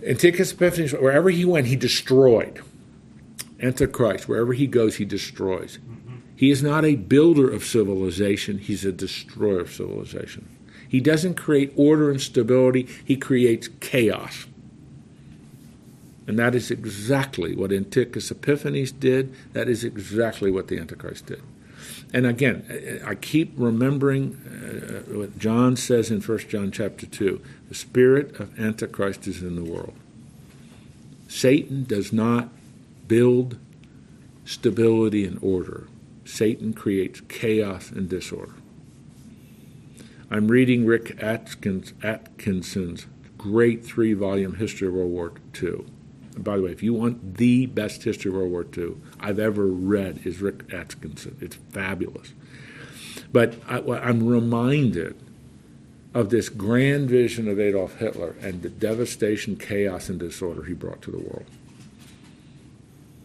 Antiochus 0.06 0.52
Epiphanes, 0.52 0.92
wherever 0.92 1.30
he 1.30 1.44
went, 1.44 1.66
he 1.66 1.76
destroyed. 1.76 2.62
Antichrist, 3.60 4.28
wherever 4.28 4.52
he 4.52 4.66
goes, 4.66 4.96
he 4.96 5.04
destroys. 5.04 5.78
Mm-hmm. 5.78 6.16
He 6.36 6.50
is 6.50 6.62
not 6.62 6.84
a 6.84 6.96
builder 6.96 7.50
of 7.50 7.64
civilization, 7.64 8.58
he's 8.58 8.84
a 8.84 8.92
destroyer 8.92 9.60
of 9.60 9.72
civilization. 9.72 10.48
He 10.88 11.00
doesn't 11.00 11.34
create 11.34 11.72
order 11.74 12.10
and 12.10 12.20
stability, 12.20 12.86
he 13.04 13.16
creates 13.16 13.68
chaos. 13.80 14.46
And 16.26 16.38
that 16.38 16.54
is 16.54 16.70
exactly 16.70 17.54
what 17.54 17.72
Antiochus 17.72 18.30
Epiphanes 18.30 18.92
did. 18.92 19.32
That 19.52 19.68
is 19.68 19.84
exactly 19.84 20.50
what 20.50 20.68
the 20.68 20.78
Antichrist 20.78 21.26
did. 21.26 21.42
And 22.12 22.26
again, 22.26 23.00
I 23.04 23.14
keep 23.14 23.52
remembering 23.56 24.34
uh, 24.46 25.12
what 25.12 25.38
John 25.38 25.76
says 25.76 26.10
in 26.10 26.20
1 26.20 26.38
John 26.48 26.70
chapter 26.70 27.06
2 27.06 27.40
the 27.68 27.74
spirit 27.74 28.38
of 28.38 28.58
Antichrist 28.58 29.26
is 29.26 29.42
in 29.42 29.56
the 29.56 29.64
world. 29.64 29.94
Satan 31.28 31.84
does 31.84 32.12
not 32.12 32.48
build 33.08 33.58
stability 34.44 35.26
and 35.26 35.38
order, 35.42 35.88
Satan 36.24 36.72
creates 36.72 37.20
chaos 37.28 37.90
and 37.90 38.08
disorder. 38.08 38.54
I'm 40.30 40.48
reading 40.48 40.86
Rick 40.86 41.22
Atkins, 41.22 41.92
Atkinson's 42.02 43.06
great 43.38 43.84
three 43.84 44.12
volume 44.12 44.54
history 44.54 44.88
of 44.88 44.94
World 44.94 45.10
War 45.10 45.32
II. 45.62 45.84
And 46.36 46.44
by 46.44 46.56
the 46.56 46.62
way, 46.62 46.70
if 46.70 46.82
you 46.82 46.94
want 46.94 47.38
the 47.38 47.66
best 47.66 48.04
history 48.04 48.30
of 48.30 48.36
World 48.36 48.50
War 48.50 48.66
II 48.76 48.96
I've 49.18 49.38
ever 49.38 49.66
read, 49.66 50.20
is 50.24 50.40
Rick 50.40 50.72
Atkinson. 50.72 51.36
It's 51.40 51.56
fabulous. 51.56 52.34
But 53.32 53.54
I, 53.66 53.78
I'm 53.78 54.24
reminded 54.26 55.16
of 56.14 56.30
this 56.30 56.48
grand 56.48 57.08
vision 57.08 57.48
of 57.48 57.58
Adolf 57.58 57.96
Hitler 57.96 58.36
and 58.40 58.62
the 58.62 58.68
devastation, 58.68 59.56
chaos, 59.56 60.08
and 60.08 60.20
disorder 60.20 60.62
he 60.64 60.74
brought 60.74 61.02
to 61.02 61.10
the 61.10 61.18
world. 61.18 61.46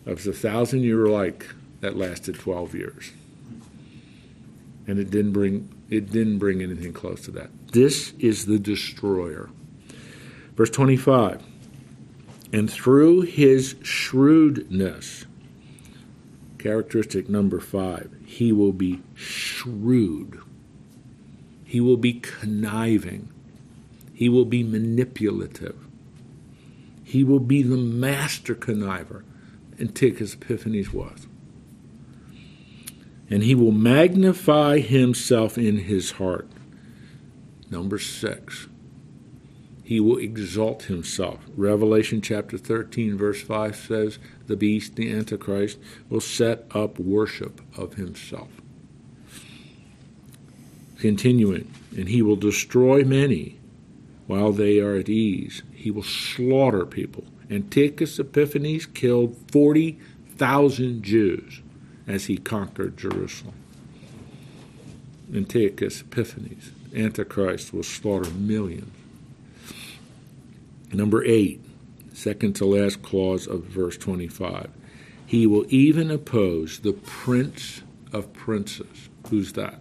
It 0.06 0.16
was 0.16 0.26
a 0.26 0.34
thousand 0.34 0.84
year 0.84 1.06
like 1.06 1.48
that 1.82 1.96
lasted 1.96 2.40
12 2.40 2.76
years. 2.76 3.12
And 4.88 5.00
it 5.00 5.12
didn't 5.12 5.34
bring 5.34 5.70
it 5.90 6.10
didn't 6.12 6.40
bring 6.40 6.62
anything 6.62 6.94
close 6.94 7.22
to 7.26 7.32
that. 7.32 7.50
This 7.74 8.14
is 8.20 8.46
the 8.46 8.58
destroyer. 8.58 9.50
Verse 10.56 10.70
25. 10.70 11.44
And 12.54 12.70
through 12.70 13.22
his 13.22 13.76
shrewdness, 13.82 15.26
characteristic 16.58 17.30
number 17.30 17.60
5, 17.60 18.18
he 18.26 18.52
will 18.52 18.74
be 18.74 19.02
shrewd. 19.16 20.40
He 21.64 21.80
will 21.80 21.98
be 21.98 22.14
conniving. 22.14 23.30
He 24.14 24.28
will 24.28 24.46
be 24.46 24.64
manipulative. 24.64 25.78
He 27.04 27.24
will 27.24 27.40
be 27.40 27.64
the 27.64 27.78
master 27.78 28.56
conniver. 28.56 29.24
Antiochus 29.80 30.36
Epiphanes 30.36 30.94
was. 30.94 31.28
And 33.30 33.44
he 33.44 33.56
will 33.56 33.72
magnify 33.72 34.80
himself 34.80 35.58
in 35.58 35.78
his 35.78 36.12
heart. 36.12 36.50
Number 37.70 37.98
six, 37.98 38.68
he 39.92 40.00
will 40.00 40.20
exalt 40.20 40.84
himself. 40.84 41.40
Revelation 41.58 42.22
chapter 42.22 42.58
13, 42.58 43.18
verse 43.18 43.42
5 43.42 43.76
says, 43.76 44.20
The 44.48 44.56
beast, 44.56 44.96
the 44.96 45.12
Antichrist, 45.12 45.80
will 46.10 46.22
set 46.22 46.66
up 46.74 46.98
worship 46.98 47.60
of 47.76 47.96
himself. 47.96 48.48
Continuing, 50.98 51.70
and 51.94 52.08
he 52.08 52.22
will 52.22 52.38
destroy 52.38 53.04
many 53.04 53.60
while 54.28 54.54
they 54.54 54.80
are 54.80 54.96
at 54.96 55.10
ease. 55.10 55.62
He 55.74 55.92
will 55.92 56.04
slaughter 56.04 56.86
people. 56.86 57.26
Antiochus 57.50 58.18
Epiphanes 58.18 58.86
killed 58.86 59.36
40,000 59.52 61.04
Jews 61.04 61.60
as 62.08 62.28
he 62.28 62.38
conquered 62.38 62.96
Jerusalem. 62.96 63.56
Antiochus 65.36 66.00
Epiphanes, 66.00 66.72
Antichrist, 66.96 67.74
will 67.74 67.84
slaughter 67.84 68.32
millions. 68.32 68.96
Number 70.94 71.24
eight, 71.24 71.64
second 72.14 72.54
to 72.58 72.66
last 72.66 73.02
clause 73.02 73.48
of 73.48 73.64
verse 73.64 73.98
25. 73.98 74.70
He 75.26 75.48
will 75.48 75.66
even 75.70 76.12
oppose 76.12 76.80
the 76.80 76.92
prince 76.94 77.84
of 78.12 78.34
princes. 78.34 79.10
Who's 79.30 79.54
that? 79.54 79.80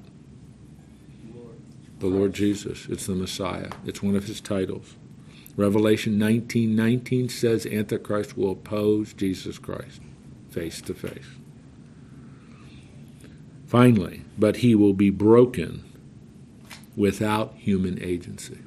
The 1.99 2.07
Lord 2.07 2.33
Jesus. 2.33 2.87
It's 2.89 3.07
the 3.07 3.15
Messiah. 3.15 3.71
It's 3.85 4.03
one 4.03 4.15
of 4.15 4.27
his 4.27 4.41
titles. 4.41 4.95
Revelation 5.57 6.17
19 6.19 6.75
19 6.75 7.29
says 7.29 7.67
Antichrist 7.67 8.37
will 8.37 8.53
oppose 8.53 9.13
Jesus 9.13 9.59
Christ 9.59 10.01
face 10.51 10.81
to 10.83 10.95
face. 10.95 11.27
Finally, 13.67 14.23
but 14.39 14.59
he 14.59 14.75
will 14.75 14.95
be 14.95 15.11
broken 15.11 15.85
without 16.97 17.55
human 17.57 18.03
agency. 18.03 18.59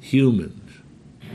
Humans 0.00 0.67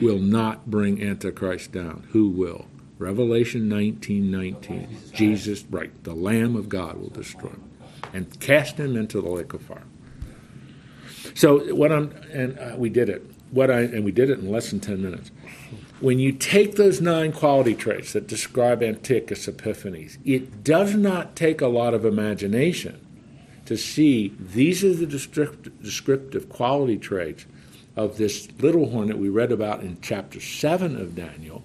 will 0.02 0.20
not 0.20 0.70
bring 0.70 1.02
Antichrist 1.04 1.72
down. 1.72 2.08
Who 2.12 2.30
will? 2.30 2.68
Revelation 2.98 3.68
19 3.68 4.32
19. 4.32 4.98
Jesus, 5.12 5.64
right, 5.70 5.91
the 6.04 6.14
Lamb 6.14 6.56
of 6.56 6.70
God 6.70 6.98
will 6.98 7.10
destroy 7.10 7.50
him 7.50 7.70
and 8.14 8.39
cast 8.39 8.78
him 8.78 8.96
into 8.96 9.20
the 9.22 9.30
lake 9.30 9.54
of 9.54 9.62
fire. 9.62 9.84
So 11.34 11.74
what 11.74 11.91
I'm 11.91 12.12
and 12.32 12.58
uh, 12.60 12.76
we 12.78 12.89
did 12.89 13.10
it. 13.10 13.26
What 13.52 13.72
I 13.72 13.82
and 13.82 14.04
we 14.04 14.12
did 14.12 14.30
it 14.30 14.39
in 14.39 14.52
less 14.52 14.70
than 14.70 14.80
ten 14.80 15.02
minutes. 15.02 15.32
When 16.00 16.20
you 16.20 16.34
take 16.34 16.76
those 16.76 17.00
nine 17.00 17.32
quality 17.32 17.76
traits 17.76 18.14
that 18.14 18.28
describe 18.28 18.84
Antiochus 18.84 19.48
Epiphanes, 19.48 20.18
it 20.26 20.64
does 20.64 20.96
not 20.96 21.36
take 21.36 21.62
a 21.62 21.68
lot 21.68 21.94
of 21.94 22.04
imagination 22.04 23.00
to 23.66 23.78
see 23.78 24.34
these 24.38 24.84
are 24.84 24.94
the 24.94 25.06
descriptive 25.06 26.50
quality 26.50 26.98
traits 26.98 27.46
of 27.96 28.18
this 28.18 28.48
little 28.60 28.89
horn 28.89 29.08
that 29.08 29.18
we 29.18 29.30
read 29.30 29.52
about 29.52 29.82
in 29.82 29.98
chapter 30.02 30.39
7 30.39 31.00
of 31.00 31.16
Daniel 31.16 31.64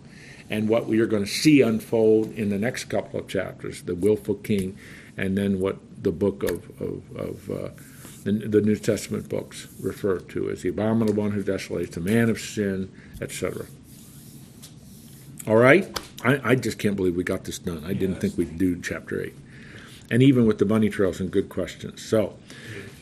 and 0.51 0.69
what 0.69 0.87
we 0.87 1.01
are 1.01 1.07
going 1.07 1.25
to 1.25 1.31
see 1.31 1.61
unfold 1.61 2.33
in 2.33 2.49
the 2.51 2.59
next 2.59 2.85
couple 2.85 3.21
of 3.21 3.29
chapters 3.29 3.83
the 3.83 3.95
willful 3.95 4.35
king 4.35 4.77
and 5.17 5.37
then 5.37 5.59
what 5.59 5.79
the 6.03 6.13
book 6.13 6.43
of, 6.45 6.81
of, 6.81 7.17
of 7.17 7.51
uh, 7.51 7.69
the, 8.25 8.33
the, 8.33 8.61
New 8.61 8.77
Testament 8.77 9.29
books 9.29 9.67
refer 9.81 10.21
to 10.21 10.51
as 10.51 10.63
the 10.63 10.69
abominable 10.69 11.15
one 11.15 11.33
who 11.33 11.43
desolates, 11.43 11.91
the 11.91 12.01
man 12.01 12.31
of 12.31 12.39
sin, 12.39 12.91
etc. 13.21 13.67
All 15.47 15.57
right? 15.57 15.99
I, 16.23 16.51
I, 16.51 16.55
just 16.55 16.79
can't 16.79 16.95
believe 16.95 17.17
we 17.17 17.25
got 17.25 17.45
this 17.45 17.59
done. 17.59 17.83
I 17.85 17.95
didn't 17.95 18.21
think 18.21 18.37
we'd 18.37 18.59
do 18.59 18.81
chapter 18.81 19.21
8. 19.23 19.35
And 20.11 20.23
even 20.23 20.47
with 20.47 20.59
the 20.59 20.65
bunny 20.65 20.89
trails 20.89 21.21
and 21.21 21.31
good 21.31 21.49
questions. 21.49 22.03
So 22.03 22.37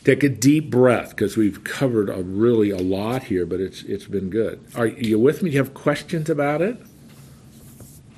take 0.07 0.23
a 0.23 0.29
deep 0.29 0.71
breath 0.71 1.09
because 1.09 1.35
we've 1.35 1.65
covered 1.65 2.09
a 2.09 2.23
really 2.23 2.69
a 2.69 2.77
lot 2.77 3.23
here, 3.23 3.45
but 3.45 3.59
it's 3.59 3.83
it's 3.83 4.05
been 4.05 4.29
good. 4.29 4.63
Are 4.73 4.87
you 4.87 5.19
with 5.19 5.43
me? 5.43 5.49
Do 5.49 5.57
you 5.57 5.61
have 5.61 5.73
questions 5.73 6.29
about 6.29 6.61
it? 6.61 6.77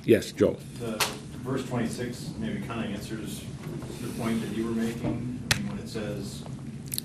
Yes, 0.04 0.30
Joel. 0.30 0.60
The 0.78 1.04
verse 1.42 1.66
26 1.66 2.30
maybe 2.38 2.60
kind 2.60 2.84
of 2.84 2.92
answers 2.92 3.44
the 4.00 4.08
point 4.20 4.40
that 4.40 4.56
you 4.56 4.66
were 4.66 4.72
making. 4.72 5.40
I 5.52 5.58
mean, 5.58 5.68
when 5.68 5.78
it 5.78 5.88
says, 5.88 6.44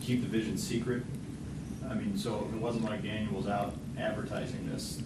keep 0.01 0.21
the 0.21 0.27
vision 0.27 0.57
secret. 0.57 1.03
I 1.89 1.95
mean, 1.95 2.17
so 2.17 2.47
it 2.53 2.59
wasn't 2.61 2.85
like 2.85 3.03
Daniel 3.03 3.33
was 3.33 3.47
out 3.47 3.75
advertising 3.97 4.69
this 4.71 5.01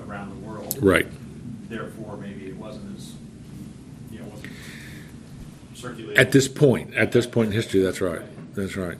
around 0.00 0.30
the 0.30 0.46
world. 0.46 0.78
Right 0.80 1.06
therefore 1.68 2.16
maybe 2.16 2.46
it 2.46 2.56
wasn't 2.56 2.96
as, 2.96 3.14
you 4.10 4.20
know, 4.20 4.26
wasn't 4.26 4.52
circulated. 5.74 6.18
At 6.18 6.32
this 6.32 6.48
point, 6.48 6.94
at 6.94 7.12
this 7.12 7.26
point 7.26 7.48
in 7.48 7.52
history, 7.52 7.80
that's 7.80 8.00
right. 8.00 8.22
That's 8.54 8.76
right. 8.76 8.98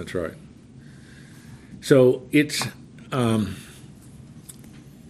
That's 0.00 0.14
right. 0.14 0.32
So 1.82 2.26
it's 2.32 2.66
um, 3.12 3.56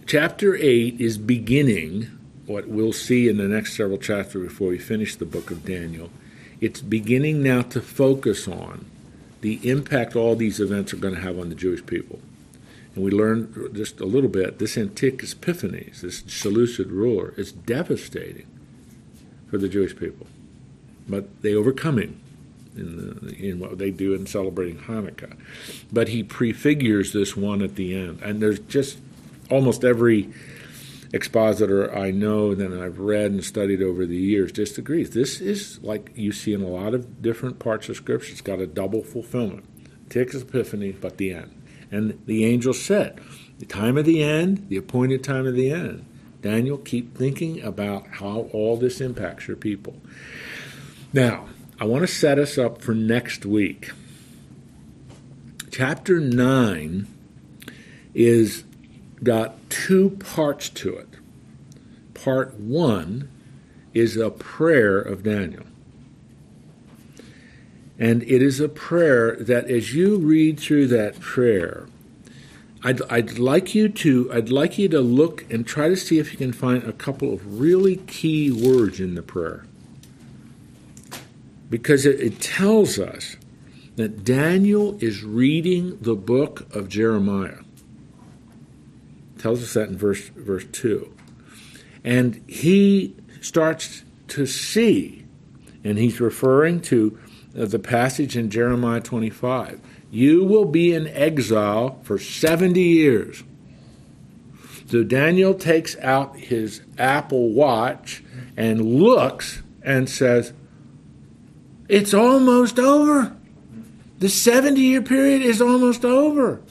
chapter 0.05 0.53
eight 0.57 0.99
is 0.99 1.17
beginning 1.17 2.09
what 2.45 2.67
we'll 2.67 2.91
see 2.91 3.29
in 3.29 3.37
the 3.37 3.47
next 3.47 3.77
several 3.77 3.97
chapters 3.97 4.49
before 4.49 4.67
we 4.67 4.77
finish 4.77 5.15
the 5.15 5.25
book 5.25 5.49
of 5.49 5.63
Daniel. 5.63 6.09
It's 6.59 6.81
beginning 6.81 7.41
now 7.41 7.61
to 7.61 7.79
focus 7.79 8.49
on 8.49 8.85
the 9.39 9.65
impact 9.69 10.17
all 10.17 10.35
these 10.35 10.59
events 10.59 10.93
are 10.93 10.97
going 10.97 11.15
to 11.15 11.21
have 11.21 11.39
on 11.39 11.47
the 11.47 11.55
Jewish 11.55 11.85
people. 11.85 12.19
And 12.93 13.05
we 13.05 13.11
learned 13.11 13.73
just 13.73 14.01
a 14.01 14.05
little 14.05 14.29
bit 14.29 14.59
this 14.59 14.77
Antiochus 14.77 15.31
Epiphanes, 15.31 16.01
this 16.01 16.21
Seleucid 16.27 16.91
ruler, 16.91 17.33
is 17.37 17.53
devastating 17.53 18.47
for 19.49 19.57
the 19.57 19.69
Jewish 19.69 19.95
people. 19.95 20.27
But 21.07 21.43
they 21.43 21.55
overcome 21.55 21.97
him 21.97 22.20
in, 22.75 22.95
the, 22.95 23.35
in 23.35 23.59
what 23.59 23.77
they 23.77 23.91
do 23.91 24.13
in 24.13 24.25
celebrating 24.25 24.77
Hanukkah. 24.77 25.37
But 25.91 26.09
he 26.09 26.23
prefigures 26.23 27.13
this 27.13 27.35
one 27.35 27.61
at 27.61 27.75
the 27.75 27.95
end. 27.95 28.21
And 28.21 28.41
there's 28.41 28.59
just 28.59 28.99
almost 29.49 29.83
every 29.83 30.29
expositor 31.13 31.93
I 31.93 32.11
know 32.11 32.55
that 32.55 32.71
I've 32.71 32.99
read 32.99 33.31
and 33.31 33.43
studied 33.43 33.81
over 33.81 34.05
the 34.05 34.15
years 34.15 34.51
just 34.51 34.77
agrees. 34.77 35.09
This 35.09 35.41
is 35.41 35.81
like 35.83 36.11
you 36.15 36.31
see 36.31 36.53
in 36.53 36.61
a 36.61 36.67
lot 36.67 36.93
of 36.93 37.21
different 37.21 37.59
parts 37.59 37.89
of 37.89 37.97
Scripture. 37.97 38.31
It's 38.31 38.41
got 38.41 38.59
a 38.59 38.67
double 38.67 39.03
fulfillment. 39.03 39.65
Antiochus 40.05 40.41
Epiphany, 40.41 40.91
but 40.91 41.17
the 41.17 41.33
end. 41.33 41.61
And 41.91 42.21
the 42.25 42.45
angel 42.45 42.73
said, 42.73 43.19
The 43.59 43.65
time 43.65 43.97
of 43.97 44.05
the 44.05 44.23
end, 44.23 44.69
the 44.69 44.77
appointed 44.77 45.23
time 45.23 45.45
of 45.45 45.55
the 45.55 45.71
end. 45.71 46.05
Daniel, 46.41 46.77
keep 46.77 47.15
thinking 47.15 47.61
about 47.61 48.07
how 48.07 48.49
all 48.51 48.77
this 48.77 48.99
impacts 48.99 49.47
your 49.47 49.57
people. 49.57 49.95
Now, 51.13 51.45
I 51.81 51.85
want 51.85 52.03
to 52.03 52.07
set 52.07 52.37
us 52.37 52.59
up 52.59 52.79
for 52.79 52.93
next 52.93 53.43
week. 53.43 53.89
Chapter 55.71 56.19
9 56.19 57.07
is 58.13 58.63
got 59.23 59.67
two 59.71 60.11
parts 60.11 60.69
to 60.69 60.95
it. 60.95 61.07
Part 62.13 62.53
1 62.59 63.27
is 63.95 64.15
a 64.15 64.29
prayer 64.29 64.99
of 64.99 65.23
Daniel. 65.23 65.63
And 67.97 68.21
it 68.23 68.43
is 68.43 68.59
a 68.59 68.69
prayer 68.69 69.35
that 69.37 69.65
as 69.65 69.95
you 69.95 70.17
read 70.17 70.59
through 70.59 70.85
that 70.89 71.19
prayer, 71.19 71.87
I'd, 72.83 73.01
I'd 73.09 73.39
like 73.39 73.73
you 73.73 73.89
to 73.89 74.31
I'd 74.31 74.49
like 74.49 74.77
you 74.77 74.87
to 74.89 75.01
look 75.01 75.51
and 75.51 75.65
try 75.65 75.87
to 75.87 75.95
see 75.95 76.19
if 76.19 76.31
you 76.31 76.37
can 76.37 76.53
find 76.53 76.83
a 76.83 76.93
couple 76.93 77.33
of 77.33 77.59
really 77.59 77.95
key 77.95 78.51
words 78.51 78.99
in 78.99 79.15
the 79.15 79.23
prayer. 79.23 79.65
Because 81.71 82.05
it, 82.05 82.19
it 82.19 82.39
tells 82.39 82.99
us 82.99 83.37
that 83.95 84.23
Daniel 84.23 84.97
is 85.01 85.23
reading 85.23 85.97
the 86.01 86.15
book 86.15 86.73
of 86.75 86.89
Jeremiah. 86.89 87.59
It 89.35 89.41
tells 89.41 89.63
us 89.63 89.73
that 89.73 89.89
in 89.89 89.97
verse 89.97 90.29
verse 90.35 90.65
2. 90.71 91.11
And 92.03 92.43
he 92.47 93.15
starts 93.41 94.03
to 94.29 94.45
see, 94.45 95.25
and 95.83 95.97
he's 95.97 96.19
referring 96.19 96.81
to 96.81 97.17
uh, 97.57 97.65
the 97.65 97.79
passage 97.79 98.35
in 98.35 98.49
Jeremiah 98.49 99.01
25. 99.01 99.79
You 100.09 100.43
will 100.43 100.65
be 100.65 100.93
in 100.93 101.07
exile 101.07 101.99
for 102.03 102.19
70 102.19 102.81
years. 102.81 103.43
So 104.87 105.03
Daniel 105.03 105.53
takes 105.53 105.97
out 105.99 106.35
his 106.35 106.81
Apple 106.97 107.49
Watch 107.53 108.23
and 108.57 108.81
looks 108.81 109.61
and 109.81 110.09
says, 110.09 110.51
It's 111.91 112.13
almost 112.13 112.79
over. 112.79 113.35
The 114.19 114.29
70 114.29 114.79
year 114.79 115.01
period 115.01 115.41
is 115.41 115.61
almost 115.61 116.05
over. 116.05 116.61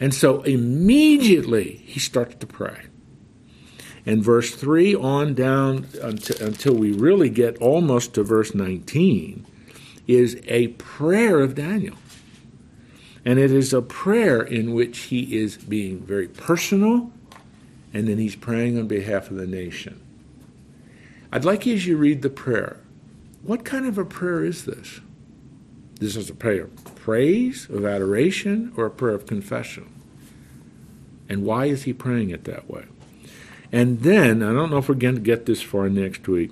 And 0.00 0.12
so 0.12 0.42
immediately 0.42 1.84
he 1.86 2.00
starts 2.00 2.34
to 2.34 2.48
pray. 2.48 2.86
And 4.04 4.24
verse 4.24 4.52
3 4.56 4.96
on 4.96 5.34
down 5.34 5.86
until, 6.02 6.44
until 6.44 6.74
we 6.74 6.90
really 6.90 7.30
get 7.30 7.58
almost 7.58 8.14
to 8.14 8.24
verse 8.24 8.56
19 8.56 9.46
is 10.08 10.40
a 10.48 10.68
prayer 10.68 11.38
of 11.38 11.54
Daniel. 11.54 11.96
And 13.24 13.38
it 13.38 13.52
is 13.52 13.72
a 13.72 13.82
prayer 13.82 14.42
in 14.42 14.74
which 14.74 14.98
he 14.98 15.38
is 15.38 15.58
being 15.58 16.00
very 16.00 16.26
personal, 16.26 17.12
and 17.94 18.08
then 18.08 18.18
he's 18.18 18.34
praying 18.34 18.80
on 18.80 18.88
behalf 18.88 19.30
of 19.30 19.36
the 19.36 19.46
nation. 19.46 20.00
I'd 21.30 21.44
like 21.44 21.66
you, 21.66 21.74
as 21.74 21.86
you 21.86 21.96
read 21.96 22.22
the 22.22 22.30
prayer, 22.30 22.80
what 23.46 23.64
kind 23.64 23.86
of 23.86 23.98
a 23.98 24.04
prayer 24.04 24.44
is 24.44 24.64
this? 24.64 25.00
This 26.00 26.16
is 26.16 26.28
a 26.28 26.34
prayer 26.34 26.64
of 26.64 26.94
praise, 26.96 27.68
of 27.70 27.84
adoration, 27.84 28.72
or 28.76 28.86
a 28.86 28.90
prayer 28.90 29.14
of 29.14 29.26
confession? 29.26 29.92
And 31.28 31.44
why 31.44 31.66
is 31.66 31.84
he 31.84 31.92
praying 31.92 32.30
it 32.30 32.44
that 32.44 32.68
way? 32.68 32.84
And 33.72 34.00
then, 34.00 34.42
I 34.42 34.52
don't 34.52 34.70
know 34.70 34.78
if 34.78 34.88
we're 34.88 34.94
going 34.94 35.16
to 35.16 35.20
get 35.20 35.46
this 35.46 35.62
far 35.62 35.88
next 35.88 36.26
week, 36.28 36.50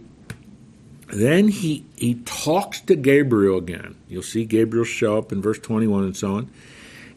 then 1.09 1.49
he, 1.49 1.85
he 1.97 2.15
talks 2.25 2.81
to 2.83 2.97
Gabriel 2.97 3.59
again. 3.59 3.95
You'll 4.09 4.23
see 4.23 4.45
Gabriel 4.45 4.85
show 4.85 5.19
up 5.19 5.31
in 5.31 5.41
verse 5.41 5.59
21 5.59 6.05
and 6.05 6.17
so 6.17 6.35
on. 6.35 6.51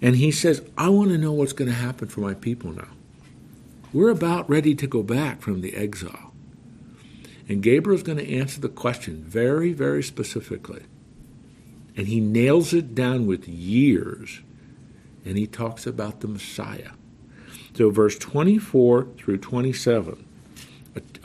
And 0.01 0.15
he 0.15 0.31
says, 0.31 0.61
I 0.77 0.89
want 0.89 1.09
to 1.09 1.17
know 1.17 1.31
what's 1.31 1.53
going 1.53 1.69
to 1.69 1.75
happen 1.75 2.07
for 2.07 2.21
my 2.21 2.35
people 2.35 2.71
now. 2.71 2.89
We're 3.93 4.09
about 4.09 4.49
ready 4.49 4.75
to 4.75 4.85
go 4.85 5.01
back 5.01 5.41
from 5.41 5.61
the 5.61 5.75
exile. 5.75 6.26
And 7.49 7.63
Gabriel's 7.63 8.03
going 8.03 8.17
to 8.17 8.37
answer 8.37 8.59
the 8.59 8.69
question 8.69 9.23
very, 9.23 9.73
very 9.73 10.03
specifically. 10.03 10.83
And 11.95 12.07
he 12.07 12.19
nails 12.19 12.73
it 12.73 12.93
down 12.93 13.25
with 13.25 13.47
years. 13.47 14.41
And 15.25 15.37
he 15.37 15.47
talks 15.47 15.87
about 15.87 16.19
the 16.19 16.27
Messiah. 16.27 16.91
So, 17.73 17.89
verse 17.89 18.17
24 18.17 19.07
through 19.17 19.37
27 19.37 20.25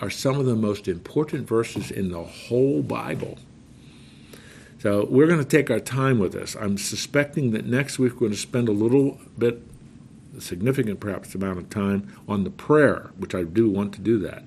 are 0.01 0.11
some 0.11 0.39
of 0.39 0.47
the 0.47 0.57
most 0.57 0.89
important 0.89 1.47
verses 1.47 1.91
in 1.91 2.11
the 2.11 2.23
whole 2.23 2.83
Bible. 2.83 3.39
So 4.81 5.07
we're 5.09 5.29
going 5.29 5.39
to 5.39 5.45
take 5.45 5.71
our 5.71 5.79
time 5.79 6.19
with 6.19 6.33
this. 6.33 6.57
I'm 6.57 6.77
suspecting 6.77 7.53
that 7.53 7.67
next 7.67 8.01
week 8.01 8.15
we're 8.15 8.21
going 8.21 8.33
to 8.33 8.37
spend 8.37 8.69
a 8.69 8.73
little 8.73 9.21
bit, 9.39 9.63
a 10.37 10.41
significant 10.41 10.99
perhaps 10.99 11.37
amount 11.37 11.59
of 11.59 11.71
time 11.71 12.13
on 12.27 12.43
the 12.43 12.51
prayer, 12.51 13.11
which 13.17 13.33
I 13.33 13.45
do 13.45 13.71
want 13.71 13.95
to 13.95 14.01
do 14.01 14.19
that. 14.19 14.43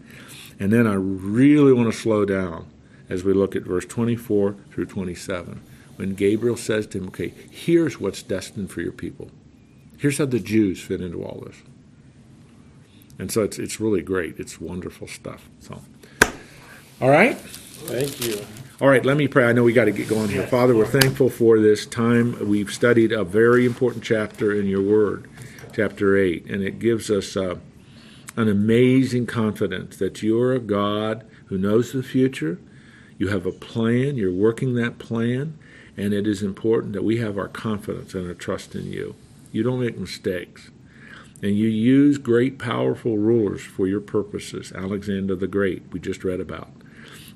And 0.59 0.71
then 0.71 0.87
I 0.87 0.93
really 0.93 1.73
want 1.73 1.91
to 1.91 1.97
slow 1.97 2.25
down 2.25 2.67
as 3.09 3.23
we 3.23 3.33
look 3.33 3.55
at 3.55 3.63
verse 3.63 3.85
24 3.85 4.55
through 4.71 4.85
27, 4.85 5.61
when 5.95 6.15
Gabriel 6.15 6.57
says 6.57 6.87
to 6.87 6.97
him, 6.97 7.07
Okay, 7.07 7.33
here's 7.51 7.99
what's 7.99 8.23
destined 8.23 8.71
for 8.71 8.81
your 8.81 8.91
people. 8.91 9.29
Here's 9.97 10.17
how 10.17 10.25
the 10.25 10.39
Jews 10.39 10.81
fit 10.81 11.01
into 11.01 11.23
all 11.23 11.43
this. 11.45 11.57
And 13.17 13.31
so 13.31 13.43
it's, 13.43 13.57
it's 13.57 13.79
really 13.79 14.01
great. 14.01 14.39
It's 14.39 14.59
wonderful 14.59 15.07
stuff. 15.07 15.47
So, 15.59 15.81
all 16.99 17.09
right. 17.09 17.37
Thank 17.37 18.25
you. 18.25 18.39
All 18.81 18.89
right, 18.89 19.05
let 19.05 19.15
me 19.15 19.27
pray. 19.27 19.45
I 19.45 19.53
know 19.53 19.63
we 19.63 19.71
got 19.71 19.85
to 19.85 19.91
get 19.91 20.09
going 20.09 20.29
here. 20.29 20.45
Father, 20.47 20.75
we're 20.75 20.85
thankful 20.85 21.29
for 21.29 21.59
this 21.59 21.85
time. 21.85 22.49
We've 22.49 22.71
studied 22.71 23.13
a 23.13 23.23
very 23.23 23.65
important 23.65 24.03
chapter 24.03 24.53
in 24.53 24.65
your 24.65 24.81
word, 24.81 25.29
chapter 25.73 26.17
8, 26.17 26.45
and 26.47 26.61
it 26.61 26.79
gives 26.79 27.09
us 27.09 27.37
uh, 27.37 27.55
an 28.35 28.49
amazing 28.49 29.25
confidence 29.25 29.97
that 29.97 30.21
you're 30.21 30.53
a 30.53 30.59
God 30.59 31.25
who 31.45 31.57
knows 31.57 31.93
the 31.93 32.03
future. 32.03 32.59
You 33.17 33.29
have 33.29 33.45
a 33.45 33.51
plan, 33.51 34.17
you're 34.17 34.33
working 34.33 34.75
that 34.75 34.97
plan, 34.97 35.57
and 35.95 36.13
it 36.13 36.27
is 36.27 36.43
important 36.43 36.93
that 36.93 37.03
we 37.03 37.17
have 37.17 37.37
our 37.37 37.47
confidence 37.47 38.13
and 38.13 38.27
our 38.27 38.33
trust 38.33 38.75
in 38.75 38.91
you. 38.91 39.15
You 39.51 39.63
don't 39.63 39.79
make 39.79 39.97
mistakes. 39.97 40.69
And 41.41 41.55
you 41.57 41.67
use 41.67 42.17
great, 42.17 42.57
powerful 42.57 43.17
rulers 43.17 43.61
for 43.61 43.87
your 43.87 44.01
purposes. 44.01 44.71
Alexander 44.73 45.35
the 45.35 45.47
Great, 45.47 45.83
we 45.91 45.99
just 45.99 46.23
read 46.23 46.39
about. 46.39 46.69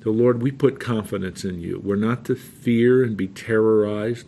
So, 0.02 0.10
Lord, 0.10 0.42
we 0.42 0.50
put 0.50 0.80
confidence 0.80 1.44
in 1.44 1.60
you. 1.60 1.80
We're 1.82 1.96
not 1.96 2.24
to 2.24 2.34
fear 2.34 3.02
and 3.04 3.16
be 3.16 3.28
terrorized 3.28 4.26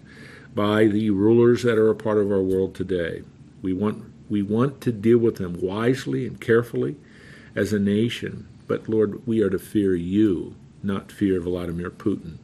by 0.54 0.86
the 0.86 1.10
rulers 1.10 1.62
that 1.62 1.78
are 1.78 1.88
a 1.88 1.94
part 1.94 2.18
of 2.18 2.30
our 2.30 2.42
world 2.42 2.74
today. 2.74 3.22
We 3.62 3.72
want, 3.72 4.04
we 4.28 4.42
want 4.42 4.80
to 4.82 4.92
deal 4.92 5.18
with 5.18 5.36
them 5.36 5.60
wisely 5.60 6.26
and 6.26 6.40
carefully 6.40 6.96
as 7.54 7.72
a 7.72 7.78
nation. 7.78 8.48
But, 8.66 8.88
Lord, 8.88 9.26
we 9.26 9.42
are 9.42 9.50
to 9.50 9.58
fear 9.58 9.94
you, 9.94 10.54
not 10.82 11.12
fear 11.12 11.40
Vladimir 11.40 11.90
Putin. 11.90 12.38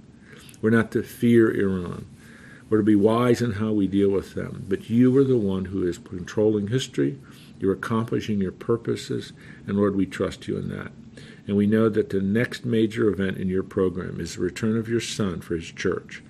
We're 0.61 0.70
not 0.70 0.91
to 0.93 1.03
fear 1.03 1.51
Iran. 1.51 2.07
We're 2.68 2.79
to 2.79 2.85
be 2.85 2.97
wise 2.97 3.41
in 3.41 3.53
how 3.53 3.72
we 3.72 3.87
deal 3.87 4.11
with 4.11 4.35
them. 4.35 4.66
But 4.68 4.91
you 4.91 5.16
are 5.16 5.24
the 5.24 5.39
one 5.39 5.66
who 5.66 5.87
is 5.87 5.99
controlling 5.99 6.68
history. 6.68 7.18
You're 7.59 7.72
accomplishing 7.72 8.41
your 8.41 8.53
purposes. 8.53 9.33
And 9.66 9.76
Lord, 9.76 9.97
we 9.97 10.07
trust 10.07 10.49
you 10.49 10.59
in 10.59 10.68
that. 10.68 10.93
And 11.47 11.57
we 11.57 11.66
know 11.66 11.89
that 11.89 12.11
the 12.11 12.20
next 12.20 12.66
major 12.66 13.09
event 13.09 13.39
in 13.39 13.49
your 13.49 13.62
program 13.62 14.20
is 14.20 14.35
the 14.35 14.43
return 14.43 14.76
of 14.76 14.89
your 14.89 15.01
Son 15.01 15.41
for 15.41 15.55
his 15.55 15.72
church. 15.72 16.22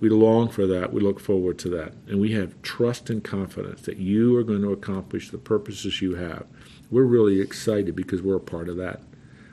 We 0.00 0.08
long 0.08 0.48
for 0.48 0.66
that. 0.66 0.92
We 0.92 1.00
look 1.00 1.20
forward 1.20 1.58
to 1.60 1.68
that. 1.70 1.92
And 2.08 2.20
we 2.20 2.32
have 2.32 2.60
trust 2.62 3.10
and 3.10 3.22
confidence 3.22 3.82
that 3.82 3.98
you 3.98 4.36
are 4.36 4.42
going 4.42 4.62
to 4.62 4.72
accomplish 4.72 5.30
the 5.30 5.38
purposes 5.38 6.00
you 6.00 6.14
have. 6.14 6.46
We're 6.90 7.04
really 7.04 7.40
excited 7.40 7.94
because 7.94 8.22
we're 8.22 8.36
a 8.36 8.40
part 8.40 8.68
of 8.68 8.76
that. 8.78 9.02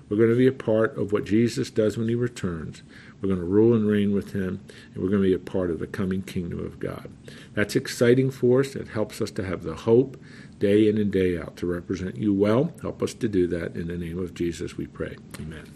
We're 0.10 0.18
going 0.18 0.30
to 0.30 0.38
be 0.38 0.48
a 0.48 0.54
part 0.54 0.98
of 0.98 1.12
what 1.12 1.26
Jesus 1.26 1.70
does 1.70 1.98
when 1.98 2.08
he 2.08 2.16
returns. 2.16 2.82
We're 3.22 3.28
going 3.28 3.42
to 3.42 3.46
rule 3.46 3.76
and 3.76 3.88
reign 3.88 4.14
with 4.14 4.32
him, 4.32 4.62
and 4.94 5.04
we're 5.04 5.10
going 5.10 5.22
to 5.22 5.28
be 5.28 5.34
a 5.34 5.40
part 5.40 5.70
of 5.70 5.80
the 5.80 5.88
coming 5.88 6.22
kingdom 6.22 6.60
of 6.60 6.80
God. 6.80 7.10
That's 7.56 7.76
exciting 7.76 8.32
for 8.32 8.62
us. 8.62 8.76
It 8.76 8.90
helps 8.90 9.20
us 9.20 9.32
to 9.32 9.44
have 9.44 9.64
the 9.64 9.76
hope 9.76 10.18
day 10.60 10.88
in 10.88 10.98
and 10.98 11.12
day 11.12 11.38
out 11.38 11.58
to 11.58 11.66
represent 11.66 12.16
you 12.16 12.34
well. 12.34 12.74
Help 12.82 13.04
us 13.04 13.14
to 13.16 13.28
do 13.28 13.48
that. 13.48 13.76
In 13.76 13.88
the 13.88 13.98
name 13.98 14.18
of 14.18 14.34
Jesus, 14.34 14.78
we 14.78 14.88
pray. 14.88 15.18
Amen. 15.40 15.70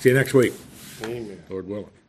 See 0.00 0.08
you 0.08 0.16
next 0.16 0.34
week. 0.34 0.52
Amen. 1.04 1.42
Lord 1.48 1.68
willing. 1.68 1.99